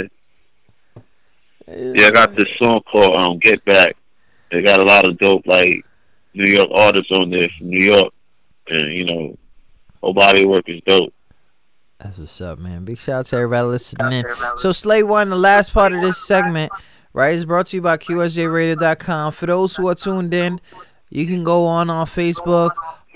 Yeah, 1.66 2.06
I 2.06 2.10
got 2.12 2.36
this 2.36 2.46
song 2.62 2.80
called 2.90 3.16
um 3.16 3.38
Get 3.38 3.64
Back. 3.64 3.96
They 4.50 4.62
got 4.62 4.80
a 4.80 4.84
lot 4.84 5.04
of 5.08 5.18
dope 5.18 5.46
like 5.46 5.84
New 6.34 6.50
York 6.50 6.68
artists 6.72 7.10
on 7.12 7.30
there 7.30 7.48
from 7.58 7.68
New 7.68 7.84
York. 7.84 8.12
And, 8.68 8.92
you 8.92 9.04
know, 9.04 9.36
whole 10.00 10.14
body 10.14 10.44
work 10.44 10.68
is 10.68 10.80
dope. 10.86 11.12
That's 11.98 12.18
what's 12.18 12.40
up, 12.40 12.58
man. 12.58 12.84
Big 12.84 12.98
shout 12.98 13.20
out 13.20 13.26
to 13.26 13.36
everybody 13.36 13.66
listening 13.66 14.12
in. 14.12 14.24
So, 14.56 14.72
Slade 14.72 15.04
One, 15.04 15.30
the 15.30 15.36
last 15.36 15.72
part 15.72 15.92
of 15.92 16.00
this 16.02 16.26
segment, 16.26 16.72
right, 17.14 17.34
is 17.34 17.46
brought 17.46 17.68
to 17.68 17.76
you 17.76 17.82
by 17.82 17.96
QSJRadio.com. 17.96 19.32
For 19.32 19.46
those 19.46 19.76
who 19.76 19.88
are 19.88 19.94
tuned 19.94 20.34
in, 20.34 20.60
you 21.08 21.26
can 21.26 21.44
go 21.44 21.64
on 21.64 21.88
on 21.88 22.06
Facebook, 22.06 22.72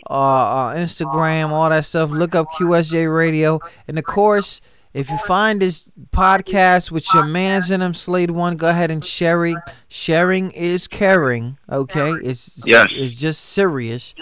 uh, 0.08 0.12
uh, 0.12 0.74
Instagram, 0.76 1.50
all 1.50 1.68
that 1.68 1.84
stuff. 1.84 2.10
Look 2.10 2.34
up 2.34 2.46
QSJ 2.58 3.14
Radio. 3.14 3.60
And 3.86 3.98
of 3.98 4.04
course, 4.04 4.62
if 4.94 5.10
you 5.10 5.18
find 5.18 5.60
this 5.60 5.90
podcast 6.12 6.90
with 6.90 7.06
your 7.14 7.24
mans 7.24 7.70
in 7.70 7.80
them, 7.80 7.94
Slade 7.94 8.30
One, 8.30 8.56
go 8.56 8.68
ahead 8.68 8.90
and 8.90 9.04
sharing. 9.04 9.56
Sharing 9.88 10.50
is 10.52 10.88
caring, 10.88 11.58
okay? 11.70 12.10
It's 12.22 12.60
Yes. 12.64 12.88
it's 12.92 13.14
just 13.14 13.44
serious. 13.44 14.14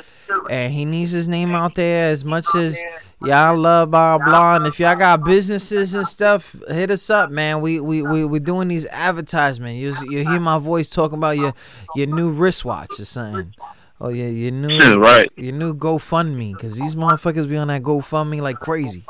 And 0.50 0.72
he 0.72 0.84
needs 0.84 1.12
his 1.12 1.28
name 1.28 1.54
out 1.54 1.74
there 1.74 2.10
as 2.12 2.24
much 2.24 2.46
as 2.54 2.80
Y'all 3.24 3.56
love 3.56 3.90
blah 3.90 4.18
blah. 4.18 4.56
And 4.56 4.66
if 4.66 4.78
y'all 4.78 4.94
got 4.94 5.24
businesses 5.24 5.94
and 5.94 6.06
stuff, 6.06 6.54
hit 6.68 6.90
us 6.90 7.08
up, 7.08 7.30
man. 7.30 7.62
We 7.62 7.80
we 7.80 8.02
we 8.02 8.26
we 8.26 8.38
doing 8.40 8.68
these 8.68 8.84
advertisements. 8.86 9.80
You 9.80 9.94
you 10.10 10.28
hear 10.28 10.38
my 10.38 10.58
voice 10.58 10.90
talking 10.90 11.16
about 11.16 11.38
your 11.38 11.54
your 11.94 12.08
new 12.08 12.30
wristwatch 12.30 13.00
or 13.00 13.06
something. 13.06 13.54
Oh 13.98 14.10
yeah, 14.10 14.26
your 14.26 14.50
new 14.50 14.98
Right. 15.00 15.30
Your 15.36 15.54
new 15.54 15.74
GoFundMe, 15.74 16.52
because 16.52 16.76
these 16.76 16.94
motherfuckers 16.94 17.48
be 17.48 17.56
on 17.56 17.68
that 17.68 17.82
GoFundMe 17.82 18.42
like 18.42 18.58
crazy. 18.58 19.06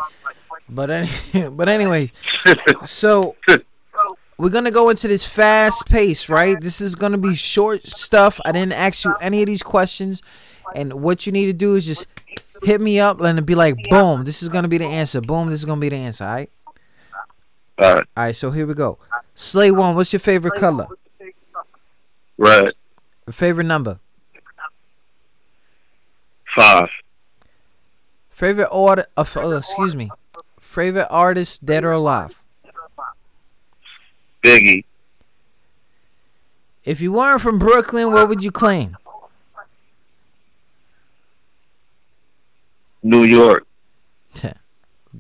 But 0.69 0.91
any, 0.91 1.11
but 1.51 1.69
anyway, 1.69 2.11
so 2.85 3.37
we're 4.39 4.51
gonna 4.51 4.71
go 4.71 4.91
into 4.91 5.09
this 5.09 5.27
fast 5.27 5.87
pace, 5.87 6.29
right? 6.29 6.61
This 6.61 6.81
is 6.81 6.95
gonna 6.95 7.19
be 7.19 7.35
short 7.35 7.85
stuff. 7.87 8.41
I 8.45 8.53
didn't 8.53 8.73
ask 8.73 9.05
you 9.05 9.15
any 9.21 9.43
of 9.43 9.47
these 9.47 9.63
questions, 9.63 10.23
and 10.75 10.95
what 10.95 11.27
you 11.27 11.33
need 11.33 11.47
to 11.47 11.53
do 11.53 11.75
is 11.75 11.87
just 11.87 12.07
hit 12.63 12.81
me 12.81 12.99
up 12.99 13.21
and 13.21 13.45
be 13.47 13.55
like, 13.55 13.77
boom, 13.91 14.25
this 14.25 14.43
is 14.43 14.49
gonna 14.49 14.69
be 14.69 14.79
the 14.79 14.87
answer. 14.87 15.21
Boom, 15.21 15.51
this 15.51 15.61
is 15.61 15.65
gonna 15.65 15.81
be 15.81 15.89
the 15.89 15.97
answer. 15.97 16.25
All 16.25 16.31
right. 16.35 16.51
All 17.79 17.95
right. 17.95 18.07
All 18.17 18.25
right. 18.25 18.37
So 18.37 18.51
here 18.51 18.67
we 18.67 18.75
go. 18.75 18.99
Slade 19.35 19.73
one. 19.73 19.95
What's 19.95 20.13
your 20.13 20.21
favorite 20.21 20.55
color? 20.55 20.87
Red. 22.39 22.73
Favorite 23.31 23.65
number? 23.65 23.99
Five. 26.57 26.89
Favorite 28.31 28.69
order? 28.71 29.07
Uh, 29.17 29.23
f- 29.23 29.37
uh, 29.37 29.57
excuse 29.57 29.95
me. 29.95 30.11
Favorite 30.61 31.09
artist, 31.11 31.65
dead 31.65 31.85
or 31.85 31.93
alive? 31.93 32.41
Biggie. 34.43 34.85
If 36.85 37.01
you 37.01 37.13
weren't 37.13 37.41
from 37.41 37.59
Brooklyn, 37.59 38.13
what 38.13 38.29
would 38.29 38.45
you 38.45 38.53
claim? 38.53 38.97
New 43.03 43.25
York. 43.25 43.67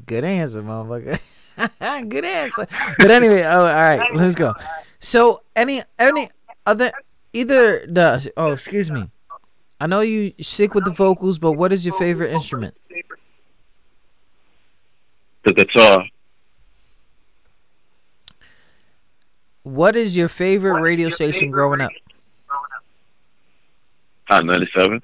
Good 0.06 0.24
answer, 0.24 0.62
motherfucker. 0.62 1.18
Good 2.08 2.24
answer. 2.24 2.66
But 2.98 3.10
anyway, 3.10 3.42
oh, 3.42 3.60
all 3.60 3.66
right, 3.66 4.14
let's 4.14 4.34
go. 4.34 4.54
So, 5.00 5.42
any 5.54 5.82
any 5.98 6.28
other 6.64 6.90
either 7.32 7.86
the 7.86 8.32
oh, 8.36 8.52
excuse 8.52 8.90
me. 8.90 9.10
I 9.80 9.86
know 9.86 10.00
you 10.00 10.32
sick 10.40 10.74
with 10.74 10.84
the 10.84 10.90
vocals, 10.90 11.38
but 11.38 11.52
what 11.52 11.72
is 11.72 11.84
your 11.84 11.96
favorite 11.98 12.32
instrument? 12.32 12.74
The 15.46 15.52
guitar. 15.52 16.04
What 19.62 19.94
is 19.94 20.16
your 20.16 20.28
favorite 20.28 20.80
radio 20.82 21.08
station 21.08 21.52
growing 21.52 21.80
up? 21.80 21.92
Hot 24.24 24.44
97. 24.44 25.00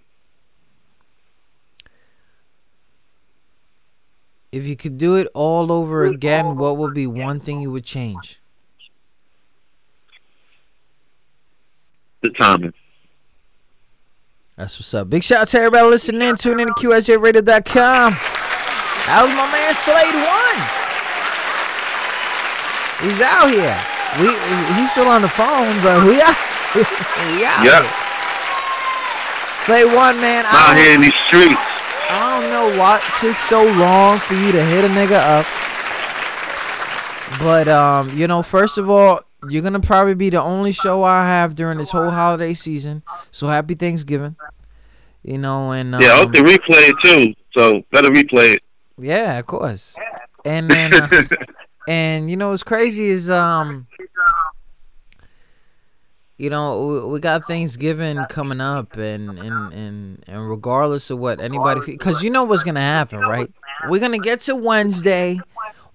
If 4.50 4.64
you 4.64 4.74
could 4.74 4.98
do 4.98 5.14
it 5.14 5.28
all 5.32 5.70
over 5.70 6.06
again, 6.06 6.56
what 6.56 6.76
would 6.76 6.92
be 6.92 7.06
one 7.06 7.38
thing 7.38 7.60
you 7.60 7.70
would 7.70 7.84
change? 7.84 8.40
The 12.22 12.30
timing. 12.30 12.74
That's 14.56 14.76
what's 14.76 14.92
up. 14.92 15.08
Big 15.08 15.22
shout 15.22 15.42
out 15.42 15.48
to 15.48 15.58
everybody 15.58 15.88
listening 15.88 16.28
in. 16.28 16.34
Tune 16.34 16.58
in 16.58 16.66
to 16.66 16.74
QSJRadio.com. 16.74 18.51
That 19.06 19.26
was 19.26 19.34
my 19.34 19.46
man 19.50 19.74
Slade 19.74 20.14
One. 20.14 20.58
He's 23.02 23.20
out 23.20 23.50
here. 23.50 23.74
We 24.22 24.28
he's 24.78 24.90
still 24.92 25.08
on 25.08 25.22
the 25.22 25.28
phone, 25.28 25.80
but 25.82 26.06
we 26.06 26.20
out. 26.22 26.36
we 26.76 27.42
out. 27.44 27.64
Yep. 27.66 27.82
here. 27.82 27.92
Slade 29.66 29.90
One, 29.94 30.20
man. 30.20 30.44
Out 30.46 30.74
don't- 30.74 30.76
here 30.76 30.94
in 30.94 31.00
these 31.00 31.14
streets. 31.26 31.60
I 32.10 32.40
don't 32.40 32.50
know 32.50 32.78
what 32.78 33.02
took 33.20 33.36
so 33.36 33.64
long 33.64 34.18
for 34.20 34.34
you 34.34 34.52
to 34.52 34.62
hit 34.64 34.84
a 34.84 34.88
nigga 34.88 35.18
up. 35.18 35.46
But 37.40 37.66
um, 37.68 38.16
you 38.16 38.26
know, 38.28 38.42
first 38.42 38.76
of 38.78 38.88
all, 38.90 39.20
you're 39.48 39.62
gonna 39.62 39.80
probably 39.80 40.14
be 40.14 40.30
the 40.30 40.42
only 40.42 40.72
show 40.72 41.02
I 41.02 41.26
have 41.26 41.54
during 41.54 41.78
this 41.78 41.90
whole 41.90 42.10
holiday 42.10 42.54
season. 42.54 43.02
So 43.30 43.46
happy 43.48 43.74
Thanksgiving. 43.74 44.36
You 45.22 45.38
know, 45.38 45.70
and 45.72 45.94
um, 45.94 46.02
Yeah, 46.02 46.12
I 46.14 46.16
hope 46.18 46.34
they 46.34 46.40
replay 46.40 46.88
it 46.90 46.94
too. 47.04 47.34
So 47.56 47.82
better 47.92 48.08
replay 48.10 48.54
it. 48.56 48.62
Yeah, 49.02 49.38
of 49.38 49.46
course. 49.46 49.96
And 50.44 50.70
then 50.70 50.94
uh, 50.94 51.08
and 51.88 52.30
you 52.30 52.36
know 52.36 52.50
what's 52.50 52.62
crazy 52.62 53.06
is 53.06 53.28
um 53.30 53.86
you 56.38 56.50
know 56.50 56.86
we, 56.86 57.04
we 57.12 57.20
got 57.20 57.44
Thanksgiving 57.46 58.24
coming 58.28 58.60
up 58.60 58.96
and 58.96 59.38
and 59.38 59.72
and 59.72 60.24
and 60.26 60.48
regardless 60.48 61.10
of 61.10 61.18
what 61.18 61.40
anybody 61.40 61.80
because 61.86 62.22
you 62.22 62.30
know 62.30 62.44
what's 62.44 62.62
gonna 62.62 62.80
happen 62.80 63.20
right? 63.20 63.50
we're 63.88 64.00
gonna 64.00 64.18
get 64.18 64.40
to 64.42 64.56
Wednesday. 64.56 65.40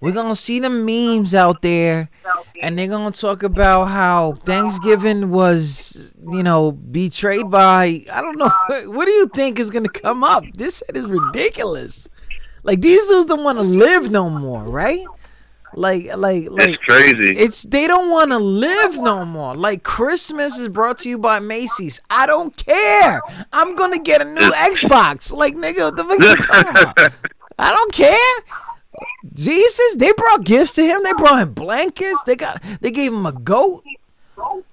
We're 0.00 0.12
gonna 0.12 0.36
see 0.36 0.60
the 0.60 0.70
memes 0.70 1.34
out 1.34 1.60
there 1.60 2.08
and 2.62 2.78
they're 2.78 2.86
gonna 2.86 3.10
talk 3.10 3.42
about 3.42 3.86
how 3.86 4.34
Thanksgiving 4.44 5.30
was 5.30 6.14
you 6.30 6.42
know 6.42 6.72
betrayed 6.72 7.50
by 7.50 8.04
I 8.12 8.20
don't 8.20 8.38
know 8.38 8.50
what 8.90 9.06
do 9.06 9.10
you 9.10 9.28
think 9.34 9.58
is 9.58 9.70
gonna 9.70 9.88
come 9.88 10.22
up? 10.22 10.44
This 10.54 10.78
shit 10.86 10.96
is 10.96 11.06
ridiculous 11.06 12.08
like 12.68 12.82
these 12.82 13.00
dudes 13.06 13.26
don't 13.26 13.42
want 13.44 13.56
to 13.58 13.64
live 13.64 14.10
no 14.10 14.28
more 14.28 14.62
right 14.62 15.06
like 15.74 16.04
like 16.16 16.50
like 16.50 16.68
It's 16.68 16.84
crazy. 16.84 17.36
it's 17.36 17.62
they 17.62 17.86
don't 17.86 18.10
want 18.10 18.30
to 18.32 18.38
live 18.38 18.98
no 18.98 19.24
more. 19.24 19.54
Like 19.54 19.82
Christmas 19.82 20.58
is 20.58 20.68
brought 20.68 20.98
to 21.00 21.08
you 21.08 21.18
by 21.18 21.40
Macy's. 21.40 22.00
I 22.08 22.26
don't 22.26 22.56
care. 22.56 23.20
I'm 23.52 23.76
gonna 23.76 23.98
get 23.98 24.22
a 24.22 24.24
new 24.24 24.50
Xbox. 24.50 25.32
Like 25.32 25.54
nigga, 25.54 25.92
what 25.92 25.96
the 25.96 26.04
fuck 26.04 26.18
you 26.20 26.36
talking 26.36 26.70
about? 26.70 27.12
I 27.58 27.72
don't 27.72 27.92
care. 27.92 28.34
Jesus, 29.34 29.94
they 29.96 30.12
brought 30.12 30.44
gifts 30.44 30.74
to 30.74 30.82
him. 30.82 31.02
They 31.04 31.12
brought 31.12 31.42
him 31.42 31.52
blankets. 31.52 32.22
They 32.24 32.36
got 32.36 32.62
they 32.80 32.90
gave 32.90 33.12
him 33.12 33.26
a 33.26 33.32
goat. 33.32 33.84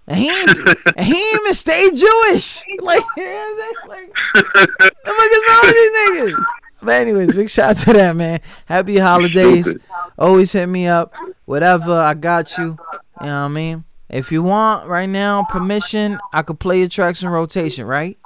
And 0.08 0.18
he 0.18 0.30
ain't, 0.30 0.50
and 0.98 1.06
he 1.06 1.20
ain't 1.20 1.42
even 1.42 1.54
stay 1.56 1.90
Jewish. 1.90 2.64
Like, 2.80 3.04
like 3.18 4.12
the 4.36 4.82
fuck 5.04 5.32
is 5.32 5.42
wrong 5.50 5.62
with 5.64 5.76
these 5.76 5.92
niggas? 5.92 6.46
But 6.86 6.94
anyways, 7.02 7.34
big 7.34 7.50
shout 7.50 7.72
out 7.72 7.78
to 7.78 7.94
that 7.94 8.16
man. 8.16 8.40
Happy 8.66 8.98
holidays. 8.98 9.74
Always 10.18 10.52
hit 10.52 10.68
me 10.68 10.88
up. 10.88 11.14
Whatever, 11.46 11.94
I 12.00 12.14
got 12.14 12.58
you. 12.58 12.64
You 12.66 12.72
know 12.72 12.78
what 13.20 13.28
I 13.28 13.48
mean? 13.48 13.84
If 14.10 14.32
you 14.32 14.44
want 14.44 14.88
right 14.88 15.10
now 15.10 15.44
permission, 15.50 16.20
I 16.32 16.44
could 16.44 16.60
play 16.60 16.80
your 16.80 16.90
tracks 16.90 17.24
in 17.24 17.30
rotation, 17.30 17.86
right? 17.86 18.18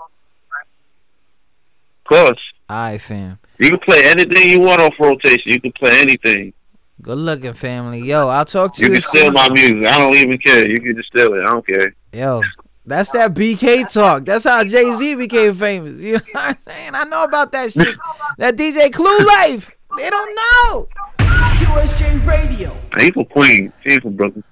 Of 2.05 2.09
course. 2.09 2.39
Alright, 2.69 3.01
fam. 3.01 3.39
You 3.59 3.69
can 3.69 3.79
play 3.79 4.01
anything 4.05 4.49
you 4.49 4.59
want 4.61 4.81
off 4.81 4.93
rotation. 4.99 5.41
You 5.45 5.61
can 5.61 5.71
play 5.73 5.99
anything. 5.99 6.53
Good 7.01 7.17
looking, 7.17 7.53
family. 7.53 7.99
Yo, 8.01 8.27
I'll 8.27 8.45
talk 8.45 8.73
to 8.75 8.81
You 8.81 8.87
you. 8.87 8.93
can 8.95 9.01
steal 9.01 9.21
soon- 9.25 9.33
my 9.33 9.49
music. 9.49 9.85
I 9.87 9.97
don't 9.99 10.13
even 10.15 10.37
care. 10.37 10.69
You 10.69 10.79
can 10.81 10.95
just 10.95 11.07
steal 11.09 11.33
it. 11.33 11.41
I 11.43 11.45
don't 11.47 11.65
care. 11.65 11.93
Yo, 12.13 12.41
that's 12.89 13.11
that 13.11 13.33
BK 13.33 13.91
talk. 13.91 14.25
That's 14.25 14.43
how 14.45 14.63
Jay 14.63 14.91
Z 14.93 15.15
became 15.15 15.55
famous. 15.55 15.99
You 15.99 16.13
know 16.13 16.19
what 16.31 16.45
I'm 16.49 16.57
saying? 16.67 16.95
I 16.95 17.03
know 17.05 17.23
about 17.23 17.51
that 17.53 17.71
shit. 17.71 17.95
That 18.37 18.55
DJ 18.55 18.91
Clue 18.91 19.19
life. 19.19 19.71
They 19.97 20.09
don't 20.09 20.35
know. 20.35 20.87
QSJ 21.19 22.27
Radio. 22.27 22.75
He 22.97 23.11
from 23.11 23.25
Queens. 23.25 23.71
He 23.83 23.93
ain't 23.93 24.01
from 24.03 24.15
Brooklyn. 24.15 24.43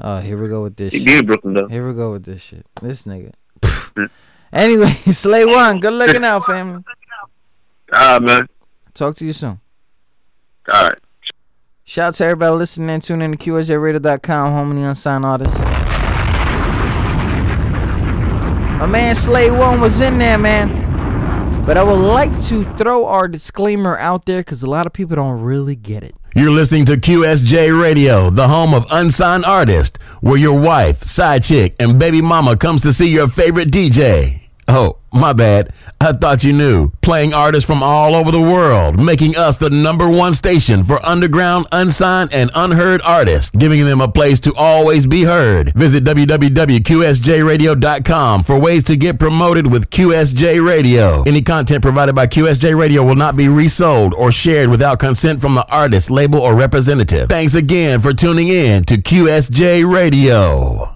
Oh, 0.00 0.20
here 0.20 0.40
we 0.40 0.48
go 0.48 0.62
with 0.64 0.76
this 0.76 0.92
He 0.92 0.98
shit. 1.04 1.20
be 1.22 1.26
Brooklyn 1.26 1.54
though. 1.54 1.68
Here 1.68 1.86
we 1.86 1.94
go 1.94 2.12
with 2.12 2.24
this 2.24 2.42
shit. 2.42 2.66
This 2.82 3.04
nigga. 3.04 3.32
anyway, 4.52 4.90
Slade 5.10 5.46
One. 5.46 5.80
Good 5.80 5.94
looking 5.94 6.24
out, 6.24 6.44
family. 6.44 6.84
All 7.94 8.18
right, 8.18 8.22
man. 8.22 8.48
Talk 8.94 9.14
to 9.16 9.26
you 9.26 9.32
soon. 9.32 9.60
All 10.74 10.84
right. 10.84 10.98
Shout 11.84 12.08
out 12.08 12.14
to 12.14 12.24
everybody 12.24 12.54
listening. 12.56 13.00
Tune 13.00 13.22
in 13.22 13.32
to 13.32 13.38
QSJRadio.com, 13.38 14.52
home 14.52 14.70
of 14.72 14.76
the 14.76 14.82
unsigned 14.88 15.24
artists. 15.24 15.85
My 18.78 18.84
man 18.84 19.14
Slade 19.14 19.52
One 19.52 19.80
was 19.80 20.00
in 20.00 20.18
there, 20.18 20.36
man. 20.36 21.64
But 21.64 21.78
I 21.78 21.82
would 21.82 21.94
like 21.98 22.30
to 22.48 22.64
throw 22.76 23.06
our 23.06 23.26
disclaimer 23.26 23.98
out 23.98 24.26
there 24.26 24.40
because 24.40 24.62
a 24.62 24.68
lot 24.68 24.86
of 24.86 24.92
people 24.92 25.16
don't 25.16 25.40
really 25.40 25.74
get 25.74 26.04
it. 26.04 26.14
You're 26.34 26.50
listening 26.50 26.84
to 26.84 26.98
QSJ 26.98 27.80
Radio, 27.80 28.28
the 28.28 28.46
home 28.46 28.74
of 28.74 28.86
unsigned 28.90 29.46
artists, 29.46 29.98
where 30.20 30.36
your 30.36 30.60
wife, 30.60 31.02
side 31.02 31.42
chick, 31.42 31.74
and 31.80 31.98
baby 31.98 32.20
mama 32.20 32.56
comes 32.56 32.82
to 32.82 32.92
see 32.92 33.08
your 33.08 33.28
favorite 33.28 33.70
DJ. 33.70 34.45
Oh, 34.68 34.98
my 35.12 35.32
bad. 35.32 35.72
I 36.00 36.12
thought 36.12 36.42
you 36.44 36.52
knew. 36.52 36.90
Playing 37.00 37.32
artists 37.32 37.66
from 37.66 37.82
all 37.82 38.14
over 38.16 38.30
the 38.32 38.40
world, 38.40 39.02
making 39.02 39.36
us 39.36 39.56
the 39.56 39.70
number 39.70 40.08
one 40.10 40.34
station 40.34 40.82
for 40.84 41.04
underground, 41.06 41.66
unsigned, 41.72 42.32
and 42.32 42.50
unheard 42.54 43.00
artists, 43.04 43.50
giving 43.50 43.84
them 43.84 44.00
a 44.00 44.08
place 44.08 44.40
to 44.40 44.52
always 44.54 45.06
be 45.06 45.22
heard. 45.22 45.72
Visit 45.74 46.04
www.qsjradio.com 46.04 48.42
for 48.42 48.60
ways 48.60 48.84
to 48.84 48.96
get 48.96 49.18
promoted 49.18 49.70
with 49.70 49.90
QSJ 49.90 50.66
Radio. 50.66 51.22
Any 51.22 51.42
content 51.42 51.82
provided 51.82 52.14
by 52.14 52.26
QSJ 52.26 52.78
Radio 52.78 53.04
will 53.04 53.16
not 53.16 53.36
be 53.36 53.48
resold 53.48 54.14
or 54.14 54.32
shared 54.32 54.68
without 54.68 54.98
consent 54.98 55.40
from 55.40 55.54
the 55.54 55.66
artist, 55.70 56.10
label, 56.10 56.40
or 56.40 56.54
representative. 56.56 57.28
Thanks 57.28 57.54
again 57.54 58.00
for 58.00 58.12
tuning 58.12 58.48
in 58.48 58.84
to 58.84 58.96
QSJ 58.96 59.90
Radio. 59.90 60.95